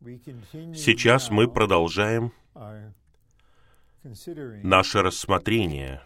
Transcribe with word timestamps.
Сейчас 0.00 1.30
мы 1.30 1.46
продолжаем 1.46 2.32
наше 4.62 5.02
рассмотрение 5.02 6.02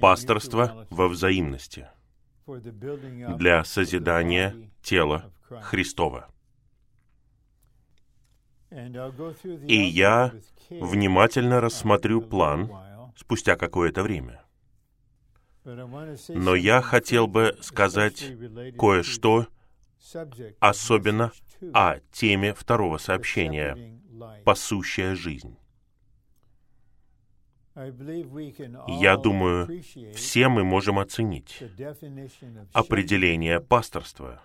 пасторства 0.00 0.86
во 0.88 1.08
взаимности 1.08 1.88
для 2.46 3.62
созидания 3.64 4.70
тела 4.82 5.30
Христова. 5.62 6.30
И 8.70 9.82
я 9.82 10.32
внимательно 10.70 11.60
рассмотрю 11.60 12.22
план 12.22 12.70
спустя 13.16 13.56
какое-то 13.56 14.02
время. 14.02 14.42
Но 15.64 16.54
я 16.54 16.80
хотел 16.80 17.26
бы 17.26 17.58
сказать 17.60 18.24
кое-что, 18.78 19.46
особенно 20.60 21.32
о 21.72 21.98
теме 22.12 22.54
второго 22.54 22.98
сообщения 22.98 24.00
«Пасущая 24.44 25.14
жизнь». 25.14 25.56
Я 27.76 29.16
думаю, 29.18 29.82
все 30.14 30.48
мы 30.48 30.64
можем 30.64 30.98
оценить 30.98 31.62
определение 32.72 33.60
пасторства, 33.60 34.42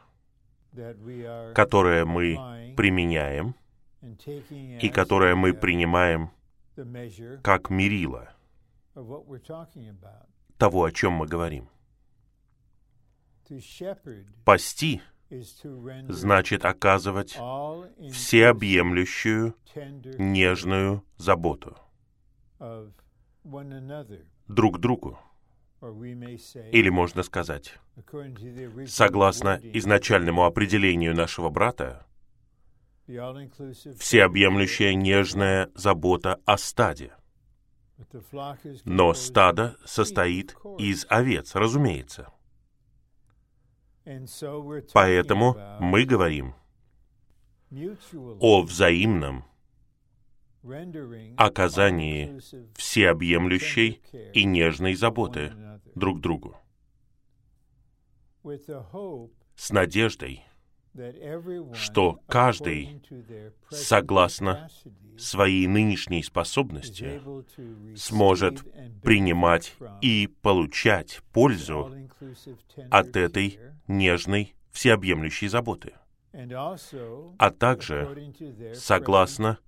которое 1.56 2.04
мы 2.06 2.74
применяем 2.76 3.56
и 4.82 4.90
которое 4.90 5.36
мы 5.36 5.54
принимаем 5.54 6.32
как 7.42 7.70
мерило 7.70 8.34
того, 10.58 10.84
о 10.84 10.92
чем 10.92 11.14
мы 11.14 11.26
говорим. 11.26 11.70
Пасти 14.44 15.02
значит 16.10 16.66
оказывать 16.66 17.32
всеобъемлющую, 18.12 19.56
нежную 20.18 21.04
заботу 21.18 21.78
друг 24.48 24.80
другу. 24.80 25.20
Или 26.72 26.90
можно 26.90 27.24
сказать, 27.24 27.80
согласно 28.86 29.60
изначальному 29.64 30.46
определению 30.46 31.16
нашего 31.16 31.50
брата, 31.50 32.06
всеобъемлющая 33.08 34.94
нежная 34.94 35.70
забота 35.74 36.40
о 36.46 36.58
стаде. 36.58 37.14
Но 38.86 39.14
стадо 39.14 39.76
состоит 39.86 40.56
из 40.78 41.06
овец, 41.10 41.56
разумеется. 41.56 42.32
Поэтому 44.94 45.58
мы 45.80 46.06
говорим 46.06 46.56
о 48.40 48.62
взаимном 48.64 49.46
оказании 51.38 52.40
всеобъемлющей 52.76 54.02
и 54.34 54.44
нежной 54.44 54.96
заботы 54.96 55.54
друг 55.96 56.20
другу. 56.20 56.58
С 59.56 59.72
надеждой, 59.72 60.44
что 61.74 62.20
каждый, 62.28 63.02
согласно 63.70 64.70
своей 65.18 65.68
нынешней 65.68 66.24
способности, 66.24 67.22
сможет 67.96 68.64
принимать 69.02 69.76
и 70.02 70.30
получать 70.42 71.22
пользу 71.32 71.94
от 72.90 73.16
этой 73.16 73.60
нежной, 73.88 74.56
всеобъемлющей 74.72 75.48
заботы, 75.48 75.94
а 76.34 77.52
также 77.52 78.34
согласно 78.74 79.60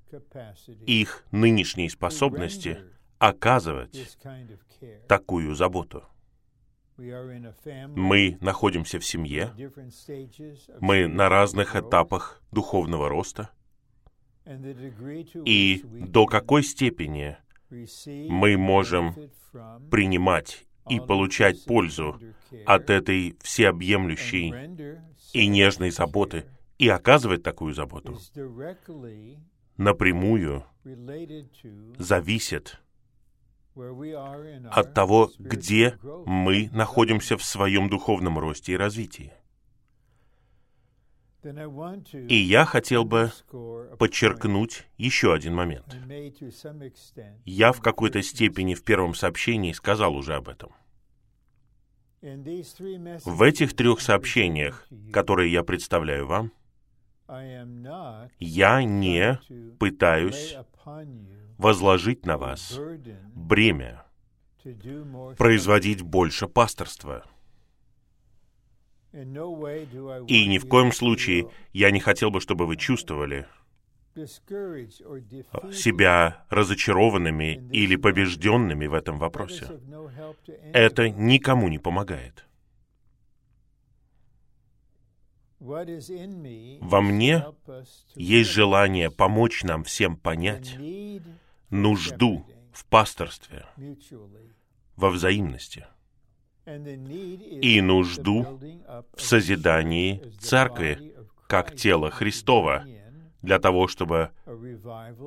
их 0.85 1.25
нынешней 1.31 1.89
способности 1.89 2.79
оказывать 3.19 4.17
такую 5.07 5.55
заботу. 5.55 6.03
Мы 6.97 8.37
находимся 8.41 8.99
в 8.99 9.05
семье, 9.05 9.53
мы 10.79 11.07
на 11.07 11.29
разных 11.29 11.75
этапах 11.75 12.41
духовного 12.51 13.09
роста, 13.09 13.49
и 15.45 15.81
до 15.83 16.25
какой 16.25 16.63
степени 16.63 17.37
мы 17.69 18.57
можем 18.57 19.15
принимать 19.89 20.65
и 20.89 20.99
получать 20.99 21.65
пользу 21.65 22.19
от 22.65 22.89
этой 22.89 23.37
всеобъемлющей 23.41 24.53
и 25.33 25.47
нежной 25.47 25.91
заботы 25.91 26.45
и 26.77 26.89
оказывать 26.89 27.43
такую 27.43 27.73
заботу, 27.73 28.19
напрямую 29.77 30.63
зависит 31.97 32.82
от 33.75 34.93
того, 34.93 35.31
где 35.39 35.97
мы 36.25 36.69
находимся 36.71 37.37
в 37.37 37.43
своем 37.43 37.89
духовном 37.89 38.37
росте 38.39 38.73
и 38.73 38.77
развитии. 38.77 39.33
И 42.29 42.35
я 42.35 42.65
хотел 42.65 43.03
бы 43.03 43.31
подчеркнуть 43.99 44.87
еще 44.97 45.33
один 45.33 45.55
момент. 45.55 45.85
Я 47.45 47.73
в 47.73 47.81
какой-то 47.81 48.21
степени 48.21 48.75
в 48.75 48.83
первом 48.83 49.13
сообщении 49.13 49.73
сказал 49.73 50.15
уже 50.15 50.35
об 50.35 50.47
этом. 50.47 50.71
В 52.21 53.41
этих 53.41 53.75
трех 53.75 53.99
сообщениях, 53.99 54.87
которые 55.11 55.51
я 55.51 55.63
представляю 55.63 56.27
вам, 56.27 56.53
я 58.39 58.83
не 58.83 59.39
пытаюсь 59.79 60.55
возложить 61.63 62.25
на 62.25 62.37
вас 62.37 62.77
бремя, 63.33 64.05
производить 65.37 66.01
больше 66.01 66.47
пасторства. 66.47 67.23
И 69.13 70.47
ни 70.47 70.57
в 70.57 70.67
коем 70.67 70.91
случае 70.91 71.49
я 71.71 71.91
не 71.91 71.99
хотел 71.99 72.31
бы, 72.31 72.41
чтобы 72.41 72.65
вы 72.65 72.75
чувствовали 72.75 73.47
себя 75.73 76.45
разочарованными 76.49 77.67
или 77.71 77.95
побежденными 77.95 78.85
в 78.87 78.93
этом 78.93 79.17
вопросе. 79.17 79.79
Это 80.73 81.09
никому 81.09 81.69
не 81.69 81.79
помогает. 81.79 82.45
Во 85.59 87.01
мне 87.01 87.45
есть 88.15 88.49
желание 88.49 89.09
помочь 89.09 89.63
нам 89.63 89.85
всем 89.85 90.17
понять 90.17 90.77
нужду 91.73 92.45
в 92.71 92.85
пасторстве, 92.85 93.65
во 94.95 95.09
взаимности 95.09 95.87
и 96.65 97.81
нужду 97.81 98.59
в 99.13 99.21
созидании 99.21 100.21
церкви 100.39 101.15
как 101.47 101.75
тела 101.75 102.09
Христова 102.09 102.85
для 103.41 103.59
того, 103.59 103.87
чтобы 103.87 104.31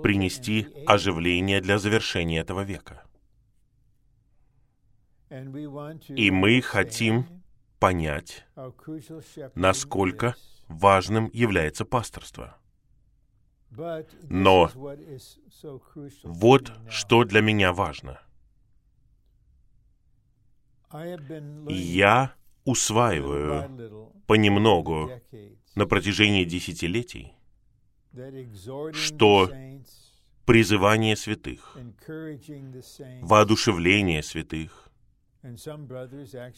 принести 0.03 0.69
оживление 0.87 1.61
для 1.61 1.79
завершения 1.79 2.41
этого 2.41 2.63
века. 2.63 3.03
И 6.09 6.31
мы 6.31 6.63
хотим 6.63 7.27
понять, 7.78 8.47
насколько 9.55 10.37
важным 10.69 11.28
является 11.33 11.84
пасторство. 11.84 12.57
Но 14.28 14.70
вот 16.22 16.72
что 16.88 17.25
для 17.25 17.41
меня 17.41 17.72
важно. 17.72 18.20
Я 21.69 22.34
усваиваю 22.65 24.10
понемногу 24.26 25.10
на 25.75 25.86
протяжении 25.86 26.44
десятилетий, 26.44 27.34
что 28.92 29.51
призывание 30.47 31.16
святых, 31.16 31.77
воодушевление 33.21 34.22
святых, 34.22 34.89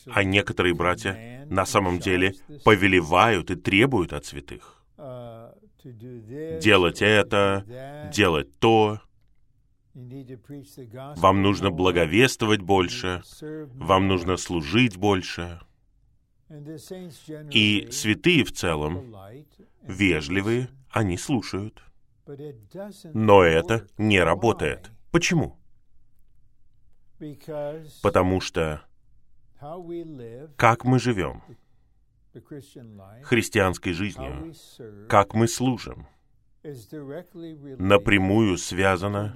а 0.07 0.25
некоторые 0.25 0.75
братья 0.75 1.47
на 1.47 1.67
самом 1.67 1.99
деле 1.99 2.35
повелевают 2.65 3.51
и 3.51 3.57
требуют 3.57 4.13
от 4.13 4.25
святых 4.25 4.78
делать 6.61 7.03
это, 7.03 8.11
делать 8.13 8.59
то. 8.59 9.01
Вам 9.95 11.43
нужно 11.43 11.71
благовествовать 11.71 12.61
больше, 12.61 13.23
вам 13.75 14.09
нужно 14.09 14.37
служить 14.37 14.97
больше. 14.97 15.61
И 17.51 17.89
святые 17.91 18.45
в 18.45 18.53
целом, 18.53 19.15
вежливые, 19.83 20.69
они 20.91 21.17
слушают. 21.19 21.83
Но 23.15 23.43
это 23.43 23.87
не 23.97 24.21
работает. 24.21 24.91
Почему? 25.11 25.59
Потому 28.03 28.41
что 28.41 28.83
как 30.57 30.85
мы 30.85 30.99
живем 30.99 31.43
христианской 33.23 33.93
жизнью, 33.93 34.55
как 35.09 35.35
мы 35.35 35.49
служим, 35.49 36.07
напрямую 37.79 38.59
связано 38.59 39.35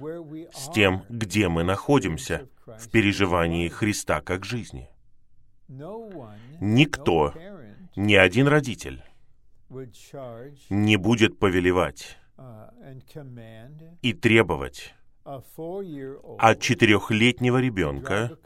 с 0.53 0.69
тем, 0.71 1.03
где 1.09 1.47
мы 1.47 1.63
находимся 1.63 2.47
в 2.65 2.89
переживании 2.89 3.69
Христа 3.69 4.21
как 4.21 4.45
жизни. 4.45 4.89
Никто, 6.59 7.33
ни 7.95 8.15
один 8.15 8.47
родитель 8.47 9.03
не 10.69 10.97
будет 10.97 11.39
повелевать 11.39 12.17
и 14.01 14.13
требовать 14.13 14.93
от 15.23 16.59
четырехлетнего 16.59 17.59
ребенка 17.59 18.37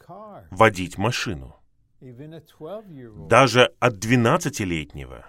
водить 0.50 0.96
машину. 0.96 1.57
Даже 2.00 3.72
от 3.80 3.98
двенадцатилетнего. 3.98 5.26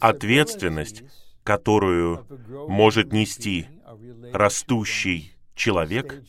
Ответственность, 0.00 1.04
которую 1.44 2.26
может 2.68 3.12
нести 3.12 3.68
растущий 4.32 5.36
человек, 5.54 6.22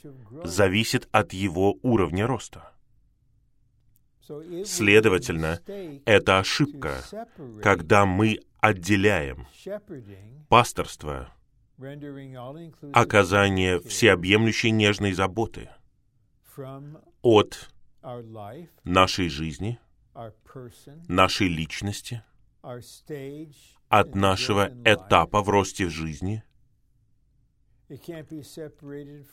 зависит 0.44 1.08
от 1.12 1.34
его 1.34 1.78
уровня 1.82 2.28
роста. 2.28 2.72
Следовательно, 4.64 5.60
это 6.06 6.38
ошибка, 6.38 7.02
когда 7.64 8.06
мы 8.06 8.40
отделяем 8.60 9.48
пасторство, 10.50 11.34
оказание 12.94 13.80
всеобъемлющей 13.80 14.70
нежной 14.70 15.14
заботы 15.14 15.70
от 17.22 17.70
нашей 18.84 19.30
жизни, 19.30 19.80
нашей 21.08 21.48
личности, 21.48 22.24
от 23.90 24.16
нашего 24.16 24.72
этапа 24.86 25.42
в 25.42 25.50
росте 25.50 25.86
в 25.86 25.90
жизни. 25.90 26.44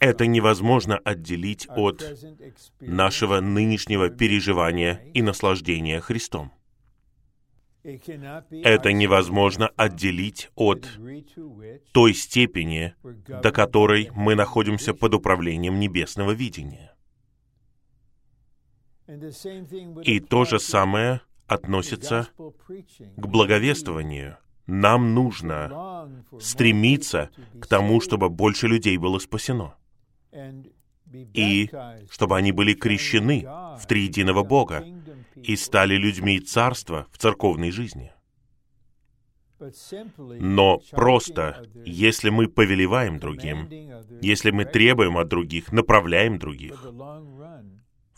Это 0.01 0.27
невозможно 0.27 0.97
отделить 0.97 1.69
от 1.69 2.03
нашего 2.81 3.41
нынешнего 3.41 4.09
переживания 4.09 5.03
и 5.13 5.21
наслаждения 5.21 6.01
Христом. 6.01 6.53
Это 7.83 8.93
невозможно 8.93 9.69
отделить 9.77 10.51
от 10.57 10.89
той 11.93 12.15
степени, 12.15 12.95
до 13.29 13.53
которой 13.53 14.11
мы 14.15 14.35
находимся 14.35 14.93
под 14.95 15.15
управлением 15.15 15.79
небесного 15.79 16.33
видения. 16.33 16.96
И 19.09 20.21
то 20.21 20.45
же 20.45 20.59
самое 20.59 21.21
относится 21.47 22.29
к 22.37 23.27
благовествованию. 23.27 24.39
Нам 24.67 25.15
нужно 25.15 26.11
стремиться 26.41 27.31
к 27.61 27.67
тому, 27.67 28.01
чтобы 28.01 28.29
больше 28.29 28.67
людей 28.67 28.97
было 28.97 29.19
спасено. 29.19 29.75
И 31.35 31.71
чтобы 32.11 32.37
они 32.37 32.51
были 32.51 32.75
крещены 32.75 33.47
в 33.79 33.87
триединого 33.87 34.43
Бога 34.43 34.85
и 35.37 35.55
стали 35.55 35.95
людьми 35.95 36.41
царства 36.41 37.07
в 37.13 37.19
церковной 37.19 37.71
жизни. 37.71 38.13
Но 39.59 40.81
просто, 40.91 41.65
если 41.85 42.29
мы 42.29 42.49
повелеваем 42.49 43.19
другим, 43.19 43.69
если 44.21 44.51
мы 44.51 44.67
требуем 44.67 45.17
от 45.17 45.29
других, 45.29 45.73
направляем 45.73 46.39
других, 46.39 46.85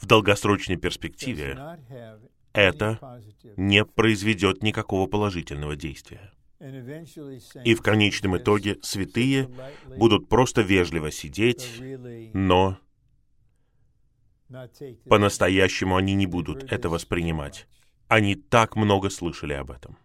в 0.01 0.07
долгосрочной 0.07 0.77
перспективе 0.77 1.59
это 2.53 2.99
не 3.57 3.85
произведет 3.85 4.63
никакого 4.63 5.07
положительного 5.07 5.77
действия. 5.77 6.33
И 7.65 7.75
в 7.75 7.83
конечном 7.83 8.37
итоге 8.37 8.79
святые 8.83 9.49
будут 9.97 10.29
просто 10.29 10.63
вежливо 10.63 11.11
сидеть, 11.13 11.81
но 12.35 12.79
по-настоящему 15.09 15.97
они 15.97 16.15
не 16.15 16.27
будут 16.27 16.65
это 16.73 16.89
воспринимать. 16.89 17.69
Они 18.09 18.35
так 18.35 18.75
много 18.77 19.11
слышали 19.11 19.53
об 19.53 19.71
этом. 19.71 19.99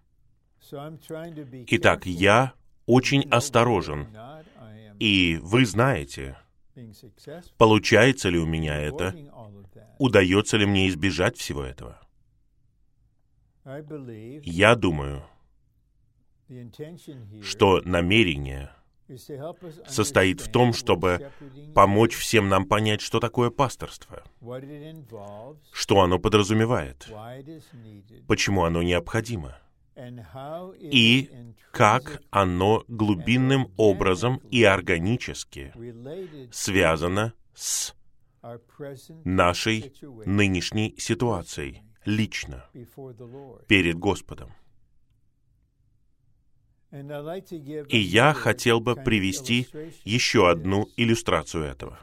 Итак, 1.68 2.06
я 2.06 2.54
очень 2.86 3.28
осторожен. 3.30 4.08
И 5.00 5.40
вы 5.42 5.66
знаете, 5.66 6.38
получается 7.58 8.30
ли 8.30 8.38
у 8.38 8.46
меня 8.46 8.80
это, 8.80 9.16
удается 10.00 10.58
ли 10.58 10.66
мне 10.66 10.88
избежать 10.90 11.38
всего 11.38 11.64
этого. 11.64 12.00
Я 14.44 14.76
думаю, 14.76 15.24
что 17.42 17.82
намерение 17.86 18.72
состоит 19.88 20.42
в 20.42 20.52
том, 20.52 20.74
чтобы 20.74 21.32
помочь 21.74 22.16
всем 22.16 22.50
нам 22.50 22.66
понять, 22.66 23.02
что 23.02 23.20
такое 23.20 23.50
пасторство, 23.50 24.24
что 25.72 26.02
оно 26.02 26.20
подразумевает, 26.20 27.08
почему 28.28 28.64
оно 28.64 28.82
необходимо, 28.82 29.58
и 30.80 31.30
как 31.72 32.22
оно 32.32 32.84
глубинным 32.88 33.72
образом 33.78 34.42
и 34.50 34.64
органически 34.64 35.74
связано 36.52 37.34
с 37.54 37.94
нашей 39.24 39.94
нынешней 40.26 40.96
ситуацией, 40.98 41.84
лично, 42.06 42.66
перед 43.68 43.98
Господом. 43.98 44.52
И 46.92 47.98
я 47.98 48.34
хотел 48.34 48.80
бы 48.80 48.96
привести 48.96 49.68
еще 50.04 50.50
одну 50.50 50.88
иллюстрацию 50.96 51.64
этого, 51.64 51.98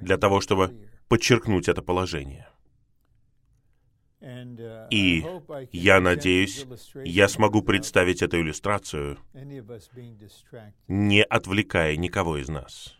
для 0.00 0.16
того, 0.16 0.40
чтобы 0.40 0.76
подчеркнуть 1.08 1.68
это 1.68 1.82
положение. 1.82 2.48
И 4.90 5.24
я 5.70 6.00
надеюсь, 6.00 6.66
я 7.04 7.28
смогу 7.28 7.62
представить 7.62 8.22
эту 8.22 8.40
иллюстрацию, 8.40 9.18
не 10.88 11.22
отвлекая 11.22 11.96
никого 11.96 12.38
из 12.38 12.48
нас. 12.48 12.95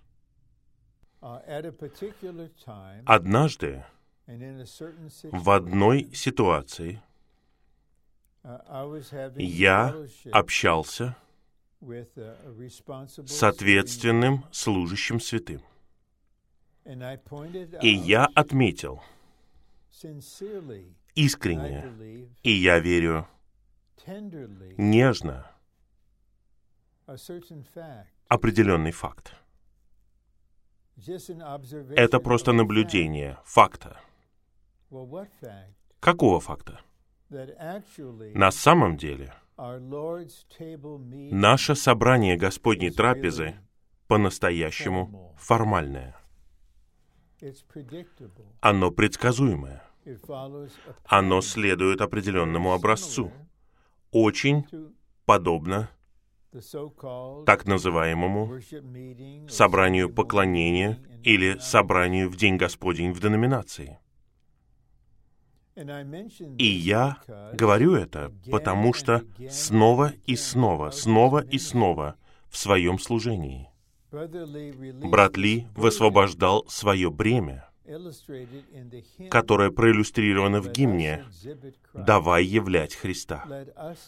Однажды, 3.05 3.85
в 4.27 5.51
одной 5.51 6.11
ситуации, 6.15 7.03
я 9.37 9.95
общался 10.33 11.17
с 11.81 13.43
ответственным 13.43 14.45
служащим 14.53 15.19
святым. 15.19 15.63
И 16.85 17.89
я 17.89 18.27
отметил 18.27 19.03
искренне, 21.17 22.29
и 22.45 22.53
я 22.53 22.79
верю 22.79 23.27
нежно, 24.77 25.51
определенный 28.29 28.93
факт. 28.93 29.35
Это 31.97 32.21
просто 32.21 32.53
наблюдение 32.53 33.39
факта. 33.45 34.01
Какого 36.01 36.41
факта? 36.41 36.81
На 37.29 38.51
самом 38.51 38.97
деле, 38.97 39.35
наше 41.31 41.75
собрание 41.75 42.37
Господней 42.37 42.91
трапезы 42.91 43.57
по-настоящему 44.07 45.35
формальное. 45.39 46.17
Оно 48.61 48.91
предсказуемое. 48.91 49.83
Оно 51.05 51.41
следует 51.41 52.01
определенному 52.01 52.73
образцу. 52.73 53.33
Очень 54.13 54.67
подобно 55.25 55.91
так 57.45 57.67
называемому 57.67 58.61
собранию 59.49 60.13
поклонения 60.13 60.99
или 61.23 61.59
собранию 61.59 62.31
в 62.31 62.37
День 62.37 62.57
Господень 62.57 63.13
в 63.13 63.21
деноминации. 63.21 63.99
И 66.59 66.65
я 66.65 67.19
говорю 67.53 67.95
это, 67.95 68.33
потому 68.51 68.95
что 68.95 69.23
снова 69.51 70.13
и 70.25 70.35
снова, 70.35 70.91
снова 70.91 71.45
и 71.45 71.59
снова 71.59 72.17
в 72.49 72.57
своем 72.57 72.99
служении 72.99 73.69
брат 74.11 75.37
Ли 75.37 75.67
высвобождал 75.75 76.67
свое 76.69 77.11
бремя, 77.11 77.69
которое 79.31 79.71
проиллюстрировано 79.71 80.61
в 80.61 80.71
гимне 80.71 81.25
«Давай 81.93 82.45
являть 82.45 82.95
Христа». 82.95 83.45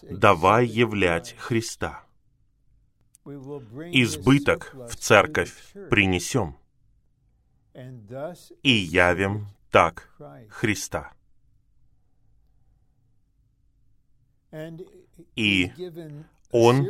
«Давай 0.02 0.66
являть 0.66 1.34
Христа». 1.38 2.07
Избыток 3.92 4.74
в 4.74 4.96
церковь 4.96 5.52
принесем 5.90 6.56
и 8.62 8.70
явим 8.70 9.48
так 9.70 10.10
Христа. 10.48 11.12
И 15.36 15.72
Он 16.50 16.88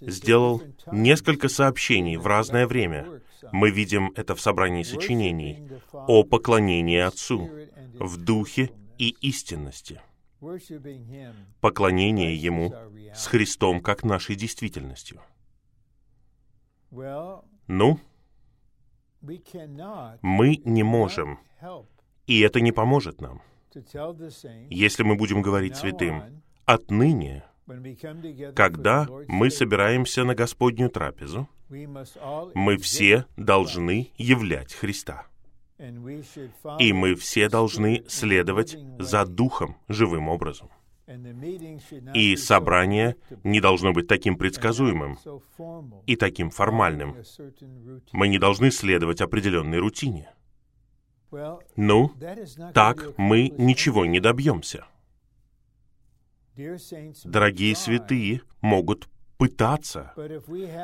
сделал 0.00 0.62
несколько 0.90 1.48
сообщений 1.48 2.16
в 2.16 2.26
разное 2.26 2.66
время. 2.66 3.20
Мы 3.52 3.70
видим 3.70 4.12
это 4.16 4.34
в 4.34 4.40
собрании 4.40 4.82
сочинений 4.82 5.68
о 5.92 6.24
поклонении 6.24 6.98
Отцу 6.98 7.50
в 7.98 8.16
духе 8.16 8.70
и 8.96 9.10
истинности. 9.20 10.00
Поклонение 11.60 12.34
Ему 12.34 12.74
с 13.14 13.26
Христом 13.26 13.80
как 13.80 14.04
нашей 14.04 14.36
действительностью. 14.36 15.20
Ну, 17.66 17.98
мы 20.22 20.56
не 20.64 20.82
можем, 20.82 21.38
и 22.26 22.40
это 22.40 22.60
не 22.60 22.72
поможет 22.72 23.20
нам, 23.20 23.42
если 24.70 25.02
мы 25.02 25.16
будем 25.16 25.42
говорить 25.42 25.76
святым, 25.76 26.42
отныне, 26.64 27.44
когда 28.54 29.08
мы 29.26 29.50
собираемся 29.50 30.24
на 30.24 30.34
Господнюю 30.34 30.90
трапезу, 30.90 31.48
мы 31.68 32.76
все 32.76 33.26
должны 33.36 34.12
являть 34.16 34.74
Христа. 34.74 35.26
И 35.78 36.92
мы 36.92 37.14
все 37.14 37.48
должны 37.48 38.04
следовать 38.08 38.76
за 38.98 39.24
Духом 39.24 39.76
живым 39.88 40.28
образом. 40.28 40.70
И 42.14 42.36
собрание 42.36 43.16
не 43.42 43.60
должно 43.60 43.92
быть 43.92 44.06
таким 44.06 44.36
предсказуемым 44.36 45.18
и 46.06 46.16
таким 46.16 46.50
формальным. 46.50 47.16
Мы 48.12 48.28
не 48.28 48.38
должны 48.38 48.70
следовать 48.70 49.20
определенной 49.20 49.78
рутине. 49.78 50.30
Ну, 51.76 52.12
так 52.72 53.18
мы 53.18 53.48
ничего 53.48 54.06
не 54.06 54.20
добьемся. 54.20 54.86
Дорогие 57.24 57.74
святые 57.74 58.42
могут 58.60 59.08
пытаться, 59.36 60.12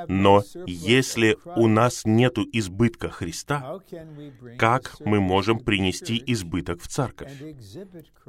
но 0.09 0.43
если 0.67 1.37
у 1.57 1.67
нас 1.67 2.05
нет 2.05 2.39
избытка 2.53 3.11
Христа, 3.11 3.81
как 4.59 4.97
мы 5.01 5.21
можем 5.21 5.61
принести 5.61 6.23
избыток 6.27 6.81
в 6.83 6.89
церковь? 6.89 7.33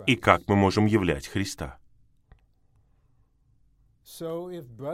И 0.07 0.15
как 0.15 0.41
мы 0.47 0.55
можем 0.55 0.85
являть 0.85 1.27
Христа? 1.27 1.77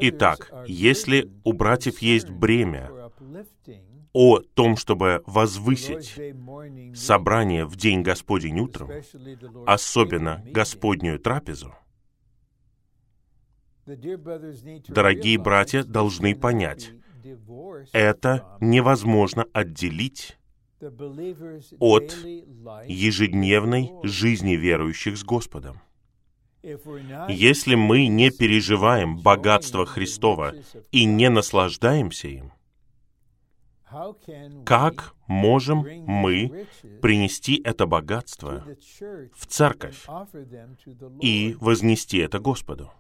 Итак, 0.02 0.52
если 0.68 1.32
у 1.44 1.54
братьев 1.54 2.00
есть 2.00 2.30
бремя 2.30 2.92
о 4.14 4.40
том, 4.40 4.78
чтобы 4.78 5.24
возвысить 5.26 6.16
собрание 6.96 7.66
в 7.66 7.76
день 7.76 8.02
Господень 8.02 8.60
утром, 8.60 8.92
особенно 9.66 10.44
Господнюю 10.46 11.20
трапезу, 11.20 11.74
дорогие 14.88 15.38
братья 15.38 15.84
должны 15.84 16.36
понять, 16.36 16.92
это 17.94 18.58
невозможно 18.60 19.46
отделить 19.54 20.38
от 21.80 22.16
ежедневной 22.86 23.92
жизни 24.04 24.54
верующих 24.56 25.18
с 25.18 25.24
Господом. 25.24 25.82
Если 27.30 27.76
мы 27.76 28.08
не 28.08 28.30
переживаем 28.30 29.18
богатство 29.18 29.86
Христова 29.86 30.54
и 30.92 31.06
не 31.06 31.30
наслаждаемся 31.30 32.28
им, 32.28 32.52
как 34.66 35.16
можем 35.28 35.88
мы 36.06 36.68
принести 37.02 37.62
это 37.64 37.86
богатство 37.86 38.66
в 39.34 39.46
церковь 39.46 40.06
и 41.22 41.56
вознести 41.62 42.18
это 42.18 42.40
Господу? 42.40 42.92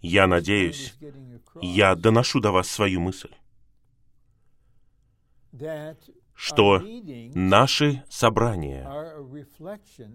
Я 0.00 0.26
надеюсь, 0.26 0.94
я 1.60 1.94
доношу 1.94 2.40
до 2.40 2.52
вас 2.52 2.68
свою 2.68 3.00
мысль, 3.00 3.30
что 6.34 6.82
наши 7.34 8.02
собрания 8.08 8.88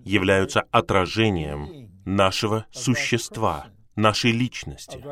являются 0.04 0.62
отражением 0.72 1.92
нашего 2.06 2.66
существа, 2.72 3.68
нашей 3.96 4.32
личности, 4.32 5.04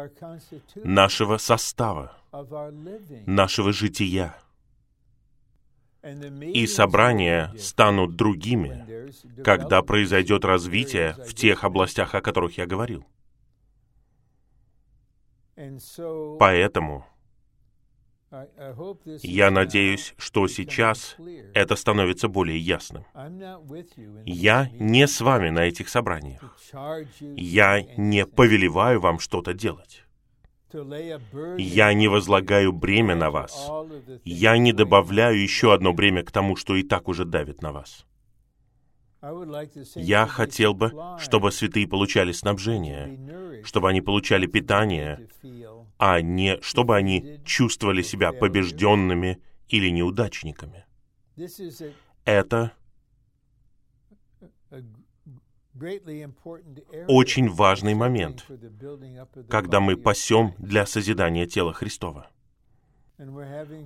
нашего 0.83 1.37
состава, 1.37 2.17
нашего 3.27 3.71
жития. 3.73 4.35
И 6.01 6.65
собрания 6.65 7.53
станут 7.59 8.15
другими, 8.15 9.43
когда 9.43 9.83
произойдет 9.83 10.43
развитие 10.45 11.13
в 11.27 11.35
тех 11.35 11.63
областях, 11.63 12.15
о 12.15 12.21
которых 12.21 12.57
я 12.57 12.65
говорил. 12.65 13.05
Поэтому 16.39 17.05
я 19.23 19.51
надеюсь, 19.51 20.13
что 20.17 20.47
сейчас 20.47 21.17
это 21.53 21.75
становится 21.75 22.29
более 22.29 22.57
ясным. 22.57 23.05
Я 24.25 24.69
не 24.73 25.05
с 25.05 25.19
вами 25.19 25.49
на 25.49 25.65
этих 25.65 25.89
собраниях. 25.89 26.41
Я 27.21 27.81
не 27.97 28.25
повелеваю 28.25 29.01
вам 29.01 29.19
что-то 29.19 29.53
делать. 29.53 30.05
Я 31.57 31.93
не 31.93 32.07
возлагаю 32.07 32.71
бремя 32.71 33.15
на 33.15 33.29
вас. 33.29 33.69
Я 34.23 34.57
не 34.57 34.71
добавляю 34.71 35.41
еще 35.41 35.73
одно 35.73 35.91
бремя 35.91 36.23
к 36.23 36.31
тому, 36.31 36.55
что 36.55 36.77
и 36.77 36.83
так 36.83 37.09
уже 37.09 37.25
давит 37.25 37.61
на 37.61 37.73
вас. 37.73 38.05
Я 39.95 40.25
хотел 40.25 40.73
бы, 40.73 40.91
чтобы 41.19 41.51
святые 41.51 41.87
получали 41.87 42.31
снабжение, 42.31 43.63
чтобы 43.63 43.89
они 43.89 44.01
получали 44.01 44.47
питание, 44.47 45.27
а 45.99 46.21
не 46.21 46.59
чтобы 46.61 46.95
они 46.95 47.39
чувствовали 47.45 48.01
себя 48.01 48.31
побежденными 48.31 49.39
или 49.69 49.89
неудачниками. 49.89 50.85
Это 52.25 52.71
очень 57.07 57.49
важный 57.49 57.93
момент, 57.93 58.45
когда 59.49 59.79
мы 59.79 59.97
пасем 59.97 60.55
для 60.57 60.87
созидания 60.87 61.45
тела 61.45 61.73
Христова. 61.73 62.31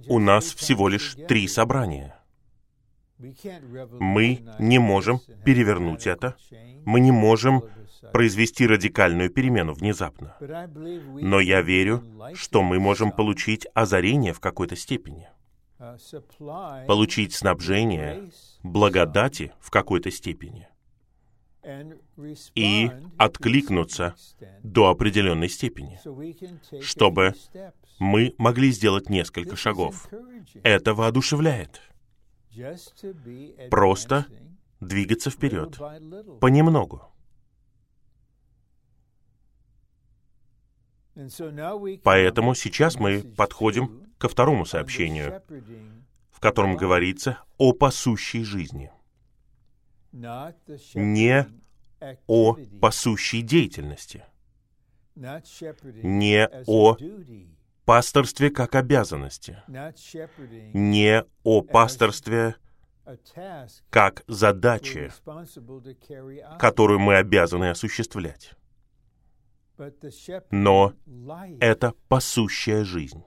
У 0.07 0.19
нас 0.19 0.45
всего 0.45 0.87
лишь 0.87 1.17
три 1.27 1.49
собрания— 1.49 2.17
мы 3.17 4.45
не 4.59 4.79
можем 4.79 5.19
перевернуть 5.43 6.07
это. 6.07 6.35
Мы 6.85 6.99
не 6.99 7.11
можем 7.11 7.63
произвести 8.11 8.67
радикальную 8.67 9.29
перемену 9.29 9.73
внезапно. 9.73 10.35
Но 10.39 11.39
я 11.39 11.61
верю, 11.61 12.03
что 12.33 12.61
мы 12.61 12.79
можем 12.79 13.11
получить 13.11 13.67
озарение 13.73 14.33
в 14.33 14.39
какой-то 14.39 14.75
степени. 14.75 15.29
Получить 16.87 17.33
снабжение, 17.33 18.29
благодати 18.63 19.51
в 19.59 19.69
какой-то 19.71 20.11
степени. 20.11 20.67
И 22.53 22.91
откликнуться 23.17 24.15
до 24.61 24.89
определенной 24.89 25.49
степени, 25.49 25.99
чтобы 26.81 27.33
мы 27.99 28.35
могли 28.37 28.71
сделать 28.71 29.09
несколько 29.09 29.55
шагов. 29.55 30.07
Это 30.63 30.93
воодушевляет 30.93 31.81
просто 33.69 34.25
двигаться 34.79 35.29
вперед, 35.29 35.77
понемногу. 36.39 37.03
Поэтому 42.03 42.55
сейчас 42.55 42.95
мы 42.95 43.21
подходим 43.21 44.05
ко 44.17 44.27
второму 44.27 44.65
сообщению, 44.65 45.41
в 46.31 46.39
котором 46.39 46.75
говорится 46.75 47.39
о 47.57 47.73
пасущей 47.73 48.43
жизни. 48.43 48.91
Не 50.11 51.47
о 52.27 52.57
пасущей 52.81 53.41
деятельности, 53.41 54.25
не 55.15 56.47
о 56.67 56.97
пасторстве 57.85 58.49
как 58.49 58.75
обязанности, 58.75 59.61
не 60.73 61.25
о 61.43 61.61
пасторстве 61.61 62.55
как 63.89 64.23
задаче, 64.27 65.11
которую 66.59 66.99
мы 66.99 67.17
обязаны 67.17 67.69
осуществлять. 67.69 68.53
Но 70.51 70.93
это 71.59 71.93
пасущая 72.07 72.83
жизнь. 72.83 73.23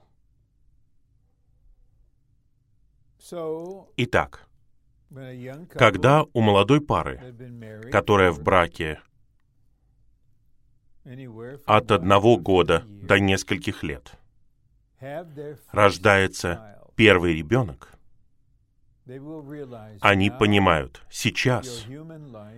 Итак, 3.97 4.47
когда 5.69 6.23
у 6.33 6.41
молодой 6.41 6.81
пары, 6.81 7.35
которая 7.91 8.31
в 8.31 8.41
браке 8.41 8.99
от 11.65 11.91
одного 11.91 12.37
года 12.37 12.83
до 12.87 13.19
нескольких 13.19 13.83
лет, 13.83 14.18
рождается 15.71 16.79
первый 16.95 17.35
ребенок, 17.35 17.93
они 20.01 20.29
понимают, 20.29 21.01
сейчас 21.09 21.85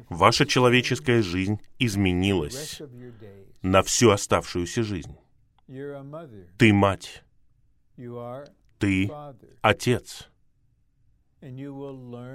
ваша 0.10 0.46
человеческая 0.46 1.22
жизнь 1.22 1.62
изменилась 1.80 2.82
на 3.62 3.82
всю 3.84 4.10
оставшуюся 4.10 4.84
жизнь. 4.84 5.16
Ты 6.58 6.74
мать, 6.74 7.24
ты 8.80 9.10
отец. 9.62 10.28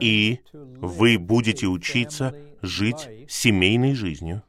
И 0.00 0.40
вы 0.54 1.18
будете 1.18 1.66
учиться 1.66 2.34
жить 2.62 3.08
семейной 3.28 3.94
жизнью, 3.94 4.42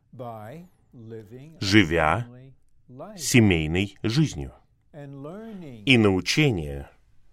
живя 1.59 2.27
семейной 3.17 3.97
жизнью. 4.01 4.53
И 5.85 5.97
научение 5.97 6.89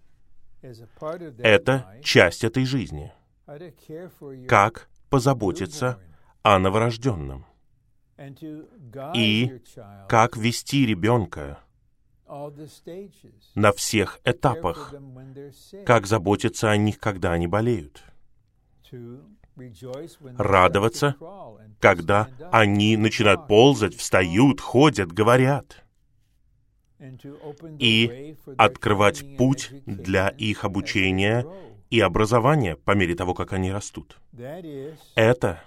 —это 0.61 1.99
часть 2.03 2.43
этой 2.43 2.65
жизни. 2.65 3.11
Как 4.47 4.89
позаботиться 5.09 5.99
о 6.41 6.59
новорожденном. 6.59 7.45
И 9.13 9.61
как 10.07 10.37
вести 10.37 10.85
ребенка 10.85 11.59
на 13.55 13.71
всех 13.71 14.19
этапах, 14.23 14.93
как 15.85 16.07
заботиться 16.07 16.71
о 16.71 16.77
них, 16.77 16.99
когда 16.99 17.33
они 17.33 17.47
болеют, 17.47 18.03
радоваться, 20.37 21.15
когда 21.79 22.29
они 22.51 22.97
начинают 22.97 23.47
ползать, 23.47 23.95
встают, 23.95 24.59
ходят, 24.59 25.11
говорят, 25.11 25.84
и 27.79 28.35
открывать 28.57 29.37
путь 29.37 29.71
для 29.85 30.29
их 30.29 30.63
обучения 30.63 31.45
и 31.89 31.99
образования 31.99 32.75
по 32.75 32.91
мере 32.91 33.15
того, 33.15 33.33
как 33.33 33.53
они 33.53 33.71
растут. 33.71 34.17
Это 35.15 35.63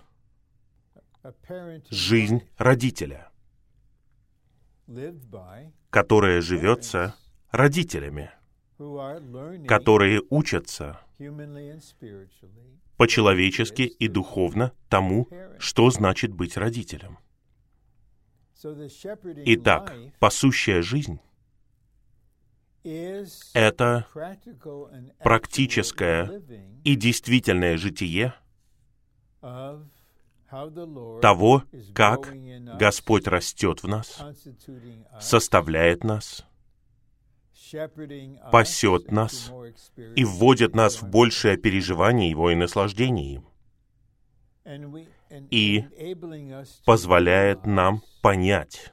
жизнь 1.91 2.43
родителя, 2.57 3.31
которая 5.91 6.41
живется 6.41 7.15
родителями, 7.51 8.31
которые 9.67 10.23
учатся 10.31 11.01
по-человечески 12.97 13.83
и 13.83 14.09
духовно 14.09 14.73
тому, 14.89 15.29
что 15.59 15.91
значит 15.91 16.33
быть 16.33 16.57
родителем. 16.57 17.19
Итак, 18.61 19.97
пасущая 20.19 20.83
жизнь— 20.83 21.21
это 23.55 24.07
практическое 25.23 26.43
и 26.85 26.97
действительное 26.97 27.77
житие 27.77 28.35
того, 31.21 31.63
как 31.95 32.35
Господь 32.79 33.29
растет 33.29 33.83
в 33.83 33.89
нас, 33.89 34.21
составляет 35.21 36.03
нас, 36.03 36.45
пасет 38.51 39.13
нас 39.13 39.53
и 40.17 40.25
вводит 40.25 40.75
нас 40.75 41.01
в 41.03 41.09
большее 41.09 41.57
переживание 41.59 42.31
Его 42.31 42.51
и 42.51 42.57
наслаждение 42.57 43.35
им, 43.35 43.49
и 45.31 45.85
позволяет 46.85 47.67
нам 47.67 48.03
понять, 48.23 48.93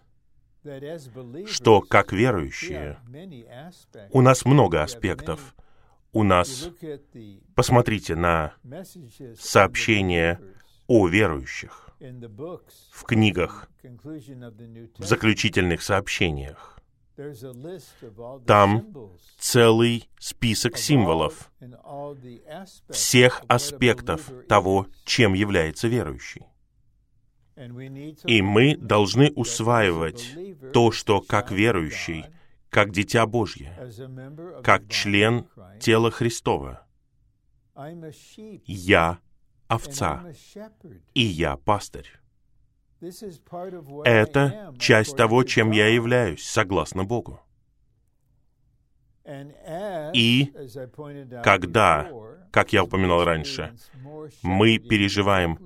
что, 1.48 1.82
как 1.82 2.12
верующие, 2.12 3.00
у 4.12 4.22
нас 4.22 4.46
много 4.46 4.82
аспектов. 4.82 5.56
У 6.12 6.24
нас, 6.24 6.70
посмотрите 7.56 8.16
на 8.16 8.54
сообщения 9.38 10.40
о 10.88 11.08
верующих 11.08 11.90
в 12.92 13.04
книгах, 13.04 13.70
в 13.84 15.04
заключительных 15.04 15.82
сообщениях. 15.82 16.80
Там 18.46 18.94
целый 19.38 20.10
список 20.20 20.78
символов 20.78 21.52
всех 22.90 23.42
аспектов 23.48 24.32
того, 24.48 24.88
чем 25.06 25.34
является 25.34 25.88
верующий. 25.88 26.44
И 28.26 28.42
мы 28.42 28.76
должны 28.76 29.32
усваивать 29.32 30.36
то, 30.74 30.92
что 30.92 31.22
как 31.22 31.52
верующий, 31.52 32.26
как 32.70 32.92
дитя 32.92 33.26
Божье, 33.26 33.74
как 34.62 34.90
член 34.90 35.48
тела 35.80 36.12
Христова, 36.12 36.86
я 38.66 39.20
овца, 39.68 40.26
и 41.14 41.22
я 41.22 41.56
пастырь. 41.56 42.12
Это 44.06 44.74
часть 44.80 45.16
того, 45.16 45.44
чем 45.44 45.72
я 45.72 45.88
являюсь, 45.88 46.44
согласно 46.44 47.04
Богу. 47.04 47.40
И 50.14 50.54
когда, 51.44 52.08
как 52.52 52.74
я 52.74 52.84
упоминал 52.84 53.24
раньше, 53.24 53.74
мы 54.44 54.78
переживаем 54.78 55.58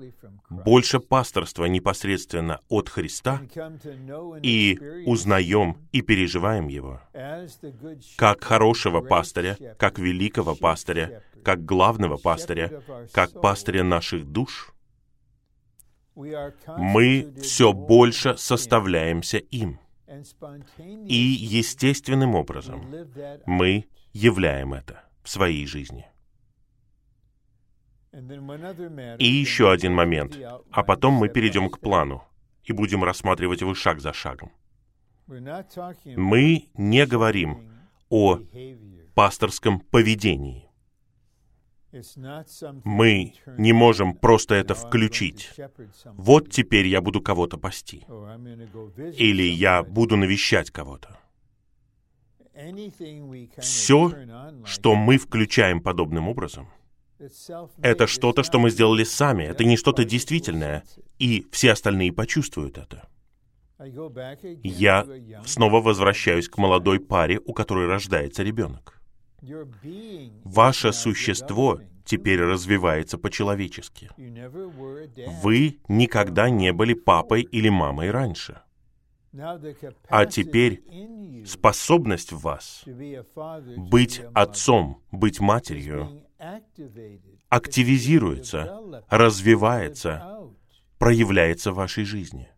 больше 0.50 1.00
пасторства 1.00 1.66
непосредственно 1.66 2.62
от 2.70 2.90
Христа 2.90 3.42
и 4.42 4.80
узнаем 5.06 5.78
и 5.92 6.02
переживаем 6.02 6.68
его. 6.68 7.02
как 8.16 8.44
хорошего 8.44 9.02
пастыря, 9.02 9.58
как 9.78 10.00
великого 10.00 10.56
пастыря, 10.56 11.24
как 11.44 11.66
главного 11.66 12.18
пастыря, 12.18 12.82
как 13.12 13.42
пастыря 13.42 13.84
наших 13.84 14.26
душ, 14.26 14.74
мы 16.78 17.34
все 17.42 17.74
больше 17.74 18.38
составляемся 18.38 19.38
им. 19.38 19.80
И 21.06 21.16
естественным 21.16 22.36
образом 22.36 22.86
мы 23.46 23.86
являем 24.12 24.74
это 24.74 25.04
в 25.24 25.30
своей 25.30 25.66
жизни. 25.66 26.08
И 28.12 29.26
еще 29.26 29.72
один 29.72 29.94
момент, 29.94 30.38
а 30.72 30.84
потом 30.84 31.14
мы 31.14 31.30
перейдем 31.30 31.70
к 31.70 31.80
плану 31.80 32.24
и 32.64 32.74
будем 32.74 33.04
рассматривать 33.04 33.62
его 33.62 33.76
шаг 33.76 34.00
за 34.00 34.14
шагом. 34.14 34.52
Мы 35.28 36.70
не 36.74 37.06
говорим 37.06 37.72
о 38.10 38.40
пасторском 39.14 39.80
поведении. 39.80 40.69
Мы 42.84 43.34
не 43.58 43.74
можем 43.74 44.14
просто 44.14 44.56
это 44.56 44.76
включить. 44.76 45.52
Вот 46.06 46.50
теперь 46.50 46.88
я 46.88 47.02
буду 47.02 47.22
кого-то 47.22 47.58
пасти. 47.58 48.06
Или 49.18 49.44
я 49.44 49.84
буду 49.84 50.16
навещать 50.16 50.72
кого-то. 50.72 51.20
Все, 53.58 54.14
что 54.66 54.96
мы 54.96 55.18
включаем 55.18 55.82
подобным 55.82 56.28
образом, 56.28 56.70
это 57.82 58.08
что-то, 58.08 58.44
что 58.44 58.60
мы 58.60 58.70
сделали 58.70 59.04
сами. 59.04 59.44
Это 59.44 59.64
не 59.64 59.78
что-то 59.78 60.04
действительное. 60.04 60.84
И 61.18 61.48
все 61.52 61.72
остальные 61.72 62.14
почувствуют 62.14 62.78
это. 62.78 63.10
Я 64.64 65.08
снова 65.46 65.82
возвращаюсь 65.82 66.50
к 66.50 66.58
молодой 66.58 67.00
паре, 67.00 67.40
у 67.46 67.54
которой 67.54 67.88
рождается 67.88 68.44
ребенок. 68.44 68.99
Ваше 70.44 70.94
существо 70.94 71.80
теперь 72.06 72.42
развивается 72.42 73.18
по-человечески. 73.18 74.10
Вы 75.42 75.80
никогда 75.88 76.50
не 76.50 76.74
были 76.74 76.94
папой 76.94 77.42
или 77.44 77.70
мамой 77.70 78.12
раньше. 78.12 78.62
А 80.10 80.26
теперь 80.26 80.84
способность 81.46 82.32
в 82.32 82.40
вас 82.40 82.84
быть 83.78 84.22
отцом, 84.34 85.04
быть 85.12 85.40
матерью 85.40 86.24
активизируется, 87.50 89.04
развивается, 89.10 90.50
проявляется 90.98 91.72
в 91.72 91.76
вашей 91.76 92.06
жизни. 92.06 92.50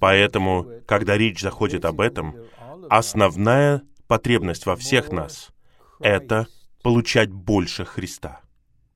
Поэтому, 0.00 0.66
когда 0.86 1.16
речь 1.16 1.40
заходит 1.40 1.84
об 1.84 2.00
этом, 2.00 2.34
основная 2.90 3.82
потребность 4.06 4.66
во 4.66 4.76
всех 4.76 5.12
нас— 5.12 5.50
это 6.00 6.46
получать 6.82 7.30
больше 7.30 7.84
Христа. 7.84 8.40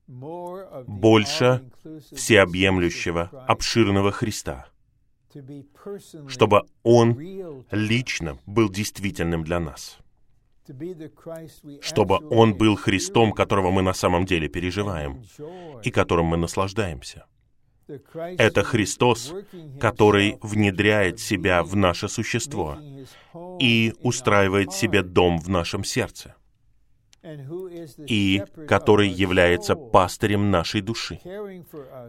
Больше 0.07 1.69
всеобъемлющего, 2.15 3.29
обширного 3.47 4.11
Христа. 4.11 4.67
Чтобы 6.27 6.63
Он 6.83 7.19
лично 7.71 8.39
был 8.45 8.69
действительным 8.69 9.43
для 9.43 9.59
нас. 9.59 9.97
Чтобы 11.81 12.19
Он 12.29 12.55
был 12.55 12.75
Христом, 12.75 13.31
которого 13.31 13.71
мы 13.71 13.81
на 13.81 13.93
самом 13.93 14.25
деле 14.25 14.47
переживаем 14.47 15.23
и 15.83 15.91
которым 15.91 16.27
мы 16.27 16.37
наслаждаемся. 16.37 17.25
Это 18.13 18.63
Христос, 18.63 19.33
который 19.79 20.37
внедряет 20.41 21.19
себя 21.19 21.63
в 21.63 21.75
наше 21.75 22.07
существо 22.07 22.77
и 23.59 23.93
устраивает 24.01 24.73
себе 24.73 25.01
дом 25.01 25.39
в 25.39 25.49
нашем 25.49 25.83
сердце. 25.83 26.35
и 28.07 28.43
который 28.67 29.09
является 29.09 29.75
пастырем 29.75 30.51
нашей 30.51 30.81
души, 30.81 31.19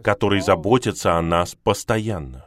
который 0.03 0.41
заботится 0.41 1.17
о 1.17 1.21
нас 1.21 1.55
постоянно. 1.55 2.45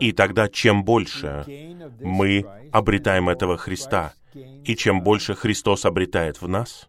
И 0.00 0.12
тогда 0.12 0.48
чем 0.48 0.84
больше 0.84 1.44
мы 2.00 2.44
обретаем 2.72 3.28
этого 3.28 3.56
Христа, 3.56 4.14
и 4.34 4.76
чем 4.76 5.02
больше 5.02 5.34
Христос 5.34 5.84
обретает 5.84 6.40
в 6.40 6.48
нас, 6.48 6.88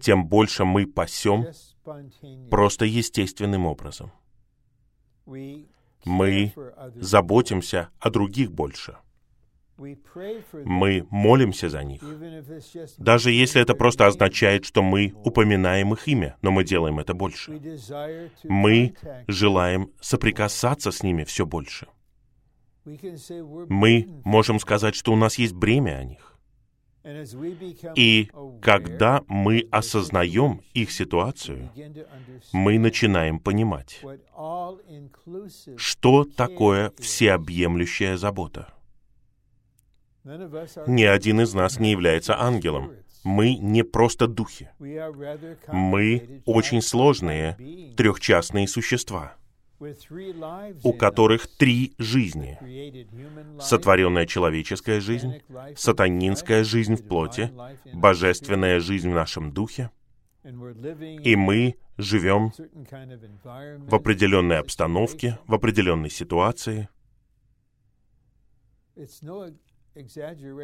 тем 0.00 0.26
больше 0.26 0.64
мы 0.64 0.86
пасем 0.86 1.46
просто 2.50 2.84
естественным 2.84 3.66
образом. 3.66 4.12
Мы 6.04 6.52
заботимся 6.96 7.90
о 7.98 8.10
других 8.10 8.52
больше. 8.52 8.96
Мы 9.78 11.06
молимся 11.10 11.68
за 11.68 11.84
них. 11.84 12.02
Даже 12.98 13.30
если 13.30 13.60
это 13.60 13.74
просто 13.74 14.06
означает, 14.06 14.64
что 14.64 14.82
мы 14.82 15.12
упоминаем 15.24 15.92
их 15.92 16.08
имя, 16.08 16.36
но 16.40 16.50
мы 16.50 16.64
делаем 16.64 16.98
это 16.98 17.12
больше. 17.12 17.60
Мы 18.44 18.94
желаем 19.28 19.90
соприкасаться 20.00 20.90
с 20.90 21.02
ними 21.02 21.24
все 21.24 21.44
больше. 21.44 21.88
Мы 22.84 24.06
можем 24.24 24.60
сказать, 24.60 24.94
что 24.94 25.12
у 25.12 25.16
нас 25.16 25.38
есть 25.38 25.54
бремя 25.54 25.98
о 25.98 26.04
них. 26.04 26.35
И 27.94 28.30
когда 28.60 29.22
мы 29.28 29.68
осознаем 29.70 30.62
их 30.74 30.90
ситуацию, 30.90 31.70
мы 32.52 32.78
начинаем 32.78 33.38
понимать, 33.38 34.02
что 35.76 36.24
такое 36.24 36.92
всеобъемлющая 36.98 38.16
забота. 38.16 38.72
Ни 40.24 41.04
один 41.04 41.40
из 41.40 41.54
нас 41.54 41.78
не 41.78 41.92
является 41.92 42.40
ангелом. 42.40 42.92
Мы 43.22 43.56
не 43.56 43.84
просто 43.84 44.26
духи. 44.26 44.70
Мы 45.68 46.42
очень 46.44 46.82
сложные, 46.82 47.56
трехчастные 47.96 48.66
существа, 48.66 49.34
у 50.82 50.92
которых 50.92 51.46
три 51.56 51.94
жизни. 51.98 52.58
Сотворенная 53.60 54.26
человеческая 54.26 55.00
жизнь, 55.00 55.42
сатанинская 55.76 56.64
жизнь 56.64 56.96
в 56.96 57.06
плоти, 57.06 57.52
божественная 57.92 58.80
жизнь 58.80 59.10
в 59.10 59.14
нашем 59.14 59.52
духе. 59.52 59.90
И 60.44 61.36
мы 61.36 61.76
живем 61.98 62.52
в 63.88 63.94
определенной 63.94 64.58
обстановке, 64.58 65.38
в 65.46 65.54
определенной 65.54 66.10
ситуации. 66.10 66.88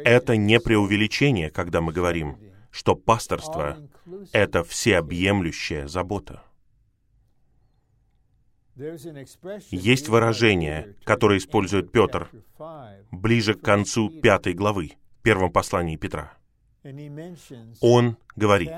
Это 0.05 0.37
не 0.37 0.59
преувеличение, 0.59 1.49
когда 1.49 1.81
мы 1.81 1.91
говорим, 1.91 2.37
что 2.71 2.95
пасторство— 2.95 3.77
это 4.31 4.63
всеобъемлющая 4.63 5.87
забота. 5.87 6.43
Есть 8.75 10.09
выражение, 10.09 10.95
которое 11.03 11.37
использует 11.37 11.91
Петр 11.91 12.29
ближе 13.11 13.53
к 13.53 13.61
концу 13.61 14.09
пятой 14.09 14.53
главы, 14.53 14.93
первом 15.21 15.51
послании 15.51 15.95
Петра. 15.95 16.33
Он 17.81 18.17
говорит, 18.35 18.73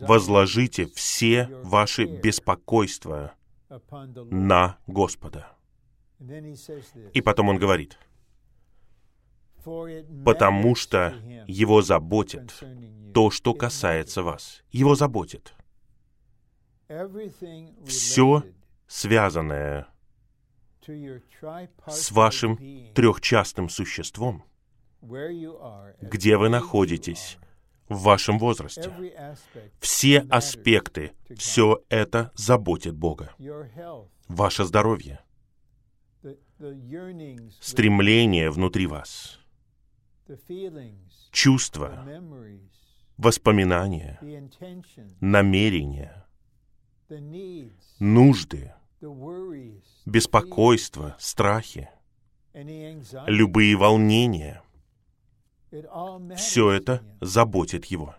«Возложите 0.00 0.86
все 0.86 1.48
ваши 1.62 2.04
беспокойства 2.04 3.34
на 4.30 4.78
Господа». 4.86 5.50
И 7.12 7.20
потом 7.20 7.50
он 7.50 7.58
говорит, 7.58 7.98
потому 10.24 10.74
что 10.74 11.14
Его 11.46 11.82
заботит 11.82 12.64
то, 13.12 13.30
что 13.30 13.54
касается 13.54 14.22
вас. 14.22 14.62
Его 14.70 14.94
заботит. 14.94 15.54
Все 17.86 18.42
связанное 18.86 19.88
с 21.86 22.10
вашим 22.12 22.58
трехчастным 22.94 23.68
существом, 23.68 24.44
где 25.00 26.36
вы 26.36 26.48
находитесь 26.48 27.38
в 27.88 28.02
вашем 28.02 28.38
возрасте. 28.38 28.90
Все 29.80 30.20
аспекты, 30.30 31.12
все 31.36 31.82
это 31.88 32.32
заботит 32.34 32.94
Бога. 32.96 33.32
Ваше 34.28 34.64
здоровье, 34.64 35.20
стремление 37.60 38.50
внутри 38.50 38.86
вас— 38.86 39.40
чувства, 41.30 42.06
воспоминания, 43.16 44.18
намерения, 45.20 46.23
нужды, 47.98 48.72
беспокойство, 50.06 51.16
страхи, 51.18 51.90
любые 52.54 53.76
волнения. 53.76 54.62
Все 56.36 56.70
это 56.70 57.02
заботит 57.20 57.86
его. 57.86 58.14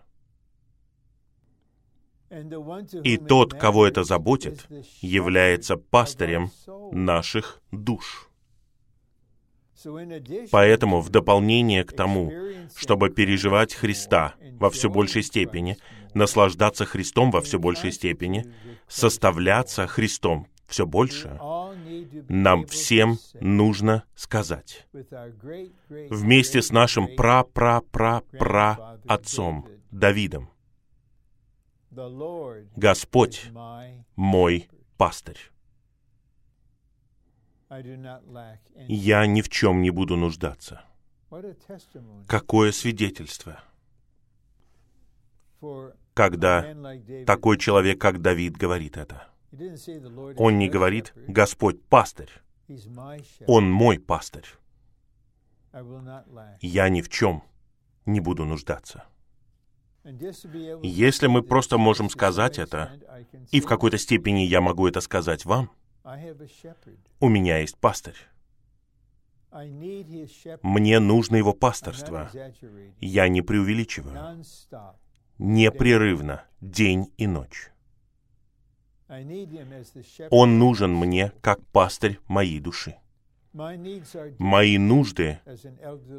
И 3.04 3.16
тот, 3.16 3.54
кого 3.54 3.86
это 3.86 4.04
заботит, 4.04 4.66
является 5.00 5.76
пастырем 5.76 6.50
наших 6.92 7.60
душ. 7.70 8.28
Поэтому 10.50 11.00
в 11.00 11.10
дополнение 11.10 11.84
к 11.84 11.92
тому, 11.92 12.32
чтобы 12.74 13.10
переживать 13.10 13.74
Христа 13.74 14.34
во 14.58 14.70
все 14.70 14.90
большей 14.90 15.22
степени, 15.22 15.76
наслаждаться 16.14 16.84
Христом 16.84 17.30
во 17.30 17.40
все 17.40 17.58
большей 17.58 17.92
степени, 17.92 18.52
составляться 18.88 19.86
Христом 19.86 20.48
все 20.66 20.86
больше, 20.86 21.38
нам 22.28 22.66
всем 22.66 23.18
нужно 23.40 24.04
сказать. 24.14 24.86
Вместе 25.88 26.62
с 26.62 26.72
нашим 26.72 27.14
пра-пра-пра-пра 27.14 28.98
отцом 29.06 29.68
Давидом, 29.90 30.50
Господь 32.76 33.46
мой 34.16 34.68
пастырь. 34.96 35.38
Я 38.88 39.26
ни 39.26 39.40
в 39.40 39.48
чем 39.48 39.82
не 39.82 39.90
буду 39.90 40.16
нуждаться. 40.16 40.82
Какое 42.28 42.72
свидетельство, 42.72 43.60
когда 46.14 46.74
такой 47.26 47.58
человек, 47.58 48.00
как 48.00 48.20
Давид, 48.20 48.56
говорит 48.56 48.96
это. 48.96 49.28
Он 50.36 50.58
не 50.58 50.68
говорит 50.68 51.12
«Господь 51.28 51.82
пастырь». 51.84 52.30
Он 53.46 53.70
мой 53.70 53.98
пастырь. 53.98 54.46
Я 56.60 56.88
ни 56.88 57.02
в 57.02 57.08
чем 57.08 57.42
не 58.06 58.20
буду 58.20 58.44
нуждаться. 58.44 59.04
Если 60.82 61.26
мы 61.26 61.42
просто 61.42 61.78
можем 61.78 62.10
сказать 62.10 62.58
это, 62.58 62.92
и 63.50 63.60
в 63.60 63.66
какой-то 63.66 63.98
степени 63.98 64.40
я 64.40 64.60
могу 64.60 64.86
это 64.86 65.00
сказать 65.00 65.44
вам, 65.44 65.70
у 67.20 67.28
меня 67.28 67.58
есть 67.58 67.76
пастырь. 67.76 68.16
Мне 70.62 71.00
нужно 71.00 71.36
его 71.36 71.54
пасторство. 71.54 72.30
Я 73.00 73.28
не 73.28 73.42
преувеличиваю. 73.42 74.44
Непрерывно, 75.38 76.44
день 76.60 77.12
и 77.16 77.26
ночь. 77.26 77.70
Он 80.30 80.58
нужен 80.58 80.94
мне 80.94 81.32
как 81.40 81.64
пастырь 81.68 82.18
моей 82.26 82.58
души. 82.58 82.96
Мои 83.52 84.78
нужды, 84.78 85.38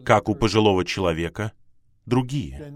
как 0.06 0.30
у 0.30 0.36
пожилого 0.36 0.86
человека, 0.86 1.52
другие. 2.06 2.74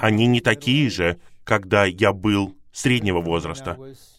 Они 0.00 0.26
не 0.26 0.40
такие 0.40 0.90
же, 0.90 1.20
когда 1.44 1.84
я 1.84 2.12
был 2.12 2.56
среднего 2.72 3.20
возраста, 3.20 3.78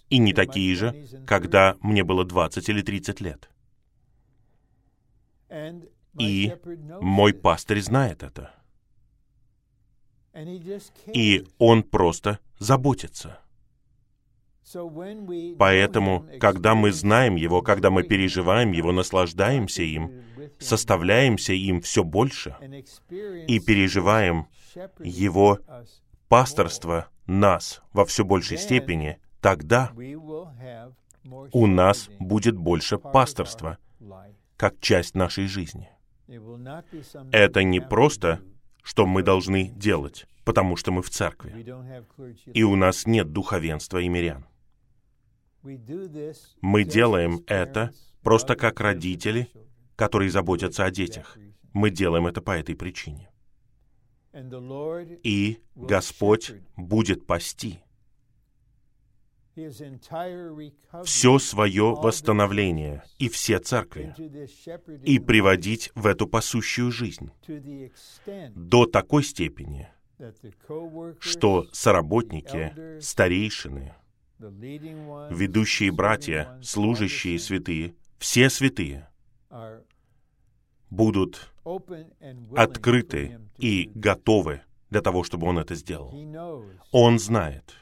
и 0.09 0.19
не 0.19 0.33
такие 0.33 0.75
же, 0.75 1.07
когда 1.25 1.75
мне 1.81 2.03
было 2.03 2.23
20 2.23 2.69
или 2.69 2.81
30 2.81 3.21
лет. 3.21 3.49
И 6.19 6.53
мой 7.01 7.33
пастырь 7.33 7.81
знает 7.81 8.23
это. 8.23 8.53
И 11.13 11.45
он 11.59 11.83
просто 11.83 12.39
заботится. 12.59 13.39
Поэтому, 15.59 16.25
когда 16.39 16.73
мы 16.73 16.91
знаем 16.91 17.35
Его, 17.35 17.61
когда 17.61 17.91
мы 17.91 18.03
переживаем 18.03 18.71
Его, 18.71 18.91
наслаждаемся 18.91 19.83
им, 19.83 20.23
составляемся 20.59 21.53
им 21.53 21.81
все 21.81 22.03
больше 22.03 22.55
и 23.47 23.59
переживаем 23.59 24.47
Его 24.99 25.59
пасторство 26.27 27.07
нас 27.27 27.81
во 27.91 28.05
все 28.05 28.25
большей 28.25 28.57
степени, 28.57 29.19
тогда 29.41 29.91
у 31.51 31.67
нас 31.67 32.09
будет 32.19 32.55
больше 32.55 32.97
пасторства, 32.97 33.77
как 34.57 34.79
часть 34.79 35.15
нашей 35.15 35.47
жизни. 35.47 35.89
Это 37.31 37.63
не 37.63 37.79
просто, 37.79 38.41
что 38.83 39.05
мы 39.05 39.23
должны 39.23 39.69
делать, 39.69 40.27
потому 40.43 40.75
что 40.75 40.91
мы 40.91 41.01
в 41.01 41.09
церкви, 41.09 41.65
и 42.53 42.63
у 42.63 42.75
нас 42.75 43.07
нет 43.07 43.31
духовенства 43.31 43.97
и 43.97 44.07
мирян. 44.07 44.45
Мы 46.61 46.83
делаем 46.83 47.43
это 47.47 47.93
просто 48.21 48.55
как 48.55 48.79
родители, 48.81 49.49
которые 49.95 50.29
заботятся 50.29 50.85
о 50.85 50.91
детях. 50.91 51.37
Мы 51.71 51.89
делаем 51.89 52.27
это 52.27 52.41
по 52.41 52.51
этой 52.51 52.75
причине. 52.75 53.29
И 55.23 55.59
Господь 55.75 56.53
будет 56.75 57.25
пасти 57.25 57.79
все 61.03 61.39
свое 61.39 61.93
восстановление 61.93 63.03
и 63.19 63.29
все 63.29 63.59
церкви. 63.59 64.13
и 65.03 65.19
приводить 65.19 65.91
в 65.95 66.07
эту 66.07 66.27
пасущую 66.27 66.91
жизнь. 66.91 67.31
до 68.55 68.85
такой 68.85 69.23
степени, 69.23 69.89
что 71.19 71.67
соработники, 71.71 72.99
старейшины, 72.99 73.93
ведущие 74.39 75.91
братья, 75.91 76.59
служащие 76.61 77.39
святые, 77.39 77.95
все 78.17 78.49
святые 78.49 79.09
будут 80.89 81.51
открыты 82.55 83.39
и 83.57 83.91
готовы 83.93 84.61
для 84.93 85.01
того, 85.01 85.23
чтобы 85.23 85.47
он 85.47 85.57
это 85.57 85.75
сделал. 85.75 86.13
Он 86.91 87.19
знает, 87.19 87.75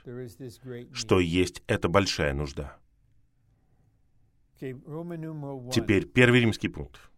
что 0.93 1.19
есть 1.19 1.62
эта 1.67 1.89
большая 1.89 2.34
нужда. 2.34 2.78
Теперь 4.60 6.06
первый 6.08 6.39
римский 6.39 6.69
пункт. 6.69 7.12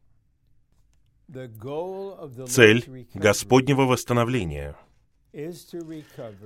Цель 2.47 3.07
Господнего 3.13 3.83
восстановления— 3.83 4.75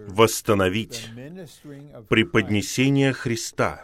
восстановить 0.08 1.10
преподнесение 2.10 3.14
Христа 3.14 3.84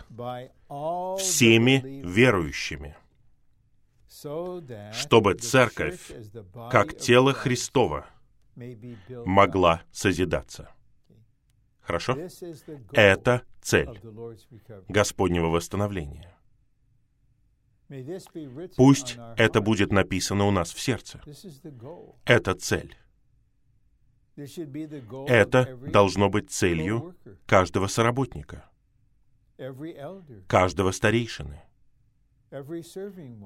всеми 1.19 2.03
верующими, 2.05 2.95
чтобы 4.93 5.33
церковь, 5.35 6.11
как 6.71 6.97
тело 6.97 7.33
Христова, 7.33 8.05
могла 9.25 9.83
созидаться. 9.91 10.69
Хорошо? 11.81 12.17
Это 12.93 13.43
цель 13.61 13.99
Господнего 14.87 15.47
восстановления. 15.47 16.33
Пусть 18.77 19.17
это 19.37 19.61
будет 19.61 19.91
написано 19.91 20.45
у 20.45 20.51
нас 20.51 20.73
в 20.73 20.79
сердце. 20.79 21.21
Это 22.25 22.55
цель. 22.55 22.95
Это 24.35 25.77
должно 25.91 26.29
быть 26.29 26.49
целью 26.49 27.15
каждого 27.45 27.87
соработника, 27.87 28.67
каждого 30.47 30.91
старейшины, 30.91 31.61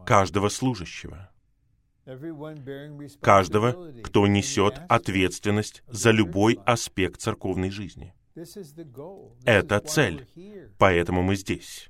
каждого 0.06 0.48
служащего 0.48 1.30
каждого, 3.22 3.92
кто 4.02 4.28
несет 4.28 4.80
ответственность 4.88 5.84
за 5.88 6.12
любой 6.12 6.60
аспект 6.66 7.22
церковной 7.22 7.70
жизни. 7.70 8.14
Это 9.46 9.80
цель, 9.80 10.28
поэтому 10.78 11.22
мы 11.22 11.36
здесь. 11.36 11.90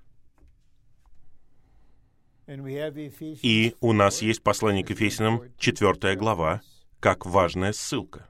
И 2.47 3.75
у 3.81 3.91
нас 3.91 4.21
есть 4.21 4.41
послание 4.41 4.83
к 4.83 4.89
Ефесянам, 4.89 5.43
4 5.57 6.15
глава, 6.15 6.61
как 6.99 7.25
важная 7.25 7.73
ссылка. 7.73 8.29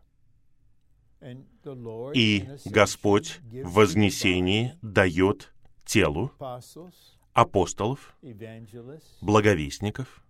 И 2.14 2.50
Господь 2.66 3.40
в 3.44 3.74
вознесении 3.74 4.74
дает 4.82 5.54
телу 5.86 6.32
апостолов, 7.34 8.18
благовестников, 9.22 10.24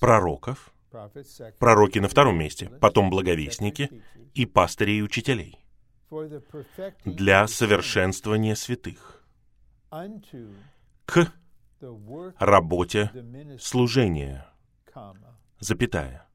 пророков, 0.00 0.72
пророки 1.58 1.98
на 1.98 2.08
втором 2.08 2.38
месте, 2.38 2.70
потом 2.80 3.10
благовестники 3.10 4.02
и 4.34 4.46
пастырей 4.46 4.98
и 4.98 5.02
учителей 5.02 5.58
для 7.04 7.46
совершенствования 7.46 8.54
святых 8.54 9.24
к 11.04 11.32
работе 12.38 13.10
служения, 13.60 14.46
запятая, 15.58 16.26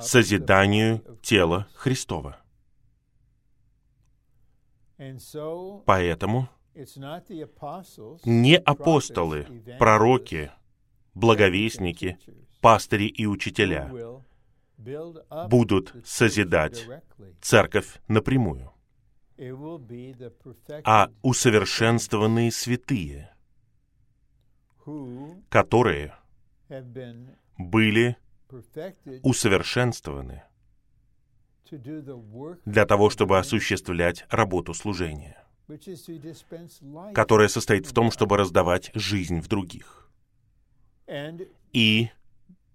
созиданию 0.00 1.18
тела 1.22 1.68
Христова. 1.74 2.38
Поэтому 5.86 6.48
не 8.24 8.56
апостолы, 8.56 9.46
пророки, 9.78 10.50
благовестники, 11.14 12.18
пастыри 12.60 13.06
и 13.06 13.26
учителя 13.26 13.90
будут 15.48 15.94
созидать 16.04 16.86
церковь 17.40 18.00
напрямую, 18.08 18.72
а 20.84 21.10
усовершенствованные 21.22 22.50
святые, 22.50 23.34
которые 25.48 26.14
были 27.58 28.16
усовершенствованы 29.22 30.42
для 32.64 32.86
того, 32.86 33.10
чтобы 33.10 33.38
осуществлять 33.38 34.26
работу 34.28 34.74
служения, 34.74 35.42
которая 37.14 37.48
состоит 37.48 37.86
в 37.86 37.94
том, 37.94 38.10
чтобы 38.10 38.36
раздавать 38.36 38.90
жизнь 38.94 39.40
в 39.40 39.48
других 39.48 40.03
и 41.72 42.10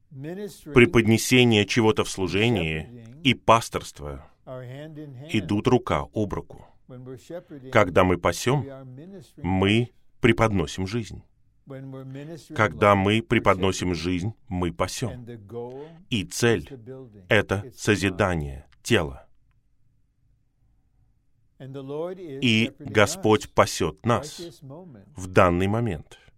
преподнесение 0.10 1.66
чего-то 1.66 2.04
в 2.04 2.10
служении 2.10 3.06
и 3.24 3.34
пасторство 3.34 4.30
идут 5.32 5.68
рука 5.68 6.08
об 6.14 6.34
руку. 6.34 6.66
Когда 7.72 8.04
мы 8.04 8.18
пасем, 8.18 8.66
мы 9.38 9.92
преподносим 10.22 10.88
жизнь. 10.88 11.24
Когда 12.56 12.96
мы 12.96 13.22
преподносим 13.22 13.94
жизнь, 13.94 14.34
мы 14.48 14.74
пасем. 14.74 15.26
И 16.10 16.24
цель— 16.24 16.68
это 17.30 17.72
созидание 17.76 18.68
тела. 18.82 19.28
И 21.60 22.72
Господь 22.80 23.54
пасет 23.54 24.04
нас 24.06 24.42
в 25.16 25.28
данный 25.28 25.68
момент— 25.68 26.18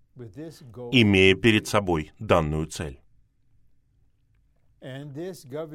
имея 0.92 1.36
перед 1.36 1.68
собой 1.68 2.12
данную 2.20 2.68
цель. 2.68 3.00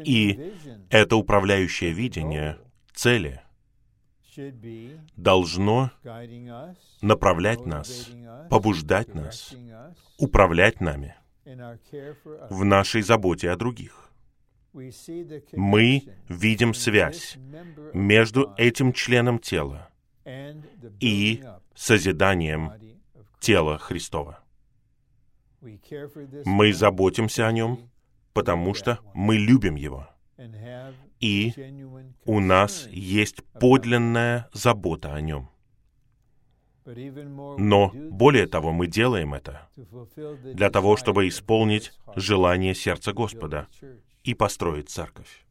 И 0.04 0.52
это 0.90 1.16
управляющее 1.16 1.92
видение 1.92 2.59
цели 2.92 3.40
должно 5.16 5.90
направлять 7.00 7.64
нас, 7.64 8.11
побуждать 8.50 9.14
нас, 9.14 9.54
управлять 10.18 10.80
нами 10.80 11.14
в 12.50 12.64
нашей 12.64 13.02
заботе 13.02 13.50
о 13.50 13.56
других. 13.56 14.11
Мы 15.52 16.02
видим 16.28 16.74
связь 16.74 17.38
между 17.94 18.52
этим 18.59 18.92
членом 18.92 19.38
тела 19.38 19.88
и 21.00 21.42
созиданием 21.74 22.72
тела 23.40 23.79
Христова. 23.79 24.40
Мы 26.44 26.72
заботимся 26.72 27.46
о 27.46 27.53
нем, 27.53 27.90
потому 28.33 28.75
что 28.75 28.99
мы 29.14 29.37
любим 29.37 29.75
его. 29.77 30.09
И 31.20 31.53
у 32.25 32.40
нас 32.40 32.87
есть 32.88 33.42
подлинная 33.59 34.49
забота 34.53 35.14
о 35.14 35.20
нем. 35.20 35.49
Но 36.85 37.90
более 37.94 38.46
того, 38.46 38.72
мы 38.72 38.87
делаем 38.87 39.35
это 39.35 39.68
для 39.75 40.70
того, 40.70 40.96
чтобы 40.96 41.27
исполнить 41.27 41.92
желание 42.14 42.75
сердца 42.75 43.12
Господа 43.12 43.66
и 44.22 44.35
построить 44.35 44.90
церковь. 44.90 45.44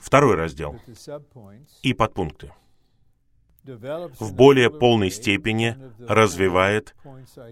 Второй 0.00 0.34
раздел 0.36 0.80
и 1.82 1.94
подпункты 1.94 2.52
в 3.64 4.34
более 4.34 4.70
полной 4.70 5.10
степени 5.10 5.76
развивает 5.98 6.94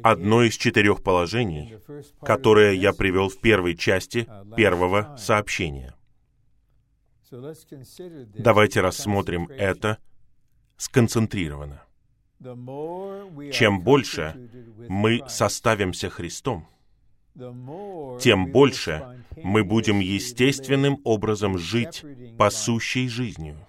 одно 0.03 0.43
из 0.43 0.55
четырех 0.55 1.03
положений, 1.03 1.77
которое 2.23 2.73
я 2.73 2.93
привел 2.93 3.29
в 3.29 3.41
первой 3.41 3.77
части 3.77 4.29
первого 4.57 5.17
сообщения. 5.19 5.95
Давайте 8.39 8.81
рассмотрим 8.81 9.49
это 9.49 9.99
сконцентрированно. 10.77 11.83
Чем 13.53 13.81
больше 13.83 14.51
мы 14.89 15.23
составимся 15.29 16.09
Христом, 16.09 16.69
тем 18.21 18.47
больше 18.51 19.25
мы 19.37 19.65
будем 19.65 20.01
естественным 20.01 21.01
образом 21.05 21.59
жить 21.59 22.05
пасущей 22.39 23.09
жизнью. 23.09 23.68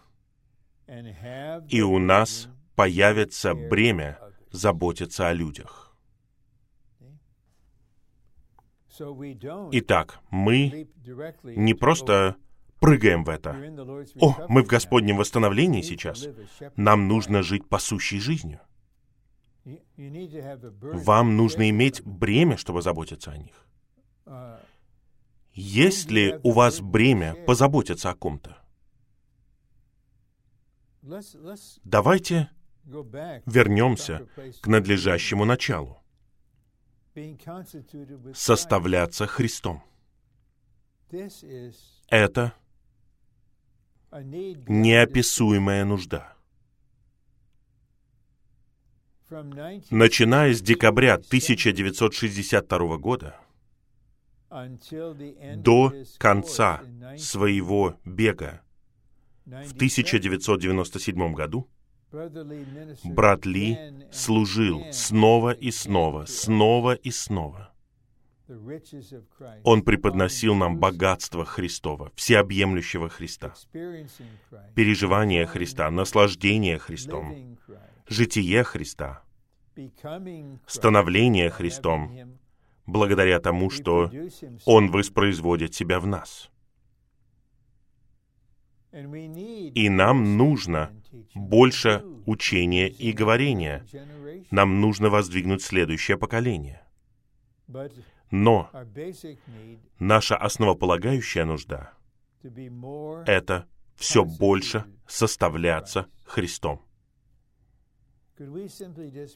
И 1.70 1.82
у 1.82 2.00
нас 2.00 2.50
появится 2.76 3.54
бремя 3.54 4.20
заботиться 4.52 5.28
о 5.28 5.34
людях. 5.34 5.96
Итак, 9.72 10.20
мы 10.30 10.90
не 11.44 11.74
просто 11.74 12.36
прыгаем 12.80 13.24
в 13.24 13.30
это. 13.30 13.52
О, 14.20 14.46
мы 14.50 14.64
в 14.64 14.68
Господнем 14.68 15.18
восстановлении 15.18 15.82
сейчас. 15.82 16.28
Нам 16.76 17.08
нужно 17.08 17.44
жить 17.44 17.68
пасущей 17.68 18.20
жизнью. 18.20 18.60
Вам 20.82 21.38
нужно 21.38 21.70
иметь 21.70 22.02
бремя, 22.04 22.58
чтобы 22.58 22.82
заботиться 22.82 23.32
о 23.32 23.38
них. 23.38 23.68
Есть 25.54 26.10
ли 26.10 26.40
у 26.44 26.52
вас 26.52 26.82
бремя 26.82 27.36
позаботиться 27.46 28.10
о 28.10 28.16
ком-то? 28.16 28.58
Давайте 31.84 32.50
вернемся 32.84 34.28
к 34.62 34.68
надлежащему 34.68 35.46
началу. 35.46 36.00
Составляться 38.34 39.28
Христом. 39.28 39.84
Это 42.10 42.54
неописуемая 44.12 45.86
нужда. 45.86 46.36
Начиная 49.30 50.54
с 50.54 50.62
декабря 50.62 51.16
1962 51.16 52.98
года 52.98 53.40
до 55.56 55.94
конца 56.18 56.82
своего 57.18 57.96
бега 58.06 58.64
в 59.50 59.74
1997 59.74 61.34
году, 61.34 61.68
брат 63.04 63.46
Ли 63.46 63.78
служил 64.12 64.86
снова 64.92 65.52
и 65.52 65.72
снова, 65.72 66.26
снова 66.26 66.94
и 66.94 67.12
снова. 67.12 67.72
Он 69.64 69.84
преподносил 69.84 70.56
нам 70.56 70.80
богатство 70.80 71.46
Христова, 71.46 72.12
всеобъемлющего 72.16 73.08
Христа, 73.10 73.54
переживание 74.76 75.46
Христа, 75.46 75.90
наслаждение 75.92 76.80
Христом, 76.80 77.58
житие 78.08 78.64
Христа, 78.64 79.24
становление 80.66 81.52
Христом, 81.52 82.40
благодаря 82.88 83.40
тому, 83.40 83.70
что 83.70 84.12
Он 84.66 84.90
воспроизводит 84.90 85.76
себя 85.76 86.00
в 86.00 86.08
нас. 86.08 86.50
И 88.92 89.90
нам 89.90 90.38
нужно 90.38 90.92
больше 91.36 92.04
учения 92.26 92.90
и 92.90 93.12
говорения. 93.12 93.86
Нам 94.52 94.82
нужно 94.82 95.10
воздвигнуть 95.10 95.62
следующее 95.62 96.18
поколение. 96.18 96.82
Но 98.32 98.70
наша 100.00 100.38
основополагающая 100.38 101.46
нужда— 101.46 101.94
это 103.26 103.68
все 103.96 104.24
больше 104.24 104.86
составляться 105.08 106.08
Христом. 106.24 106.82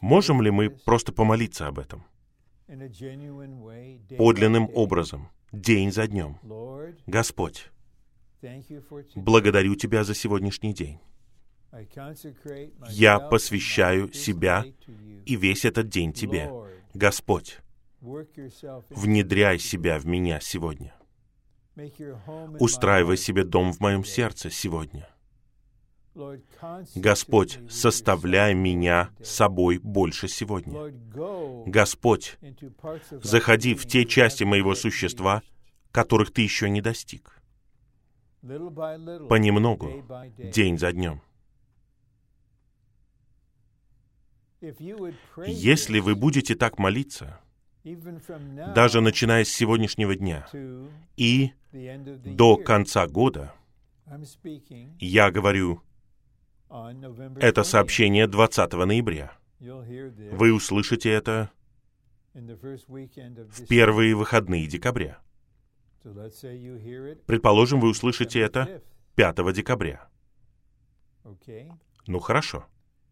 Можем 0.02 0.42
ли 0.42 0.52
мы 0.52 0.70
просто 0.70 1.12
помолиться 1.12 1.68
об 1.68 1.80
этом? 1.80 2.06
Подлинным 4.18 4.70
образом, 4.74 5.30
день 5.52 5.92
за 5.92 6.08
днем. 6.08 6.40
Господь, 7.06 7.73
благодарю 9.16 9.76
Тебя 9.76 10.04
за 10.04 10.14
сегодняшний 10.14 10.74
день. 10.74 11.00
Я 12.90 13.20
посвящаю 13.20 14.14
себя 14.14 14.66
и 15.26 15.36
весь 15.36 15.66
этот 15.66 15.90
день 15.90 16.14
Тебе. 16.14 16.52
Господь, 16.94 17.60
внедряй 18.02 19.60
себя 19.60 19.98
в 20.00 20.06
меня 20.06 20.40
сегодня. 20.40 20.94
Устраивай 22.60 23.18
себе 23.18 23.44
дом 23.44 23.74
в 23.74 23.80
моем 23.80 24.04
сердце 24.04 24.52
сегодня. 24.52 25.10
Господь, 26.94 27.60
составляй 27.70 28.54
меня 28.54 29.10
собой 29.24 29.80
больше 29.80 30.28
сегодня. 30.28 30.94
Господь, 31.66 32.38
заходи 33.12 33.74
в 33.74 33.88
те 33.88 34.06
части 34.06 34.44
моего 34.44 34.76
существа, 34.76 35.42
которых 35.92 36.32
ты 36.32 36.44
еще 36.44 36.70
не 36.70 36.82
достиг. 36.82 37.42
Понемногу, 38.44 40.04
день 40.38 40.78
за 40.78 40.92
днем. 40.92 41.22
Если 45.48 46.00
вы 46.00 46.16
будете 46.16 46.54
так 46.56 46.78
молиться, 46.78 47.40
даже 48.76 49.00
начиная 49.00 49.46
с 49.46 49.50
сегодняшнего 49.50 50.16
дня 50.16 50.46
и 51.16 51.52
до 51.72 52.58
конца 52.58 53.08
года, 53.08 53.54
я 55.00 55.32
говорю, 55.32 55.82
это 57.40 57.64
сообщение 57.64 58.28
20 58.28 58.74
ноября. 58.74 59.38
Вы 59.60 60.54
услышите 60.54 61.10
это 61.10 61.50
в 62.34 63.68
первые 63.70 64.16
выходные 64.16 64.68
декабря. 64.68 65.24
Предположим, 67.26 67.80
вы 67.80 67.90
услышите 67.90 68.40
это 68.40 68.82
5 69.16 69.54
декабря. 69.54 70.10
Ну 72.08 72.20
хорошо. 72.20 72.66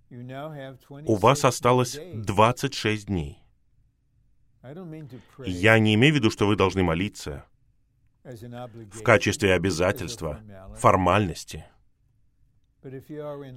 У 0.10 1.16
вас 1.16 1.46
осталось 1.46 1.98
26 2.14 3.08
дней. 3.08 3.44
Я 5.46 5.80
не 5.80 5.96
имею 5.96 6.14
в 6.14 6.18
виду, 6.18 6.30
что 6.30 6.48
вы 6.48 6.56
должны 6.56 6.84
молиться 6.84 7.46
в 8.24 9.02
качестве 9.04 9.54
обязательства, 9.54 10.42
формальности. 10.76 11.66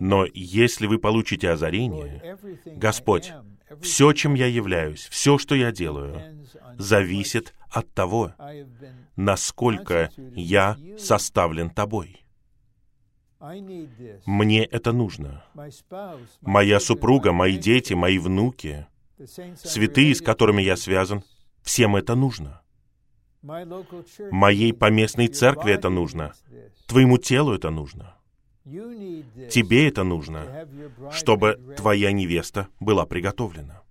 Но 0.00 0.26
если 0.32 0.86
вы 0.86 0.98
получите 0.98 1.50
озарение, 1.50 2.38
Господь, 2.66 3.32
все, 3.80 4.12
чем 4.12 4.34
я 4.34 4.46
являюсь, 4.46 5.06
все, 5.08 5.38
что 5.38 5.54
я 5.54 5.72
делаю, 5.72 6.46
зависит 6.78 7.54
от 7.74 7.92
того, 7.92 8.32
насколько 9.16 10.10
я 10.16 10.78
составлен 10.96 11.70
Тобой. 11.70 12.24
Мне 14.24 14.64
это 14.64 14.92
нужно. 14.92 15.44
Моя 16.40 16.80
супруга, 16.80 17.32
мои 17.32 17.58
дети, 17.58 17.92
мои 17.92 18.18
внуки, 18.18 18.86
святые, 19.56 20.14
с 20.14 20.20
которыми 20.20 20.62
я 20.62 20.76
связан, 20.76 21.22
всем 21.62 21.96
это 21.96 22.14
нужно. 22.14 22.62
Моей 23.42 24.72
поместной 24.72 25.28
церкви 25.28 25.72
это 25.72 25.90
нужно. 25.90 26.32
Твоему 26.86 27.18
телу 27.18 27.52
это 27.52 27.70
нужно. 27.70 28.14
Тебе 28.64 29.88
это 29.88 30.04
нужно, 30.04 30.66
чтобы 31.10 31.74
твоя 31.76 32.12
невеста 32.12 32.68
была 32.80 33.04
приготовлена. 33.04 33.82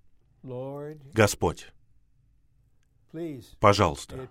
Господь, 1.13 1.67
пожалуйста, 3.59 4.29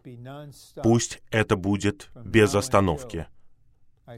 пусть 0.82 1.22
это 1.30 1.56
будет 1.56 2.10
без 2.14 2.54
остановки. 2.54 3.26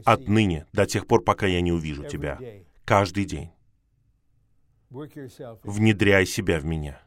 Отныне, 0.03 0.65
до 0.73 0.85
тех 0.85 1.07
пор, 1.07 1.23
пока 1.23 1.45
я 1.45 1.61
не 1.61 1.71
увижу 1.71 2.03
Тебя. 2.05 2.39
Каждый 2.83 3.25
день. 3.25 3.51
Внедряй 4.89 6.25
себя 6.25 6.59
в 6.59 6.65
меня. 6.65 7.01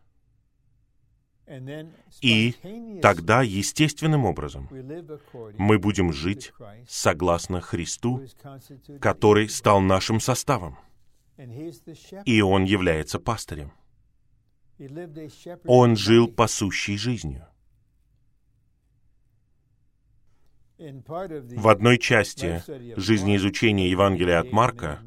И 2.21 2.55
тогда, 3.01 3.43
естественным 3.43 4.27
образом, 4.27 4.69
мы 5.57 5.79
будем 5.79 6.13
жить 6.13 6.53
согласно 6.87 7.61
Христу, 7.61 8.23
который 9.01 9.49
стал 9.49 9.81
нашим 9.81 10.21
составом. 10.21 10.79
И 12.27 12.43
Он 12.43 12.65
является 12.65 13.19
пастырем. 13.19 13.73
Он 15.67 15.97
жил 15.97 16.29
пасущей 16.29 16.97
жизнью. 16.97 17.48
В 20.79 21.69
одной 21.69 21.99
части 21.99 22.63
жизнеизучения 22.97 23.89
Евангелия 23.89 24.39
от 24.39 24.53
Марка 24.53 25.01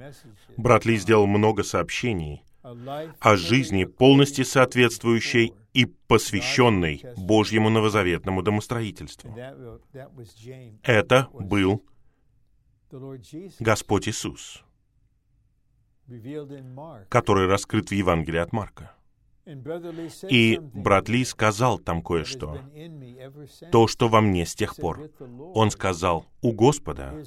брат 0.58 0.86
Ли 0.86 0.98
сделал 0.98 1.28
много 1.28 1.64
сообщений 1.64 2.44
о 2.62 3.36
жизни, 3.38 3.86
полностью 3.86 4.46
соответствующей 4.46 5.54
и 5.74 5.86
посвященной 5.86 7.04
Божьему 7.16 7.70
новозаветному 7.70 8.42
домостроительству. 8.42 9.34
Это 10.84 11.30
был 11.34 11.84
Господь 13.60 14.10
Иисус. 14.10 14.64
который 17.08 17.48
раскрыт 17.48 17.90
в 17.90 17.94
Евангелии 17.94 18.40
от 18.40 18.52
Марка. 18.52 18.92
И 20.30 20.60
брат 20.62 21.10
Ли 21.10 21.26
сказал 21.26 21.80
там 21.80 22.02
кое-что. 22.02 22.60
То, 23.72 23.88
что 23.88 24.08
во 24.08 24.22
мне 24.22 24.46
с 24.46 24.54
тех 24.54 24.76
пор. 24.76 25.10
Он 25.54 25.72
сказал, 25.72 26.26
у 26.42 26.52
Господа 26.52 27.24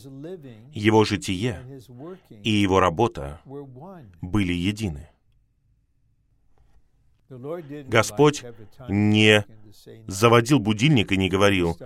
его 0.73 1.05
житие 1.05 1.81
и 2.31 2.51
его 2.51 2.81
работа 2.81 3.41
были 4.21 4.53
едины. 4.53 5.09
Господь 7.29 8.45
не 8.89 9.45
заводил 10.07 10.61
будильник 10.61 11.11
и 11.11 11.17
не 11.17 11.29
говорил, 11.29 11.77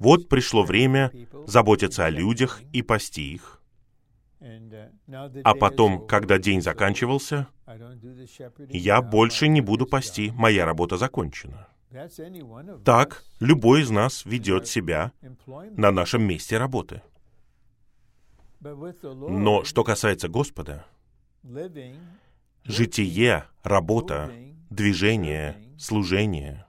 вот 0.00 0.28
пришло 0.28 0.64
время 0.64 1.12
заботиться 1.46 2.06
о 2.06 2.10
людях 2.10 2.60
и 2.72 2.82
пасти 2.82 3.34
их. 3.34 3.62
А 4.40 5.54
потом, 5.54 6.06
когда 6.06 6.38
день 6.38 6.60
заканчивался, 6.60 7.48
я 8.68 9.02
больше 9.02 9.48
не 9.48 9.60
буду 9.60 9.86
пасти, 9.86 10.32
моя 10.34 10.64
работа 10.64 10.96
закончена. 10.96 11.68
Так 12.84 13.24
любой 13.40 13.82
из 13.82 13.90
нас 13.90 14.24
ведет 14.24 14.66
себя 14.66 15.12
на 15.76 15.90
нашем 15.90 16.22
месте 16.22 16.58
работы. 16.58 17.02
Но 18.60 19.64
что 19.64 19.84
касается 19.84 20.28
Господа, 20.28 20.84
житие, 22.64 23.44
работа, 23.62 24.32
движение, 24.70 25.56
служение, 25.78 26.66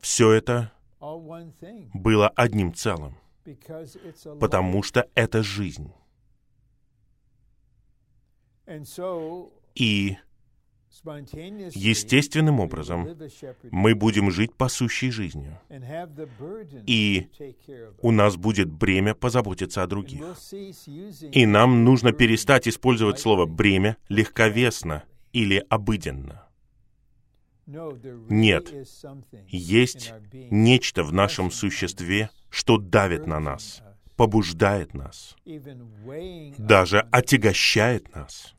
все 0.00 0.32
это 0.32 0.72
было 1.94 2.28
одним 2.28 2.74
целым, 2.74 3.16
потому 4.40 4.82
что 4.82 5.08
это 5.14 5.42
жизнь. 5.42 5.92
И 9.74 10.16
естественным 11.74 12.60
образом 12.60 13.16
мы 13.70 13.94
будем 13.94 14.30
жить 14.30 14.54
пасущей 14.54 15.10
жизнью. 15.10 15.58
И 16.86 17.28
у 18.02 18.10
нас 18.10 18.36
будет 18.36 18.70
бремя 18.70 19.14
позаботиться 19.14 19.82
о 19.82 19.86
других. 19.86 20.24
И 21.32 21.46
нам 21.46 21.84
нужно 21.84 22.12
перестать 22.12 22.68
использовать 22.68 23.18
слово 23.20 23.46
«бремя» 23.46 23.96
легковесно 24.08 25.04
или 25.32 25.64
обыденно. 25.68 26.47
Нет, 28.30 28.72
есть 29.46 30.14
нечто 30.32 31.04
в 31.04 31.12
нашем 31.12 31.50
существе, 31.50 32.30
что 32.48 32.78
давит 32.78 33.26
на 33.26 33.40
нас, 33.40 33.82
побуждает 34.16 34.94
нас, 34.94 35.36
даже 36.56 37.00
отягощает 37.12 38.14
нас. 38.14 38.54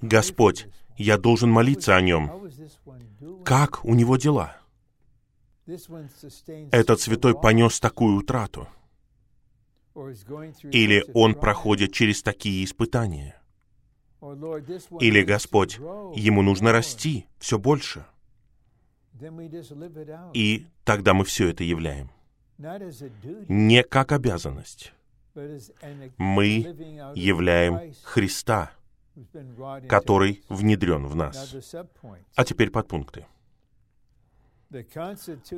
Господь, 0.00 0.68
я 0.96 1.18
должен 1.18 1.50
молиться 1.50 1.96
о 1.96 2.00
нем. 2.00 2.30
Как 3.44 3.84
у 3.84 3.94
него 3.94 4.16
дела? 4.16 4.56
Этот 5.66 7.00
святой 7.00 7.34
понес 7.34 7.80
такую 7.80 8.18
утрату. 8.18 8.68
Или 10.70 11.04
он 11.12 11.34
проходит 11.34 11.92
через 11.92 12.22
такие 12.22 12.64
испытания. 12.64 13.39
Или, 14.20 15.22
Господь, 15.22 15.76
ему 16.14 16.42
нужно 16.42 16.72
расти 16.72 17.26
все 17.38 17.58
больше. 17.58 18.04
И 20.34 20.66
тогда 20.84 21.14
мы 21.14 21.24
все 21.24 21.48
это 21.48 21.64
являем. 21.64 22.10
Не 23.48 23.82
как 23.82 24.12
обязанность. 24.12 24.92
Мы 26.18 26.58
являем 27.14 27.94
Христа, 28.02 28.72
который 29.88 30.42
внедрен 30.48 31.06
в 31.06 31.14
нас. 31.14 31.74
А 32.34 32.44
теперь 32.44 32.70
подпункты. 32.70 33.26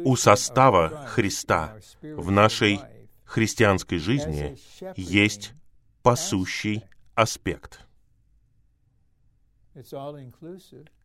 У 0.05 0.17
состава 0.17 1.07
Христа 1.07 1.77
в 2.01 2.31
нашей 2.31 2.81
христианской 3.25 3.99
жизни 3.99 4.57
есть 4.97 5.53
пасущий 6.03 6.85
аспект. 7.15 7.87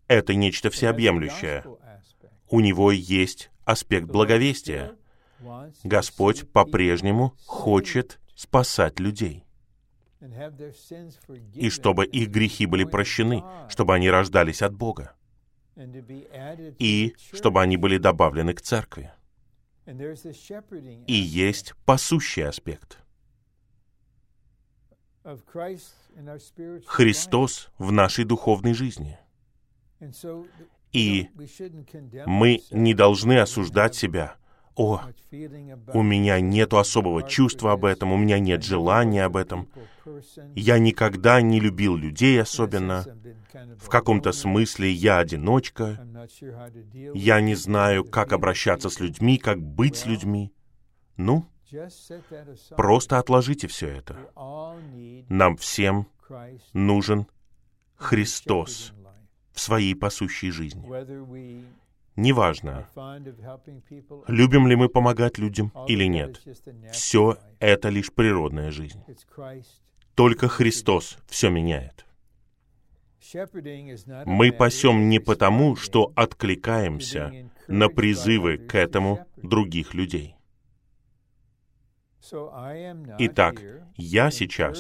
Это 0.08 0.34
нечто 0.34 0.70
всеобъемлющее. 0.70 1.64
У 2.50 2.60
него 2.60 2.92
есть 2.92 3.52
аспект 3.66 4.08
благовестия. 4.08 4.96
Господь 5.84 6.50
по-прежнему 6.52 7.36
хочет 7.46 8.20
спасать 8.36 9.00
людей 9.00 9.48
и 11.54 11.70
чтобы 11.70 12.06
их 12.06 12.30
грехи 12.30 12.66
были 12.66 12.84
прощены, 12.84 13.44
чтобы 13.70 13.94
они 13.94 14.10
рождались 14.10 14.62
от 14.62 14.74
Бога, 14.74 15.16
и 15.76 17.16
чтобы 17.34 17.62
они 17.62 17.78
были 17.78 17.98
добавлены 17.98 18.54
к 18.54 18.62
церкви. 18.62 19.12
И 19.86 21.14
есть 21.14 21.74
пасущий 21.86 22.46
аспект. 22.46 23.00
Христос 26.86 27.70
в 27.78 27.92
нашей 27.92 28.26
духовной 28.26 28.74
жизни. 28.74 29.20
И 30.94 31.30
мы 32.26 32.62
не 32.72 32.94
должны 32.94 33.40
осуждать 33.40 33.96
себя— 33.96 34.36
о, 34.78 35.02
у 35.92 36.04
меня 36.04 36.40
нет 36.40 36.72
особого 36.74 37.24
чувства 37.24 37.72
об 37.72 37.84
этом, 37.84 38.12
у 38.12 38.18
меня 38.18 38.38
нет 38.38 38.64
желания 38.64 39.26
об 39.26 39.36
этом. 39.36 39.70
Я 40.56 40.78
никогда 40.78 41.42
не 41.42 41.60
любил 41.60 41.96
людей 41.96 42.40
особенно. 42.40 43.04
В 43.80 43.90
каком-то 43.90 44.32
смысле 44.34 44.92
я 44.92 45.18
одиночка. 45.18 46.08
Я 47.16 47.42
не 47.42 47.56
знаю, 47.56 48.06
как 48.06 48.34
обращаться 48.34 48.90
с 48.90 49.00
людьми, 49.00 49.40
как 49.40 49.60
быть 49.60 49.98
с 49.98 50.06
людьми. 50.06 50.54
Ну, 51.16 51.48
просто 52.76 53.20
отложите 53.20 53.68
все 53.68 53.88
это. 53.88 54.18
Нам 55.30 55.58
всем 55.58 56.08
нужен 56.74 57.28
Христос 57.96 58.94
в 59.52 59.60
своей 59.60 59.96
пасущей 59.96 60.52
жизни. 60.52 60.86
Неважно, 62.16 62.88
любим 64.28 64.68
ли 64.68 64.76
мы 64.76 64.90
помогать 64.90 65.38
людям 65.38 65.72
или 65.88 66.06
нет. 66.06 66.42
Все 66.92 67.38
это 67.60 67.90
лишь 67.90 68.12
природная 68.12 68.72
жизнь. 68.72 69.00
Только 70.16 70.48
Христос 70.48 71.18
все 71.28 71.50
меняет. 71.50 72.06
Мы 74.26 74.52
пасем 74.52 75.10
не 75.10 75.20
потому, 75.20 75.76
что 75.76 76.12
откликаемся 76.16 77.52
на 77.68 77.90
призывы 77.90 78.58
к 78.58 78.74
этому 78.74 79.28
других 79.36 79.94
людей. 79.94 80.37
Итак, 83.20 83.62
я 83.96 84.32
сейчас 84.32 84.80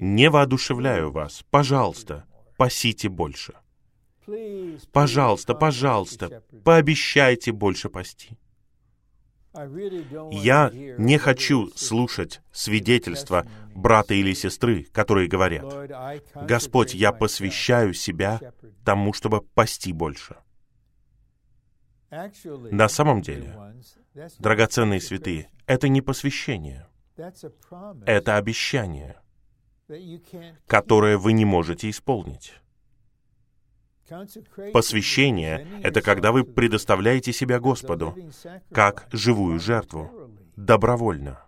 не 0.00 0.30
воодушевляю 0.30 1.10
вас. 1.10 1.44
Пожалуйста, 1.50 2.24
пасите 2.56 3.08
больше— 3.08 3.54
Пожалуйста, 4.92 5.54
пожалуйста, 5.54 6.42
пообещайте 6.64 7.52
больше 7.52 7.88
пасти. 7.88 8.36
Я 10.30 10.70
не 10.72 11.18
хочу 11.18 11.70
слушать 11.74 12.42
свидетельства 12.52 13.46
брата 13.74 14.14
или 14.14 14.34
сестры, 14.34 14.84
которые 14.92 15.28
говорят, 15.28 15.64
«Господь, 16.34 16.94
я 16.94 17.12
посвящаю 17.12 17.94
себя 17.94 18.40
тому, 18.84 19.12
чтобы 19.12 19.40
пасти 19.40 19.92
больше». 19.92 20.36
На 22.10 22.88
самом 22.88 23.22
деле, 23.22 23.56
драгоценные 24.38 25.00
святые, 25.00 25.50
это 25.66 25.88
не 25.88 26.00
посвящение, 26.00 26.86
это 28.06 28.36
обещание, 28.36 29.20
которое 30.66 31.18
вы 31.18 31.32
не 31.32 31.44
можете 31.44 31.90
исполнить. 31.90 32.54
Посвящение— 34.72 35.66
это 35.82 36.00
когда 36.00 36.32
вы 36.32 36.44
предоставляете 36.44 37.32
себя 37.32 37.60
Господу 37.60 38.16
как 38.72 39.06
живую 39.12 39.60
жертву, 39.60 40.30
добровольно. 40.56 41.44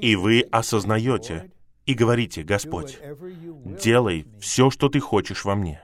И 0.00 0.16
вы 0.16 0.42
осознаете 0.50 1.52
и 1.86 1.94
говорите, 1.94 2.42
Господь, 2.42 2.98
делай 3.82 4.26
все, 4.40 4.70
что 4.70 4.88
Ты 4.88 5.00
хочешь 5.00 5.44
во 5.44 5.54
мне. 5.54 5.80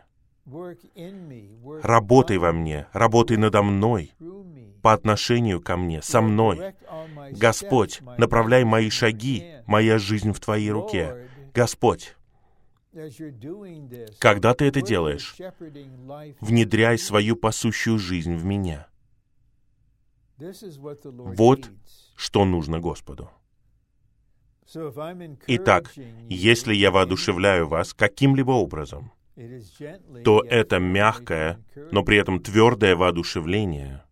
Работай 1.83 2.37
во 2.37 2.53
мне, 2.53 2.87
работай 2.93 3.37
надо 3.39 3.63
мной, 3.63 4.13
по 4.85 4.93
отношению 4.93 5.63
ко 5.63 5.79
мне, 5.79 6.03
со 6.03 6.21
мной. 6.21 6.75
Господь, 7.31 8.03
направляй 8.19 8.65
мои 8.65 8.91
шаги, 8.91 9.55
моя 9.67 9.99
жизнь 9.99 10.33
в 10.33 10.41
Твоей 10.41 10.71
руке. 10.71 11.31
Господь, 11.55 12.15
когда 14.19 14.53
ты 14.53 14.67
это 14.67 14.83
делаешь, 14.83 15.37
внедряй 16.43 16.99
свою 16.99 17.35
пасущую 17.35 17.99
жизнь 17.99 18.37
в 18.37 18.45
меня. 18.45 18.87
Вот 20.37 21.71
что 22.15 22.45
нужно 22.45 22.79
Господу. 22.79 23.31
Итак, 25.47 25.95
если 26.29 26.75
я 26.75 26.91
воодушевляю 26.91 27.69
вас 27.69 27.95
каким-либо 27.95 28.51
образом, 28.51 29.13
то 30.25 30.43
это 30.43 30.79
мягкое, 30.79 31.59
но 31.91 32.03
при 32.03 32.19
этом 32.19 32.39
твердое 32.39 32.95
воодушевление 32.95 34.05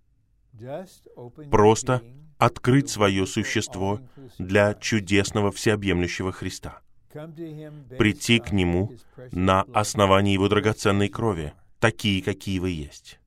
просто 1.50 2.02
открыть 2.38 2.90
свое 2.90 3.26
существо 3.26 4.00
для 4.38 4.74
чудесного 4.74 5.52
всеобъемлющего 5.52 6.32
Христа. 6.32 6.80
Прийти 7.12 8.38
к 8.38 8.52
Нему 8.52 8.92
на 9.32 9.62
основании 9.74 10.32
Его 10.32 10.48
драгоценной 10.48 11.08
крови, 11.08 11.52
такие, 11.78 12.22
какие 12.22 12.58
вы 12.58 12.70
есть. 12.70 13.20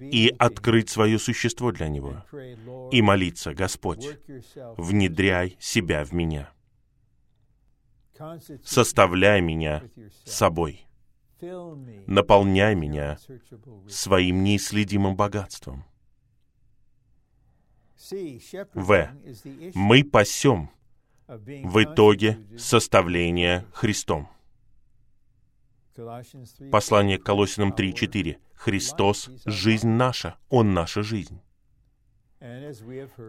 И 0.00 0.34
открыть 0.38 0.90
свое 0.90 1.18
существо 1.18 1.70
для 1.70 1.88
Него. 1.88 2.24
И 2.90 3.02
молиться, 3.02 3.54
Господь, 3.54 4.18
внедряй 4.76 5.56
себя 5.60 6.04
в 6.04 6.12
меня. 6.12 6.50
Составляй 8.64 9.40
меня 9.40 9.82
собой. 10.24 10.86
Наполняй 12.06 12.74
меня 12.74 13.18
своим 13.88 14.42
неисследимым 14.42 15.16
богатством. 15.16 15.84
В. 18.74 19.10
Мы 19.74 20.04
пасем 20.04 20.70
в 21.28 21.82
итоге 21.82 22.38
составления 22.58 23.66
Христом. 23.72 24.28
Послание 26.70 27.18
к 27.18 27.24
Колосинам 27.24 27.72
3.4. 27.72 28.38
Христос— 28.54 29.30
жизнь 29.44 29.88
наша, 29.88 30.36
Он— 30.48 30.72
наша 30.74 31.02
жизнь. 31.02 31.40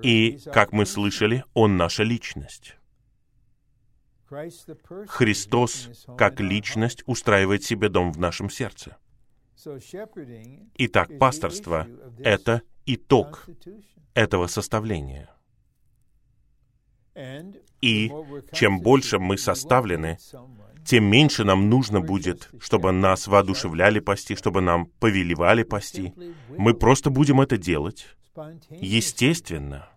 И, 0.02 0.40
как 0.52 0.72
мы 0.72 0.86
слышали, 0.86 1.44
Он— 1.54 1.78
наша 1.78 2.04
личность. 2.04 2.76
Христос, 5.08 6.08
как 6.18 6.40
личность, 6.40 7.04
устраивает 7.06 7.64
себе 7.64 7.90
дом 7.90 8.12
в 8.12 8.20
нашем 8.20 8.50
сердце. 8.50 8.98
Итак, 10.76 11.18
пасторство— 11.20 11.88
это 12.20 12.61
итог 12.86 13.47
этого 14.14 14.47
составления. 14.47 15.30
И 17.82 18.11
чем 18.51 18.82
больше 18.82 19.20
мы 19.20 19.38
составлены, 19.38 20.18
тем 20.86 21.05
меньше 21.05 21.43
нам 21.43 21.70
нужно 21.70 22.01
будет, 22.01 22.49
чтобы 22.59 22.91
нас 22.91 23.28
воодушевляли 23.28 23.99
пасти, 23.99 24.36
чтобы 24.36 24.61
нам 24.61 24.88
повелевали 24.99 25.64
пасти. 25.64 26.14
Мы 26.49 26.74
просто 26.74 27.09
будем 27.09 27.39
это 27.39 27.57
делать 27.57 28.07
естественно. 28.70 29.89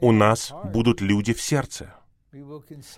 У 0.00 0.12
нас 0.12 0.52
будут 0.64 1.00
люди 1.00 1.32
в 1.32 1.40
сердце. 1.40 1.94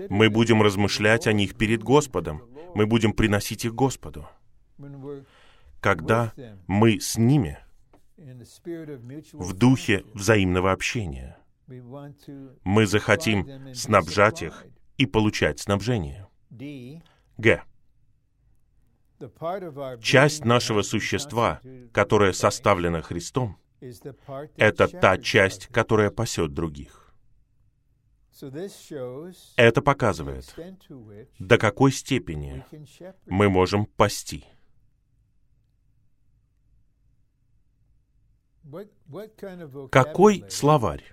Мы 0.08 0.30
будем 0.30 0.62
размышлять 0.62 1.26
о 1.26 1.32
них 1.32 1.56
перед 1.56 1.82
Господом. 1.82 2.42
Мы 2.74 2.86
будем 2.86 3.12
приносить 3.12 3.64
их 3.64 3.74
Господу. 3.74 4.28
Когда 5.80 6.32
мы 6.66 7.00
с 7.00 7.16
ними 7.16 7.58
в 9.32 9.52
духе 9.54 10.04
взаимного 10.14 10.72
общения, 10.72 11.38
мы 12.64 12.86
захотим 12.86 13.74
снабжать 13.74 14.42
их 14.42 14.64
и 14.96 15.06
получать 15.06 15.60
снабжение. 15.60 16.26
Г. 16.50 17.62
Часть 20.00 20.44
нашего 20.44 20.82
существа, 20.82 21.60
которая 21.92 22.32
составлена 22.32 23.02
Христом, 23.02 23.58
это 24.56 24.88
та 24.88 25.18
часть, 25.18 25.66
которая 25.68 26.10
пасет 26.10 26.52
других. 26.52 27.07
Это 29.56 29.82
показывает, 29.82 30.54
до 31.38 31.58
какой 31.58 31.92
степени 31.92 32.64
мы 33.26 33.48
можем 33.48 33.86
пасти. 33.86 34.44
Какой 39.90 40.44
словарь 40.48 41.04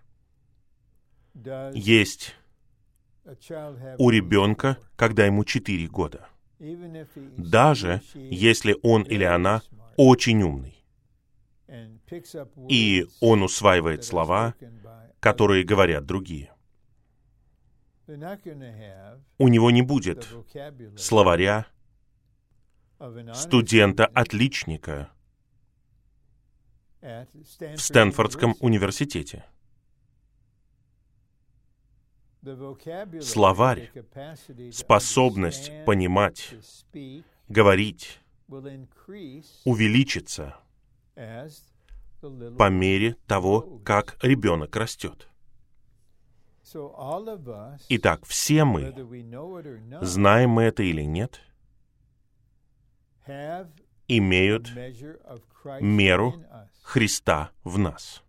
есть 1.73 2.35
у 3.97 4.09
ребенка, 4.09 4.77
когда 4.95 5.25
ему 5.25 5.43
4 5.45 5.87
года? 5.87 6.27
Даже 7.37 8.01
если 8.13 8.77
он 8.83 9.03
или 9.03 9.23
она 9.23 9.61
очень 9.97 10.43
умный, 10.43 10.83
и 12.69 13.07
он 13.19 13.41
усваивает 13.41 14.03
слова, 14.03 14.53
которые 15.19 15.63
говорят 15.63 16.05
другие. 16.05 16.54
У 18.07 19.47
него 19.47 19.71
не 19.71 19.81
будет 19.81 20.27
словаря 20.97 21.67
студента-отличника 23.33 25.09
в 27.01 27.77
Стэнфордском 27.77 28.55
университете. 28.59 29.45
Словарь, 33.21 33.91
способность 34.71 35.71
понимать, 35.85 36.53
говорить, 37.47 38.19
увеличится 39.63 40.55
по 42.57 42.69
мере 42.69 43.15
того, 43.27 43.79
как 43.83 44.17
ребенок 44.21 44.75
растет. 44.75 45.27
Итак, 47.89 48.25
все 48.25 48.65
мы, 48.65 48.91
знаем 50.01 50.49
мы 50.49 50.63
это 50.63 50.81
или 50.83 51.03
нет, 51.03 51.39
имеют 54.07 54.71
меру 55.81 56.33
Христа 56.81 57.51
в 57.63 57.77
нас. 57.77 58.23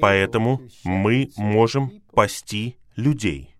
Поэтому 0.00 0.60
мы 0.84 1.30
можем 1.36 2.02
пасти 2.12 2.76
людей. 2.96 3.54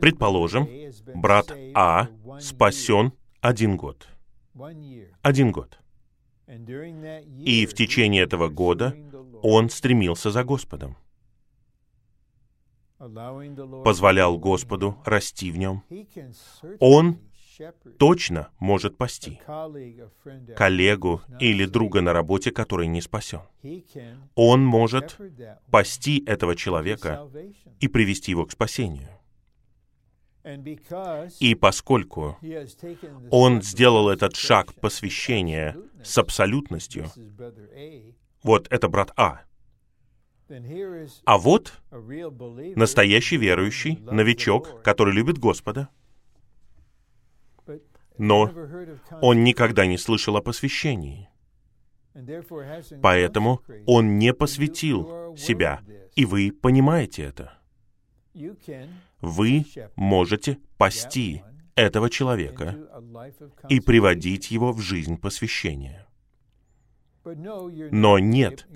Предположим, 0.00 0.68
брат 1.14 1.52
А 1.74 2.08
спасен 2.40 3.12
один 3.40 3.76
год. 3.76 4.08
Один 5.22 5.52
год. 5.52 5.78
И 6.46 7.66
в 7.66 7.74
течение 7.74 8.22
этого 8.22 8.48
года 8.48 8.94
он 9.44 9.68
стремился 9.68 10.30
за 10.30 10.42
Господом. 10.42 10.96
Позволял 13.84 14.38
Господу 14.38 14.96
расти 15.04 15.50
в 15.50 15.58
нем. 15.58 15.84
Он 16.80 17.18
точно 17.98 18.48
может 18.58 18.96
пасти 18.96 19.40
коллегу 20.56 21.20
или 21.40 21.66
друга 21.66 22.00
на 22.00 22.14
работе, 22.14 22.52
который 22.52 22.86
не 22.86 23.02
спасен. 23.02 23.40
Он 24.34 24.64
может 24.64 25.18
пасти 25.70 26.24
этого 26.24 26.56
человека 26.56 27.28
и 27.80 27.88
привести 27.88 28.30
его 28.30 28.46
к 28.46 28.52
спасению. 28.52 29.10
И 31.40 31.54
поскольку 31.54 32.38
он 33.30 33.60
сделал 33.60 34.08
этот 34.08 34.36
шаг 34.36 34.74
посвящения 34.74 35.76
с 36.02 36.16
абсолютностью, 36.16 37.10
вот 38.44 38.68
это 38.70 38.88
брат 38.88 39.10
А, 39.16 39.40
а 41.24 41.38
вот 41.38 41.72
настоящий 42.76 43.36
верующий, 43.38 43.98
новичок, 44.02 44.82
который 44.82 45.14
любит 45.14 45.38
Господа, 45.38 45.88
но 48.18 48.52
он 49.20 49.42
никогда 49.42 49.86
не 49.86 49.98
слышал 49.98 50.36
о 50.36 50.42
посвящении. 50.42 51.28
Поэтому 53.02 53.62
он 53.86 54.18
не 54.18 54.32
посвятил 54.32 55.34
себя, 55.36 55.80
и 56.14 56.24
вы 56.24 56.52
понимаете 56.52 57.22
это. 57.22 57.58
Вы 59.20 59.64
можете 59.96 60.58
пасти 60.76 61.42
этого 61.74 62.10
человека 62.10 62.76
и 63.68 63.80
приводить 63.80 64.50
его 64.50 64.72
в 64.72 64.80
жизнь 64.80 65.16
посвящения. 65.16 66.06
Но 67.24 68.18
нет, 68.18 68.66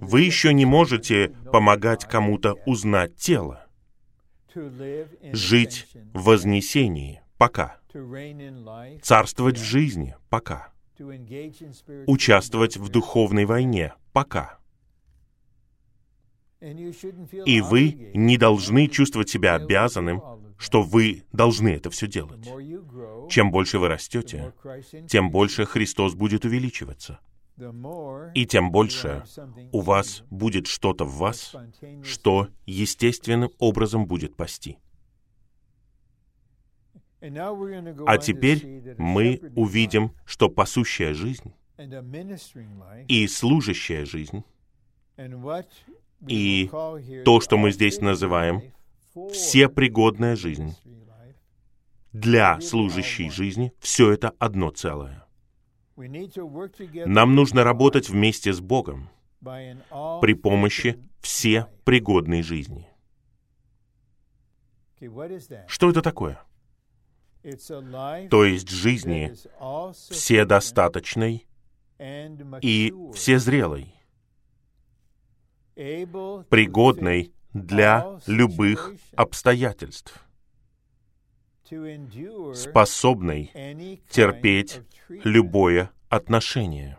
вы 0.00 0.22
еще 0.22 0.52
не 0.52 0.64
можете 0.64 1.28
помогать 1.52 2.04
кому-то 2.04 2.54
узнать 2.66 3.16
тело, 3.16 3.66
жить 5.32 5.86
в 6.12 6.24
вознесении 6.24 7.22
пока 7.38 7.78
царствовать 9.02 9.58
в 9.58 9.64
жизни 9.64 10.16
пока, 10.28 10.72
участвовать 12.06 12.76
в 12.76 12.88
духовной 12.88 13.44
войне 13.44 13.94
пока. 14.12 14.58
И 16.60 17.60
вы 17.60 18.10
не 18.14 18.38
должны 18.38 18.88
чувствовать 18.88 19.28
себя 19.28 19.54
обязанным, 19.54 20.22
что 20.58 20.82
вы 20.82 21.24
должны 21.32 21.68
это 21.68 21.90
все 21.90 22.06
делать. 22.06 22.46
Чем 23.30 23.50
больше 23.50 23.78
вы 23.78 23.88
растете, 23.88 24.54
тем 25.08 25.30
больше 25.30 25.66
Христос 25.66 26.14
будет 26.14 26.44
увеличиваться. 26.44 27.20
И 28.34 28.46
тем 28.46 28.70
больше 28.70 29.24
у 29.72 29.80
вас 29.80 30.22
будет 30.30 30.66
что-то 30.66 31.04
в 31.04 31.16
вас, 31.16 31.54
что 32.02 32.48
естественным 32.66 33.50
образом 33.58 34.06
будет 34.06 34.36
пасти. 34.36 34.78
А 37.20 38.18
теперь 38.18 38.94
мы 38.98 39.40
увидим, 39.56 40.12
что 40.24 40.48
пасущая 40.48 41.14
жизнь 41.14 41.54
и 43.08 43.26
служащая 43.26 44.04
жизнь, 44.04 44.44
и 46.28 46.68
то, 47.24 47.40
что 47.40 47.56
мы 47.56 47.72
здесь 47.72 48.00
называем 48.00 48.62
всепригодная 49.32 50.36
жизнь, 50.36 50.74
для 52.12 52.60
служащей 52.62 53.28
жизни, 53.30 53.72
все 53.78 54.10
это 54.10 54.32
одно 54.38 54.70
целое. 54.70 55.25
Нам 55.96 57.34
нужно 57.34 57.64
работать 57.64 58.08
вместе 58.10 58.52
с 58.52 58.60
Богом 58.60 59.08
при 59.40 60.34
помощи 60.34 61.02
все 61.20 61.66
пригодной 61.84 62.42
жизни. 62.42 62.86
Что 65.68 65.90
это 65.90 66.02
такое? 66.02 66.40
То 68.30 68.44
есть 68.44 68.68
жизни 68.68 69.32
вседостаточной 70.10 71.46
и 72.60 72.92
всезрелой, 73.14 73.94
пригодной 75.74 77.32
для 77.52 78.18
любых 78.26 78.94
обстоятельств, 79.14 80.25
способной 82.54 83.50
терпеть 84.08 84.80
любое 85.08 85.90
отношение, 86.08 86.98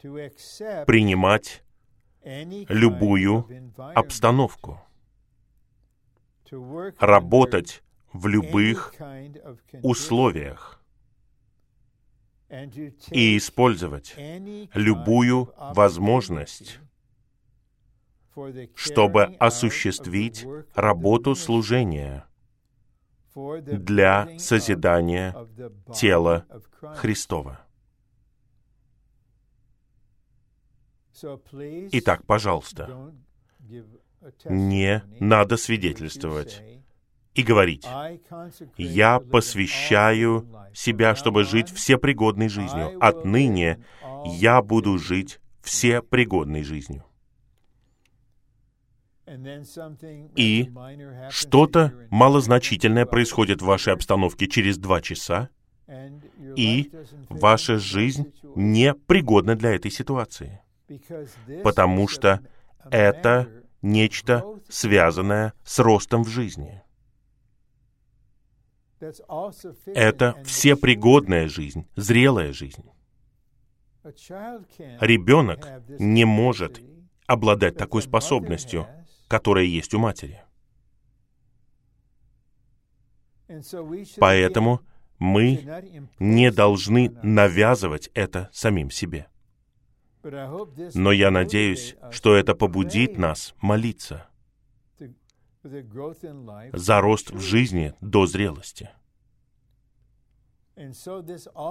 принимать 0.00 1.62
любую 2.24 3.46
обстановку, 3.76 4.80
работать 6.98 7.82
в 8.12 8.26
любых 8.26 8.94
условиях 9.82 10.82
и 13.10 13.36
использовать 13.36 14.14
любую 14.74 15.52
возможность, 15.58 16.80
чтобы 18.74 19.24
осуществить 19.38 20.46
работу 20.74 21.34
служения 21.34 22.27
для 23.60 24.28
созидания 24.38 25.34
тела 25.94 26.46
Христова. 26.96 27.60
Итак, 31.92 32.24
пожалуйста, 32.26 33.12
не 34.44 35.02
надо 35.20 35.56
свидетельствовать 35.56 36.62
и 37.34 37.42
говорить, 37.42 37.86
«Я 38.76 39.20
посвящаю 39.20 40.48
себя, 40.74 41.14
чтобы 41.14 41.44
жить 41.44 41.70
всепригодной 41.70 42.48
жизнью. 42.48 42.96
Отныне 43.00 43.84
я 44.26 44.62
буду 44.62 44.98
жить 44.98 45.40
всепригодной 45.62 46.62
жизнью». 46.62 47.07
И 50.36 50.70
что-то 51.30 51.92
малозначительное 52.10 53.06
происходит 53.06 53.62
в 53.62 53.66
вашей 53.66 53.92
обстановке 53.92 54.46
через 54.46 54.78
два 54.78 55.00
часа, 55.00 55.50
и 56.56 56.90
ваша 57.28 57.78
жизнь 57.78 58.32
не 58.54 58.94
пригодна 58.94 59.54
для 59.56 59.74
этой 59.74 59.90
ситуации, 59.90 60.60
потому 61.62 62.08
что 62.08 62.40
это 62.90 63.48
нечто 63.82 64.44
связанное 64.68 65.54
с 65.64 65.78
ростом 65.78 66.24
в 66.24 66.28
жизни. 66.28 66.82
Это 69.86 70.34
всепригодная 70.44 71.48
жизнь, 71.48 71.86
зрелая 71.94 72.52
жизнь. 72.52 72.84
Ребенок 75.00 75.68
не 75.98 76.24
может 76.24 76.80
обладать 77.26 77.76
такой 77.76 78.02
способностью, 78.02 78.86
которая 79.28 79.64
есть 79.64 79.94
у 79.94 79.98
матери. 79.98 80.42
Поэтому 84.18 84.80
мы 85.18 85.64
не 86.18 86.50
должны 86.50 87.10
навязывать 87.22 88.10
это 88.14 88.48
самим 88.52 88.90
себе. 88.90 89.26
Но 90.94 91.12
я 91.12 91.30
надеюсь, 91.30 91.96
что 92.10 92.34
это 92.34 92.54
побудит 92.54 93.16
нас 93.18 93.54
молиться 93.60 94.26
за 96.72 97.00
рост 97.00 97.30
в 97.30 97.40
жизни 97.40 97.94
до 98.00 98.26
зрелости. 98.26 98.90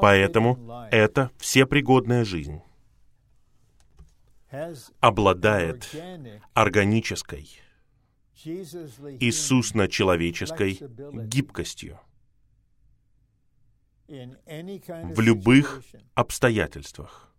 Поэтому 0.01 0.88
это 0.91 1.32
всепригодная 1.38 2.26
жизнь 2.26 2.62
обладает 4.99 5.89
органической, 6.53 7.49
Иисусно-человеческой 8.45 10.79
гибкостью 11.27 11.99
в 14.07 15.19
любых 15.19 15.81
обстоятельствах. 16.13 17.33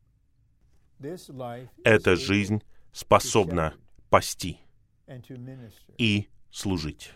Эта 1.84 2.16
жизнь 2.16 2.62
способна 2.92 3.74
пасти 4.10 4.58
и 5.96 6.28
служить. 6.50 7.12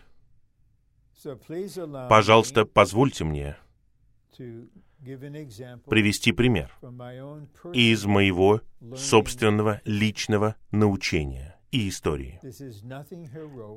Пожалуйста, 2.09 2.65
позвольте 2.65 3.25
мне 3.25 3.57
привести 5.89 6.31
пример 6.31 6.71
из 7.73 8.05
моего 8.05 8.61
собственного 8.95 9.81
личного 9.85 10.55
научения 10.71 11.59
и 11.71 11.89
истории. 11.89 12.39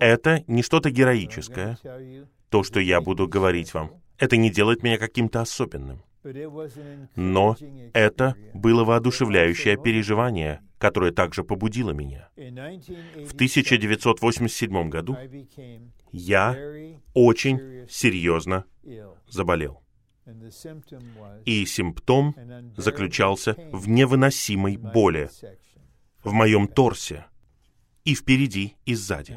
Это 0.00 0.44
не 0.46 0.62
что-то 0.62 0.90
героическое, 0.90 1.78
то, 2.50 2.62
что 2.62 2.80
я 2.80 3.00
буду 3.00 3.26
говорить 3.26 3.74
вам. 3.74 4.02
Это 4.18 4.36
не 4.36 4.50
делает 4.50 4.82
меня 4.82 4.98
каким-то 4.98 5.40
особенным. 5.40 6.02
Но 7.14 7.56
это 7.92 8.34
было 8.52 8.84
воодушевляющее 8.84 9.76
переживание, 9.76 10.60
которое 10.78 11.12
также 11.12 11.44
побудило 11.44 11.92
меня. 11.92 12.28
В 12.36 13.34
1987 13.34 14.88
году 14.88 15.16
я 16.12 16.56
очень 17.14 17.86
серьезно 17.88 18.64
заболел. 19.28 19.85
И 21.44 21.66
симптом 21.66 22.34
заключался 22.76 23.54
в 23.72 23.88
невыносимой 23.88 24.76
боли 24.76 25.30
в 26.24 26.32
моем 26.32 26.66
торсе, 26.66 27.26
и 28.04 28.14
впереди, 28.14 28.76
и 28.84 28.94
сзади. 28.94 29.36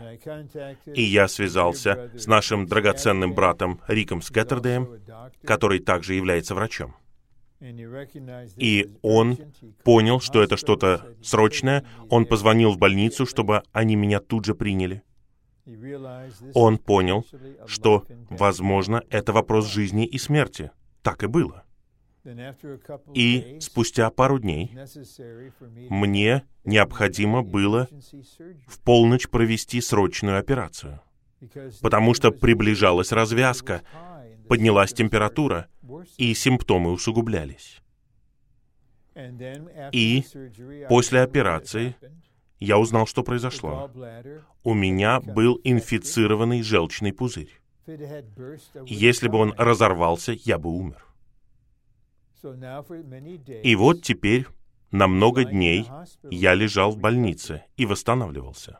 И 0.86 1.02
я 1.02 1.28
связался 1.28 2.12
с 2.16 2.28
нашим 2.28 2.68
драгоценным 2.68 3.34
братом 3.34 3.82
Риком 3.88 4.22
Скеттердеем, 4.22 5.02
который 5.44 5.80
также 5.80 6.14
является 6.14 6.54
врачом. 6.54 6.96
И 7.62 8.96
он 9.02 9.38
понял, 9.84 10.20
что 10.22 10.42
это 10.42 10.56
что-то 10.56 11.14
срочное. 11.22 11.86
Он 12.10 12.26
позвонил 12.26 12.72
в 12.72 12.78
больницу, 12.78 13.26
чтобы 13.26 13.64
они 13.72 13.96
меня 13.96 14.20
тут 14.20 14.46
же 14.46 14.56
приняли. 14.56 15.04
Он 16.54 16.78
понял, 16.78 17.26
что, 17.66 18.06
возможно, 18.30 19.04
это 19.10 19.34
вопрос 19.34 19.68
жизни 19.68 20.06
и 20.06 20.18
смерти. 20.18 20.72
Так 21.02 21.24
и 21.24 21.28
было. 21.28 21.64
И 23.14 23.58
спустя 23.62 24.10
пару 24.10 24.40
дней 24.40 24.72
мне 25.90 26.44
необходимо 26.66 27.44
было 27.44 27.88
в 28.68 28.80
полночь 28.84 29.30
провести 29.30 29.82
срочную 29.82 30.38
операцию, 30.38 31.02
потому 31.82 32.14
что 32.14 32.32
приближалась 32.32 33.12
развязка, 33.12 33.82
поднялась 34.48 34.94
температура, 34.94 35.68
и 36.18 36.34
симптомы 36.34 36.92
усугублялись. 36.92 37.82
И 39.92 40.24
после 40.88 41.22
операции 41.22 41.96
я 42.60 42.78
узнал, 42.78 43.08
что 43.08 43.24
произошло. 43.24 43.90
У 44.64 44.74
меня 44.74 45.20
был 45.22 45.60
инфицированный 45.64 46.62
желчный 46.62 47.14
пузырь. 47.14 47.59
Если 48.86 49.28
бы 49.28 49.38
он 49.38 49.54
разорвался, 49.58 50.34
я 50.34 50.58
бы 50.58 50.70
умер. 50.70 51.06
И 53.64 53.76
вот 53.76 54.02
теперь 54.02 54.48
на 54.92 55.08
много 55.08 55.44
дней 55.44 55.88
я 56.24 56.56
лежал 56.56 56.92
в 56.92 56.98
больнице 56.98 57.66
и 57.78 57.86
восстанавливался. 57.86 58.80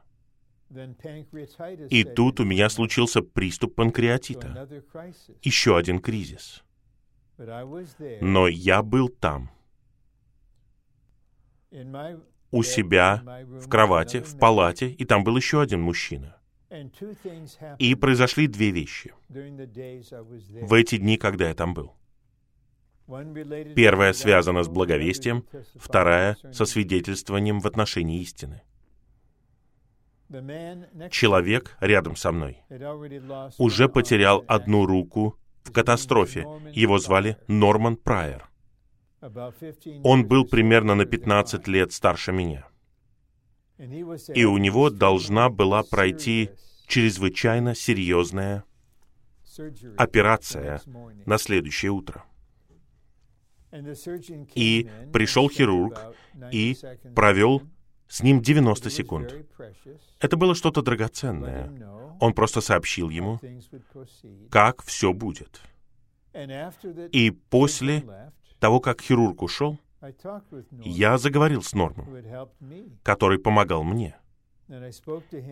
И 1.90 2.04
тут 2.04 2.40
у 2.40 2.46
меня 2.46 2.70
случился 2.70 3.22
приступ 3.22 3.76
панкреатита. 3.76 4.68
Еще 5.42 5.78
один 5.78 6.00
кризис. 6.00 6.64
Но 8.22 8.48
я 8.48 8.84
был 8.84 9.10
там. 9.10 9.52
у 12.52 12.64
себя 12.64 13.24
в 13.48 13.68
кровати, 13.70 14.22
в 14.22 14.38
палате, 14.38 14.90
и 14.90 15.06
там 15.06 15.24
был 15.24 15.38
еще 15.38 15.62
один 15.62 15.82
мужчина. 15.82 16.39
И 17.80 17.96
произошли 17.96 18.48
две 18.48 18.72
вещи 18.72 19.14
в 19.28 20.74
эти 20.74 20.98
дни, 20.98 21.18
когда 21.18 21.50
я 21.50 21.56
там 21.56 21.74
был. 21.74 21.96
Первая 23.76 24.14
связана 24.14 24.64
с 24.64 24.68
благовестием, 24.68 25.46
вторая— 25.76 26.38
со 26.52 26.66
свидетельствованием 26.66 27.60
в 27.60 27.66
отношении 27.66 28.22
истины. 28.22 28.62
Человек 31.10 31.76
рядом 31.80 32.16
со 32.16 32.32
мной 32.32 32.62
уже 33.58 33.90
потерял 33.90 34.46
одну 34.48 34.86
руку 34.86 35.40
в 35.64 35.72
катастрофе. 35.72 36.46
Его 36.72 37.00
звали 37.00 37.38
Норман 37.48 37.96
Прайер. 37.96 38.48
Он 40.04 40.26
был 40.28 40.46
примерно 40.46 40.96
на 40.96 41.06
15 41.06 41.68
лет 41.68 41.92
старше 41.92 42.32
меня. 42.32 42.69
И 43.80 44.44
у 44.44 44.58
него 44.58 44.90
должна 44.90 45.50
была 45.50 45.84
пройти 45.84 46.50
чрезвычайно 46.88 47.76
серьезная 47.76 48.66
операция 49.98 50.82
на 51.26 51.38
следующее 51.38 51.92
утро. 51.92 52.26
И 54.56 54.90
пришел 55.14 55.50
хирург 55.50 56.16
и 56.52 56.76
провел 57.16 57.62
с 58.08 58.22
ним 58.22 58.42
90 58.42 58.90
секунд. 58.90 59.36
Это 60.20 60.36
было 60.36 60.56
что-то 60.56 60.82
драгоценное. 60.82 61.72
Он 62.20 62.34
просто 62.34 62.60
сообщил 62.60 63.10
ему, 63.10 63.40
как 64.50 64.84
все 64.84 65.14
будет. 65.14 65.62
И 67.12 67.32
после 67.32 68.04
того, 68.60 68.80
как 68.80 69.02
хирург 69.02 69.42
ушел, 69.42 69.80
я 70.84 71.18
заговорил 71.18 71.62
с 71.62 71.74
Нормом, 71.74 72.08
который 73.04 73.40
помогал 73.40 73.84
мне. 73.84 74.16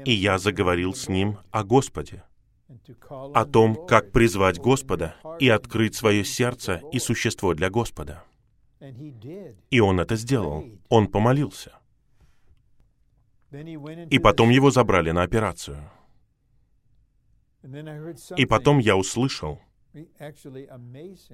И 0.06 0.12
я 0.12 0.38
заговорил 0.38 0.94
с 0.94 1.10
ним 1.10 1.40
о 1.52 1.64
Господе, 1.64 2.24
о 3.10 3.46
том, 3.46 3.88
как 3.88 4.12
призвать 4.12 4.60
Господа 4.60 5.16
и 5.40 5.50
открыть 5.50 5.96
свое 5.96 6.24
сердце 6.24 6.82
и 6.92 7.00
существо 7.00 7.54
для 7.54 7.70
Господа. 7.70 8.24
И 9.72 9.80
он 9.80 10.00
это 10.00 10.16
сделал. 10.16 10.66
Он 10.90 11.08
помолился. 11.08 11.74
И 13.52 14.20
потом 14.20 14.50
его 14.50 14.72
забрали 14.72 15.12
на 15.12 15.24
операцию. 15.24 15.90
И 18.38 18.46
потом 18.46 18.80
я 18.80 18.96
услышал 18.96 19.62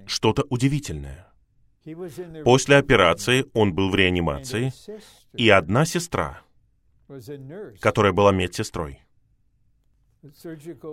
что-то 0.06 0.44
удивительное. 0.50 1.33
После 2.46 2.78
операции 2.78 3.46
он 3.54 3.74
был 3.74 3.90
в 3.90 3.96
реанимации, 3.96 4.72
и 5.34 5.50
одна 5.50 5.86
сестра, 5.86 6.42
которая 7.82 8.14
была 8.14 8.32
медсестрой, 8.32 9.02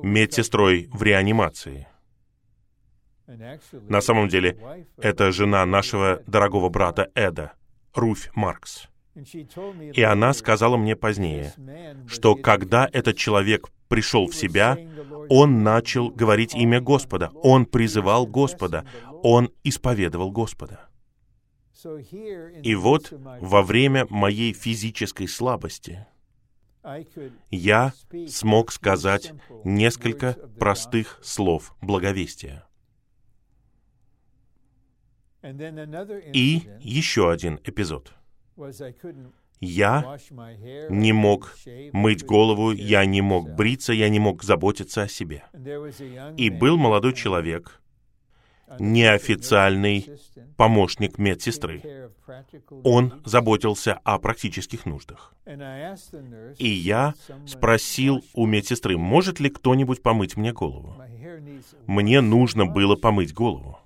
медсестрой 0.02 0.88
в 0.92 1.02
реанимации. 1.02 1.86
На 3.26 4.00
самом 4.00 4.28
деле, 4.28 4.58
это 4.98 5.30
жена 5.30 5.64
нашего 5.64 6.22
дорогого 6.26 6.68
брата 6.68 7.10
Эда, 7.14 7.52
Руфь 7.94 8.30
Маркс. 8.34 8.88
И 9.14 10.02
она 10.02 10.32
сказала 10.32 10.76
мне 10.76 10.96
позднее, 10.96 11.52
что 12.08 12.34
когда 12.34 12.88
этот 12.92 13.16
человек 13.16 13.68
пришел 13.90 14.28
в 14.28 14.34
себя, 14.34 14.78
он 15.28 15.62
начал 15.64 16.10
говорить 16.10 16.54
имя 16.54 16.80
Господа, 16.80 17.30
он 17.42 17.66
призывал 17.66 18.24
Господа, 18.24 18.86
он 19.22 19.50
исповедовал 19.64 20.30
Господа. 20.30 20.88
И 22.62 22.74
вот 22.74 23.12
во 23.12 23.62
время 23.62 24.06
моей 24.08 24.52
физической 24.52 25.26
слабости 25.26 26.06
я 27.50 27.92
смог 28.28 28.70
сказать 28.72 29.32
несколько 29.64 30.34
простых 30.58 31.18
слов 31.22 31.74
благовестия. 31.82 32.64
И 35.42 36.68
еще 36.80 37.32
один 37.32 37.58
эпизод— 37.64 38.12
я 39.60 40.18
не 40.88 41.12
мог 41.12 41.54
мыть 41.92 42.24
голову, 42.24 42.72
я 42.72 43.04
не 43.04 43.20
мог 43.20 43.54
бриться, 43.54 43.92
я 43.92 44.08
не 44.08 44.18
мог 44.18 44.42
заботиться 44.42 45.02
о 45.02 45.08
себе. 45.08 45.44
И 46.36 46.50
был 46.50 46.76
молодой 46.78 47.12
человек, 47.12 47.80
неофициальный 48.78 50.06
помощник 50.56 51.18
медсестры. 51.18 52.10
Он 52.84 53.20
заботился 53.24 53.94
о 54.04 54.18
практических 54.18 54.86
нуждах. 54.86 55.34
И 56.58 56.68
я 56.68 57.14
спросил 57.46 58.22
у 58.34 58.46
медсестры, 58.46 58.96
может 58.96 59.40
ли 59.40 59.50
кто-нибудь 59.50 60.02
помыть 60.02 60.36
мне 60.36 60.52
голову. 60.52 60.96
Мне 61.86 62.20
нужно 62.20 62.66
было 62.66 62.96
помыть 62.96 63.34
голову. 63.34 63.78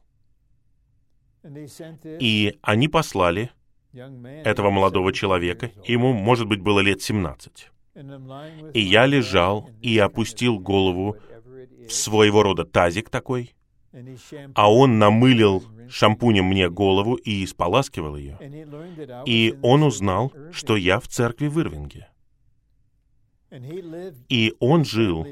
И 2.20 2.59
они 2.62 2.89
послали 2.89 3.51
этого 3.95 4.71
молодого 4.71 5.13
человека, 5.13 5.71
ему, 5.85 6.13
может 6.13 6.49
быть, 6.49 6.61
было 6.61 6.81
лет 6.81 7.03
17. 7.03 7.71
И 8.75 8.81
я 8.81 9.07
лежал 9.07 9.71
и 9.81 9.99
опустил 9.99 10.59
голову 10.59 11.17
в 11.89 11.93
своего 11.93 12.43
рода 12.43 12.65
тазик 12.65 13.09
такой, 13.09 13.55
а 14.55 14.73
он 14.73 14.99
намылил 14.99 15.63
шампунем 15.89 16.47
мне 16.47 16.69
голову 16.69 17.15
и 17.15 17.47
споласкивал 17.47 18.17
ее. 18.17 18.39
И 19.27 19.57
он 19.63 19.83
узнал, 19.85 20.33
что 20.51 20.77
я 20.77 20.99
в 20.99 21.07
церкви 21.07 21.47
в 21.47 21.61
Ирвинге. 21.61 22.09
И 24.29 24.55
он 24.59 24.85
жил, 24.85 25.25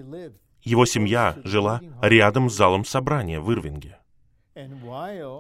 его 0.63 0.87
семья 0.87 1.37
жила 1.43 1.81
рядом 2.01 2.49
с 2.49 2.55
залом 2.55 2.85
собрания 2.85 3.41
в 3.41 3.51
Ирвинге. 3.51 3.99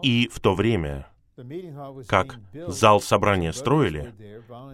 И 0.03 0.29
в 0.33 0.41
то 0.41 0.55
время 0.55 1.07
как 2.09 2.37
зал 2.68 3.01
собрания 3.01 3.53
строили, 3.53 4.14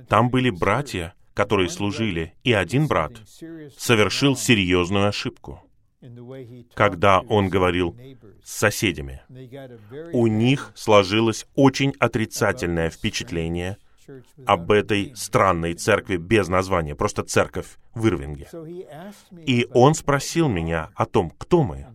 там 0.08 0.30
были 0.30 0.50
братья, 0.50 1.14
которые 1.34 1.68
служили, 1.68 2.34
и 2.42 2.52
один 2.52 2.86
брат 2.86 3.12
совершил 3.76 4.36
серьезную 4.36 5.08
ошибку, 5.08 5.62
когда 6.74 7.20
он 7.20 7.48
говорил 7.48 7.96
с 8.42 8.58
соседями. 8.58 9.22
У 10.12 10.26
них 10.26 10.72
сложилось 10.74 11.46
очень 11.54 11.94
отрицательное 11.98 12.90
впечатление 12.90 13.78
об 14.46 14.70
этой 14.70 15.12
странной 15.14 15.74
церкви 15.74 16.16
без 16.16 16.48
названия, 16.48 16.94
просто 16.94 17.22
церковь 17.22 17.76
в 17.94 18.06
Ирвинге. 18.06 18.48
И 19.46 19.68
он 19.74 19.94
спросил 19.94 20.48
меня 20.48 20.90
о 20.94 21.04
том, 21.04 21.30
кто 21.30 21.62
мы 21.62 21.86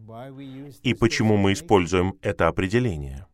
и 0.84 0.94
почему 0.94 1.38
мы 1.38 1.54
используем 1.54 2.16
это 2.22 2.48
определение. 2.48 3.26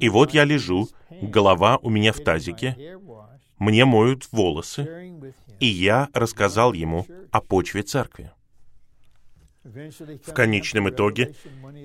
И 0.00 0.08
вот 0.08 0.32
я 0.32 0.44
лежу, 0.44 0.88
голова 1.10 1.78
у 1.78 1.88
меня 1.88 2.12
в 2.12 2.20
тазике, 2.20 2.98
мне 3.58 3.84
моют 3.84 4.28
волосы, 4.30 5.24
и 5.58 5.66
я 5.66 6.08
рассказал 6.12 6.74
ему 6.74 7.06
о 7.30 7.40
почве 7.40 7.82
церкви. 7.82 8.30
В 9.64 10.32
конечном 10.32 10.90
итоге 10.90 11.34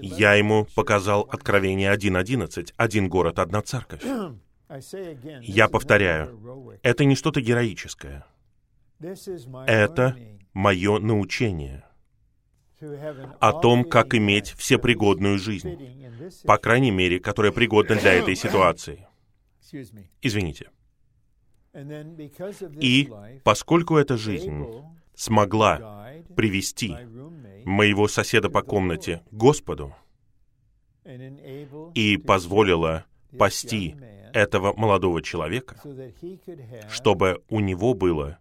я 0.01 0.33
ему 0.33 0.67
показал 0.75 1.21
Откровение 1.21 1.91
1.11, 1.93 2.73
один 2.77 3.09
город, 3.09 3.39
одна 3.39 3.61
церковь. 3.61 4.03
Я 5.41 5.67
повторяю, 5.67 6.79
это 6.81 7.03
не 7.03 7.15
что-то 7.15 7.41
героическое. 7.41 8.25
Это 9.67 10.15
мое 10.53 10.99
научение— 10.99 11.83
о 13.39 13.53
том, 13.53 13.83
как 13.83 14.13
иметь 14.15 14.51
всепригодную 14.57 15.37
жизнь, 15.37 15.77
по 16.45 16.57
крайней 16.57 16.91
мере, 16.91 17.19
которая 17.19 17.51
пригодна 17.51 17.95
для 17.95 18.13
этой 18.13 18.35
ситуации. 18.35 19.07
Извините. 20.21 20.69
И 22.79 23.09
поскольку 23.43 23.97
эта 23.97 24.17
жизнь 24.17 24.65
смогла 25.15 26.07
привести 26.35 26.95
моего 27.65 28.07
соседа 28.07 28.49
по 28.49 28.61
комнате 28.61 29.21
к 29.31 29.33
Господу 29.33 29.95
и 31.93 32.17
позволила 32.17 33.05
пасти 33.37 33.95
этого 34.33 34.73
молодого 34.73 35.21
человека, 35.21 35.81
чтобы 36.89 37.43
у 37.49 37.59
него 37.59 37.93
было 37.93 38.39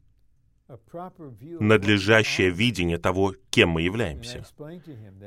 надлежащее 1.59 2.51
видение 2.51 2.99
того, 2.99 3.35
кем 3.51 3.71
мы 3.71 3.83
являемся. 3.83 4.45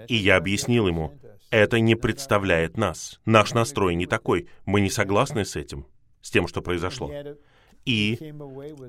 И 0.07 0.15
я 0.15 0.37
объяснил 0.37 0.87
ему, 0.87 1.13
это 1.49 1.79
не 1.79 1.95
представляет 1.95 2.77
нас. 2.77 3.19
Наш 3.25 3.53
настрой 3.53 3.95
не 3.95 4.05
такой. 4.05 4.47
Мы 4.65 4.81
не 4.81 4.89
согласны 4.89 5.45
с 5.45 5.55
этим, 5.55 5.85
с 6.21 6.31
тем, 6.31 6.47
что 6.47 6.61
произошло. 6.61 7.11
И 7.85 8.33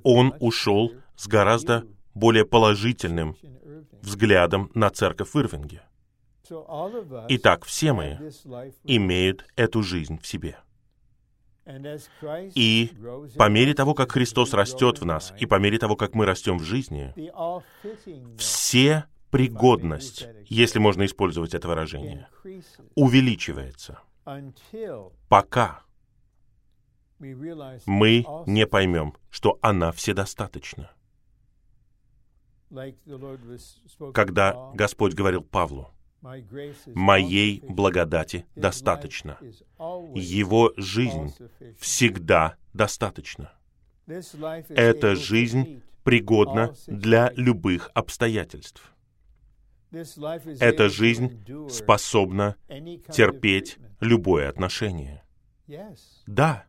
он 0.03 0.35
ушел 0.41 0.93
с 1.17 1.27
гораздо 1.27 1.85
более 2.15 2.45
положительным 2.45 3.37
взглядом 4.03 4.71
на 4.75 4.91
церковь 4.91 5.35
в 5.35 5.39
Ирвинге. 5.39 5.83
Итак, 7.29 7.65
все 7.65 7.93
мы 7.93 8.31
имеют 8.85 9.47
эту 9.57 9.83
жизнь 9.83 10.21
в 10.21 10.27
себе. 10.27 10.59
И 11.67 12.91
по 13.37 13.49
мере 13.49 13.75
того, 13.75 13.95
как 13.95 14.13
Христос 14.13 14.53
растет 14.53 15.01
в 15.01 15.07
нас, 15.07 15.33
и 15.39 15.47
по 15.47 15.59
мере 15.59 15.79
того, 15.79 15.97
как 15.97 16.15
мы 16.15 16.27
растем 16.27 16.59
в 16.59 16.63
жизни, 16.63 17.15
все 18.39 19.05
пригодность, 19.31 20.29
если 20.47 20.79
можно 20.79 21.05
использовать 21.07 21.55
это 21.55 21.67
выражение, 21.67 22.29
увеличивается, 22.95 23.99
пока 25.29 25.83
мы 27.19 28.27
не 28.47 28.67
поймем, 28.67 29.15
что 29.31 29.59
она 29.63 29.91
вседостаточна. 29.93 30.91
Когда 34.13 34.71
Господь 34.75 35.15
говорил 35.15 35.43
Павлу, 35.43 35.91
«Моей 36.95 37.61
благодати 37.61 38.47
достаточно». 38.55 39.39
Его 40.15 40.73
жизнь 40.77 41.35
всегда 41.79 42.57
достаточна. 42.73 43.53
Эта 44.07 45.17
жизнь 45.17 45.83
пригодна 46.03 46.75
для 46.87 47.33
любых 47.37 47.91
обстоятельств. 47.95 48.93
Эта 49.91 50.89
жизнь 50.89 51.45
способна 51.71 52.57
терпеть 53.13 53.79
любое 54.01 54.49
отношение. 54.49 55.23
Да, 56.27 56.65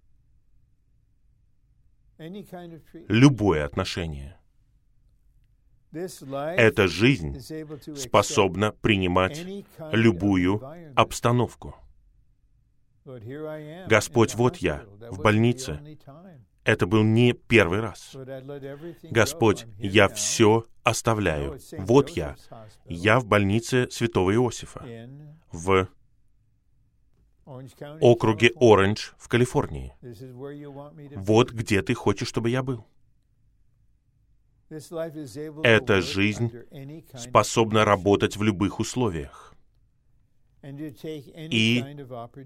любое 3.08 3.66
отношение. 3.66 4.38
Эта 5.96 6.88
жизнь 6.88 7.40
способна 7.96 8.72
принимать 8.72 9.46
любую 9.92 10.62
обстановку. 10.96 11.76
Господь, 13.88 14.36
вот 14.36 14.58
я, 14.58 14.84
в 15.10 15.22
больнице. 15.22 15.80
Это 16.64 16.88
был 16.88 17.04
не 17.04 17.34
первый 17.34 17.80
раз. 17.80 18.16
Господь, 19.04 19.68
я 19.78 20.08
все 20.10 20.66
оставляю. 20.84 21.60
Вот 21.78 22.10
я. 22.10 22.36
Я 22.86 23.20
в 23.20 23.26
больнице 23.26 23.88
Святого 23.92 24.34
Иосифа 24.34 24.84
в 25.52 25.88
округе 28.02 28.52
Оранж 28.60 29.14
в 29.18 29.28
Калифорнии. 29.28 29.94
Вот 31.16 31.52
где 31.52 31.82
ты 31.84 31.94
хочешь, 31.94 32.28
чтобы 32.28 32.50
я 32.50 32.64
был. 32.64 32.86
Эта 34.70 36.02
жизнь 36.02 36.52
способна 37.16 37.86
работать 37.86 38.36
в 38.36 38.44
любых 38.44 38.80
условиях 38.80 39.54
и 40.64 41.80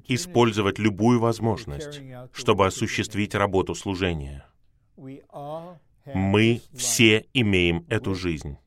использовать 0.07 0.79
любую 0.79 1.19
возможность, 1.19 2.01
чтобы 2.33 2.67
осуществить 2.67 3.35
работу 3.35 3.73
служения. 3.73 4.45
Мы 6.13 6.61
все 6.73 7.25
имеем 7.33 7.85
эту 7.87 8.15
жизнь 8.15 8.57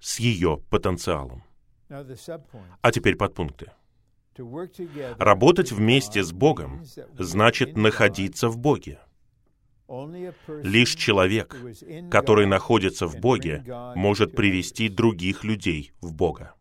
с 0.00 0.18
ее 0.20 0.62
потенциалом. 0.68 1.44
А 1.88 2.92
теперь 2.92 3.16
подпункты. 3.16 3.70
Работать 5.18 5.70
вместе 5.72 6.22
с 6.22 6.32
Богом 6.32 6.84
значит 7.18 7.76
находиться 7.76 8.48
в 8.48 8.58
Боге. 8.58 8.98
Лишь 9.86 10.94
человек, 10.94 11.56
который 12.10 12.46
находится 12.46 13.06
в 13.06 13.18
Боге, 13.20 13.64
может 13.94 14.34
привести 14.34 14.88
других 14.88 15.44
людей 15.44 15.92
в 16.00 16.14
Бога. 16.14 16.54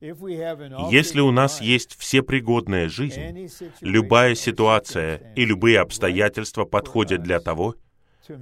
Если 0.00 1.20
у 1.20 1.32
нас 1.32 1.60
есть 1.60 1.98
всепригодная 1.98 2.88
жизнь, 2.88 3.48
любая 3.80 4.34
ситуация 4.34 5.32
и 5.34 5.44
любые 5.44 5.80
обстоятельства 5.80 6.64
подходят 6.64 7.22
для 7.22 7.40
того, 7.40 7.74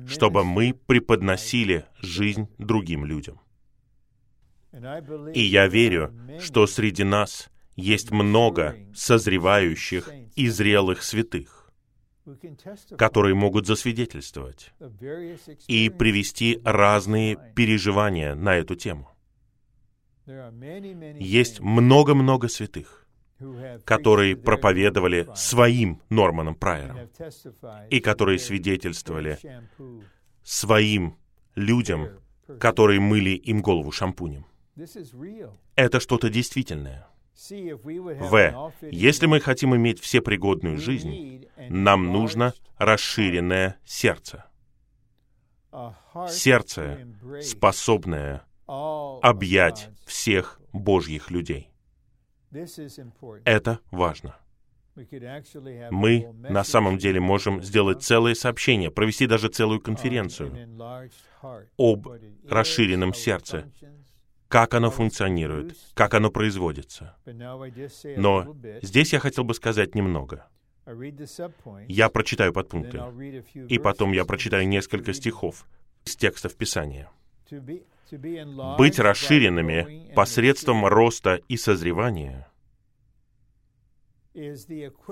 чтобы 0.07 0.45
мы 0.45 0.75
преподносили 0.75 1.87
жизнь 2.03 2.49
другим 2.59 3.07
людям. 3.07 3.41
И 5.33 5.41
я 5.41 5.67
верю, 5.69 6.13
что 6.41 6.67
среди 6.67 7.05
нас 7.05 7.49
есть 7.77 8.11
много 8.11 8.77
созревающих 8.95 10.11
и 10.35 10.49
зрелых 10.49 11.03
святых, 11.03 11.56
которые 12.97 13.35
могут 13.35 13.67
засвидетельствовать 13.67 14.73
и 15.67 15.89
привести 15.91 16.61
разные 16.65 17.37
переживания 17.55 18.35
на 18.35 18.57
эту 18.57 18.75
тему. 18.75 19.11
Есть 20.27 21.61
много-много 21.61 22.49
святых, 22.49 23.07
которые 23.85 24.37
проповедовали 24.37 25.29
своим 25.35 26.01
Норманом 26.09 26.55
Прайером 26.55 27.09
и 27.91 28.01
которые 28.01 28.39
свидетельствовали 28.39 29.39
своим 30.43 31.17
людям, 31.55 32.09
которые 32.59 33.01
мыли 33.01 33.31
им 33.31 33.63
голову 33.63 33.93
шампунем. 33.93 34.47
Это 35.75 36.01
что-то 36.01 36.29
действительное. 36.29 37.07
В. 37.37 38.73
Если 38.83 39.27
мы 39.27 39.41
хотим 39.41 39.77
иметь 39.77 40.01
всепригодную 40.01 40.79
жизнь, 40.79 41.47
нам 41.69 42.13
нужно 42.13 42.55
расширенное 42.79 43.79
сердце. 43.85 44.45
Сердце, 46.29 47.07
способное 47.43 48.43
объять 48.67 49.91
всех 50.07 50.61
Божьих 50.73 51.31
людей. 51.31 51.71
Это 53.45 53.81
важно. 53.91 54.37
Мы 55.91 56.33
на 56.49 56.65
самом 56.65 56.97
деле 56.97 57.21
можем 57.21 57.63
сделать 57.63 58.03
целое 58.03 58.35
сообщение, 58.35 58.91
провести 58.91 59.27
даже 59.27 59.49
целую 59.49 59.81
конференцию 59.81 60.53
об 61.77 62.09
расширенном 62.49 63.13
сердце, 63.13 63.71
как 64.49 64.75
оно 64.75 64.91
функционирует, 64.91 65.77
как 65.95 66.15
оно 66.15 66.31
производится. 66.31 67.17
Но 67.25 68.57
здесь 68.83 69.13
я 69.13 69.21
хотел 69.21 69.45
бы 69.45 69.55
сказать 69.55 69.95
немного. 69.95 70.47
Я 71.89 72.09
прочитаю 72.09 72.53
подпункты, 72.53 73.03
и 73.69 73.79
потом 73.79 74.13
я 74.13 74.25
прочитаю 74.25 74.69
несколько 74.69 75.13
стихов 75.13 75.67
из 76.05 76.17
текстов 76.17 76.55
Писания 76.55 77.11
быть 78.79 78.99
расширенными 78.99 80.13
посредством 80.15 80.87
роста 80.87 81.41
и 81.49 81.57
созревания 81.57 82.49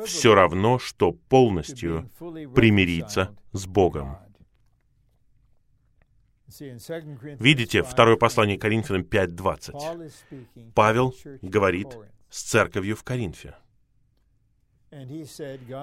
все 0.04 0.34
равно, 0.34 0.78
что 0.78 1.12
полностью 1.12 2.10
примириться 2.54 3.34
с 3.52 3.66
Богом. 3.66 4.18
Видите, 7.38 7.82
второе 7.82 8.16
послание 8.16 8.58
Коринфянам 8.58 9.02
5.20. 9.02 10.12
Павел 10.74 11.14
говорит 11.42 11.88
с 12.28 12.42
церковью 12.42 12.96
в 12.96 13.02
Коринфе. 13.02 13.54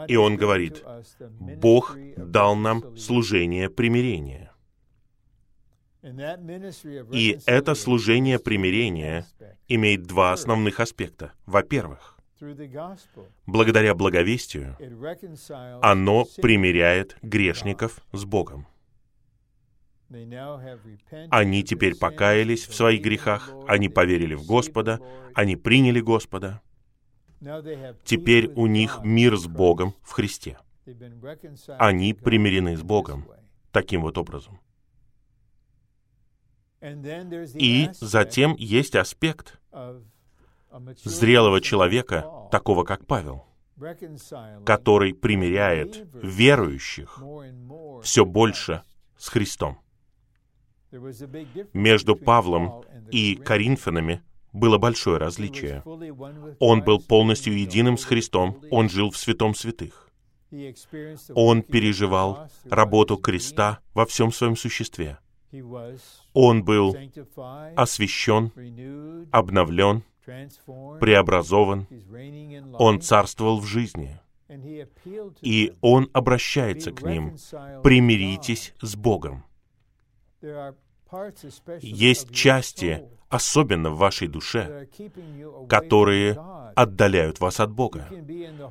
И 0.08 0.16
он 0.16 0.38
говорит, 0.38 0.84
Бог 1.20 1.98
дал 2.16 2.56
нам 2.56 2.98
служение 2.98 3.70
примирения. 3.70 4.52
И 7.12 7.40
это 7.46 7.76
служение 7.76 8.40
примирения 8.40 9.26
имеет 9.68 10.04
два 10.04 10.34
основных 10.34 10.80
аспекта. 10.80 11.34
Во-первых, 11.46 12.18
благодаря 13.46 13.94
благовестию 13.94 14.78
оно 15.82 16.26
примиряет 16.42 17.18
грешников 17.22 18.00
с 18.14 18.26
Богом. 18.26 18.66
Они 21.30 21.64
теперь 21.64 21.96
покаялись 21.96 22.68
в 22.68 22.76
своих 22.76 23.02
грехах, 23.02 23.50
они 23.68 23.88
поверили 23.90 24.34
в 24.34 24.46
Господа, 24.46 25.00
они 25.34 25.56
приняли 25.56 26.02
Господа. 26.02 26.62
Теперь 28.04 28.48
у 28.56 28.68
них 28.68 29.00
мир 29.04 29.38
с 29.38 29.48
Богом 29.48 29.96
в 30.02 30.12
Христе. 30.12 30.58
Они 31.80 32.14
примирены 32.14 32.76
с 32.76 32.82
Богом 32.82 33.26
таким 33.72 34.02
вот 34.02 34.18
образом. 34.18 34.60
И 36.82 37.90
затем 37.94 38.56
есть 38.58 38.96
аспект 38.96 39.60
зрелого 41.04 41.62
человека, 41.62 42.26
такого 42.52 42.84
как 42.84 43.06
Павел, 43.06 43.46
который 44.66 45.14
примиряет 45.14 46.08
верующих 46.14 47.22
все 48.04 48.26
больше 48.26 48.84
с 49.18 49.30
Христом. 49.30 49.81
Между 51.74 52.16
Павлом 52.16 52.84
и 53.12 53.36
Коринфянами 53.36 54.22
было 54.54 54.78
большое 54.78 55.18
различие. 55.18 55.84
Он 56.60 56.82
был 56.82 57.00
полностью 57.00 57.58
единым 57.58 57.98
с 57.98 58.04
Христом, 58.04 58.62
он 58.70 58.90
жил 58.90 59.12
в 59.12 59.18
святом 59.18 59.56
святых. 59.56 60.10
Он 61.34 61.62
переживал 61.62 62.50
работу 62.70 63.18
креста 63.18 63.80
во 63.94 64.06
всем 64.06 64.32
своем 64.32 64.58
существе. 64.58 65.18
Он 66.34 66.64
был 66.64 66.96
освящен, 67.76 68.52
обновлен, 69.32 70.04
преобразован. 71.00 71.88
Он 72.74 73.02
царствовал 73.02 73.60
в 73.60 73.66
жизни. 73.66 74.20
И 75.42 75.74
Он 75.82 76.10
обращается 76.14 76.92
к 76.92 77.02
ним. 77.04 77.38
Примиритесь 77.84 78.74
с 78.82 78.96
Богом. 78.96 79.46
Есть 81.82 82.34
части, 82.34 83.04
особенно 83.30 83.90
в 83.92 83.98
вашей 83.98 84.28
душе, 84.28 84.88
которые 85.68 86.38
отдаляют 86.76 87.40
вас 87.40 87.60
от 87.60 87.72
Бога. 87.72 88.08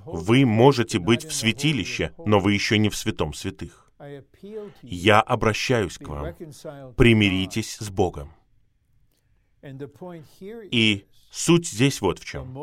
Вы 0.07 0.47
можете 0.47 0.99
быть 0.99 1.25
в 1.25 1.35
святилище, 1.35 2.13
но 2.25 2.41
вы 2.41 2.55
еще 2.55 2.79
не 2.79 2.89
в 2.89 2.97
святом 2.97 3.35
святых. 3.35 3.93
Я 4.83 5.21
обращаюсь 5.21 5.99
к 5.99 6.09
вам. 6.09 6.35
Примиритесь 6.97 7.77
с 7.77 7.91
Богом. 7.91 8.33
И 10.71 11.07
суть 11.31 11.69
здесь 11.69 12.01
вот 12.01 12.19
в 12.19 12.25
чем. 12.25 12.57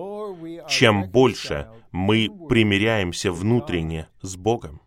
Чем 0.68 1.10
больше 1.10 1.70
мы 1.92 2.30
примиряемся 2.50 3.32
внутренне 3.32 4.08
с 4.22 4.36
Богом, 4.36 4.82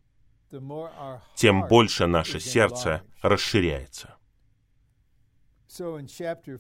тем 1.37 1.67
больше 1.69 2.07
наше 2.07 2.41
сердце 2.41 3.03
расширяется. 3.23 4.17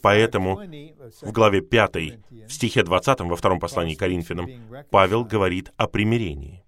Поэтому 0.02 0.56
в 1.22 1.32
главе 1.32 1.60
5, 1.60 1.96
в 2.46 2.52
стихе 2.52 2.82
20 2.82 3.20
во 3.20 3.36
втором 3.36 3.58
послании 3.58 3.94
Коринфянам, 3.94 4.48
Павел 4.90 5.24
говорит 5.24 5.72
о 5.76 5.88
примирении. 5.88 6.64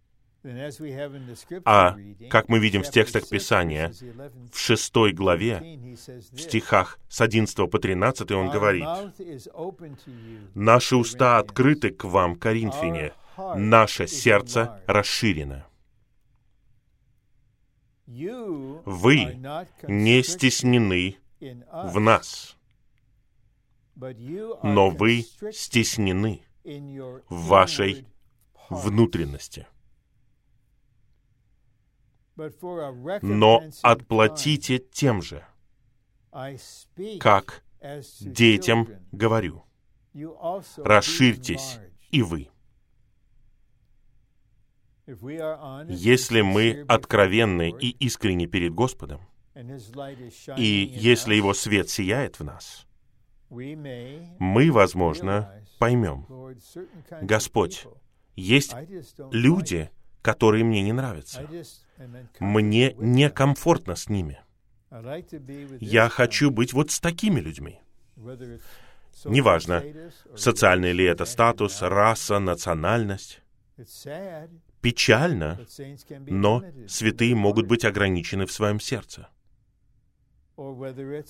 А, 1.65 1.97
как 2.29 2.49
мы 2.49 2.59
видим 2.59 2.83
в 2.83 2.91
текстах 2.91 3.29
Писания, 3.29 3.93
в 4.53 4.59
шестой 4.59 5.13
главе, 5.13 5.97
в 6.33 6.39
стихах 6.41 6.99
с 7.09 7.21
11 7.21 7.71
по 7.71 7.79
13, 7.79 8.33
он 8.33 8.51
говорит, 8.51 8.87
«Наши 10.55 10.97
уста 10.97 11.39
открыты 11.39 11.91
к 11.91 12.03
вам, 12.05 12.35
Коринфяне, 12.35 13.13
наше 13.55 14.09
сердце 14.09 14.83
расширено». 14.89 15.65
Вы 18.85 19.41
не 19.89 20.23
стеснены 20.23 21.17
в 21.41 21.99
нас, 21.99 22.59
но 23.97 24.91
вы 24.91 25.25
стеснены 25.51 26.43
в 26.63 27.47
вашей 27.47 28.07
внутренности. 28.69 29.67
Но 33.23 33.63
отплатите 33.83 34.79
тем 34.79 35.23
же, 35.23 35.47
как 37.19 37.65
детям 38.21 38.89
говорю. 39.11 39.65
Расширьтесь 40.77 41.79
и 42.11 42.21
вы. 42.23 42.52
Если 45.07 46.43
мы 46.43 46.85
откровенны 46.89 47.71
и 47.71 47.91
искренни 47.91 48.47
перед 48.47 48.73
Господом, 48.73 49.21
и 50.57 50.93
если 50.95 51.35
Его 51.35 51.55
свет 51.55 51.91
сияет 51.91 52.39
в 52.39 52.45
нас, 52.45 52.87
мы, 53.51 54.71
возможно, 54.73 55.53
поймем, 55.79 56.27
Господь, 57.21 57.87
есть 58.37 58.75
люди, 59.31 59.91
которые 60.23 60.65
мне 60.65 60.83
не 60.83 60.93
нравятся. 60.93 61.49
Мне 62.39 62.95
некомфортно 62.95 63.97
с 63.97 64.09
ними. 64.09 64.41
Я 65.81 66.09
хочу 66.09 66.51
быть 66.51 66.73
вот 66.73 66.91
с 66.91 67.01
такими 67.01 67.41
людьми. 67.41 67.81
Неважно, 69.25 69.83
социальный 70.37 70.93
ли 70.93 71.05
это 71.05 71.25
статус, 71.25 71.83
раса, 71.83 72.39
национальность. 72.39 73.43
Печально, 74.83 75.61
но 76.27 76.63
святые 76.89 77.35
могут 77.35 77.67
быть 77.67 77.85
ограничены 77.85 78.47
в 78.47 78.53
своем 78.53 78.81
сердце. 78.81 79.29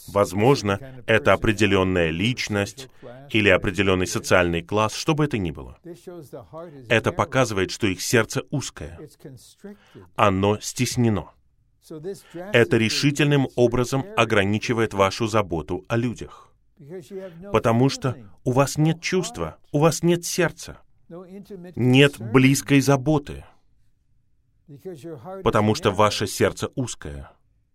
Возможно, 0.09 0.81
это 1.07 1.33
определенная 1.33 2.11
личность 2.11 2.89
или 3.31 3.49
определенный 3.49 4.07
социальный 4.07 4.63
класс, 4.63 4.95
что 4.95 5.15
бы 5.15 5.25
это 5.25 5.39
ни 5.39 5.51
было. 5.51 5.79
Это 6.89 7.13
показывает, 7.13 7.71
что 7.71 7.87
их 7.87 8.01
сердце 8.01 8.43
узкое. 8.51 8.99
Оно 10.17 10.59
стеснено. 10.61 11.31
Это 12.53 12.77
решительным 12.77 13.49
образом 13.55 14.05
ограничивает 14.17 14.95
вашу 14.95 15.27
заботу 15.27 15.85
о 15.89 15.97
людях. 15.97 16.53
Потому 17.53 17.89
что 17.89 18.17
у 18.45 18.53
вас 18.53 18.77
нет 18.77 19.01
чувства, 19.01 19.59
у 19.71 19.79
вас 19.79 20.03
нет 20.03 20.25
сердца, 20.25 20.79
нет 21.77 22.19
близкой 22.19 22.81
заботы, 22.81 23.45
потому 25.43 25.75
что 25.75 25.91
ваше 25.91 26.27
сердце 26.27 26.71
узкое 26.75 27.31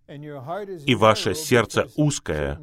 и 0.07 0.95
ваше 0.95 1.35
сердце 1.35 1.87
узкое, 1.95 2.59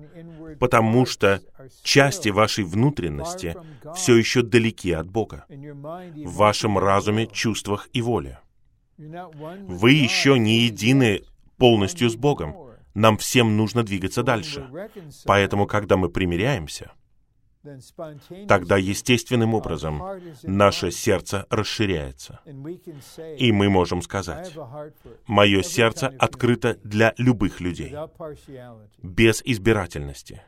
потому 0.58 1.04
что 1.06 1.42
части 1.82 2.30
вашей 2.30 2.64
внутренности 2.64 3.56
все 3.94 4.16
еще 4.16 4.42
далеки 4.42 4.92
от 4.92 5.08
Бога, 5.08 5.44
в 5.48 6.34
вашем 6.36 6.78
разуме, 6.78 7.26
чувствах 7.26 7.88
и 7.92 8.00
воле. 8.00 8.40
Вы 8.96 9.92
еще 9.92 10.38
не 10.38 10.60
едины 10.60 11.22
полностью 11.56 12.08
с 12.08 12.16
Богом. 12.16 12.56
Нам 12.94 13.18
всем 13.18 13.56
нужно 13.56 13.82
двигаться 13.82 14.22
дальше. 14.22 14.68
Поэтому, 15.24 15.66
когда 15.66 15.96
мы 15.96 16.08
примиряемся, 16.08 16.92
тогда 18.48 18.76
естественным 18.76 19.54
образом 19.54 20.02
наше 20.42 20.90
сердце 20.90 21.46
расширяется. 21.50 22.40
И 23.38 23.52
мы 23.52 23.68
можем 23.68 24.02
сказать, 24.02 24.52
мое 25.26 25.62
сердце 25.62 26.08
открыто 26.18 26.78
для 26.82 27.14
любых 27.18 27.60
людей, 27.60 27.94
без 29.02 29.42
избирательности. 29.44 30.42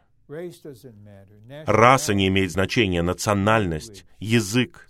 Раса 1.66 2.12
не 2.14 2.26
имеет 2.28 2.50
значения, 2.50 3.02
национальность, 3.02 4.04
язык, 4.18 4.88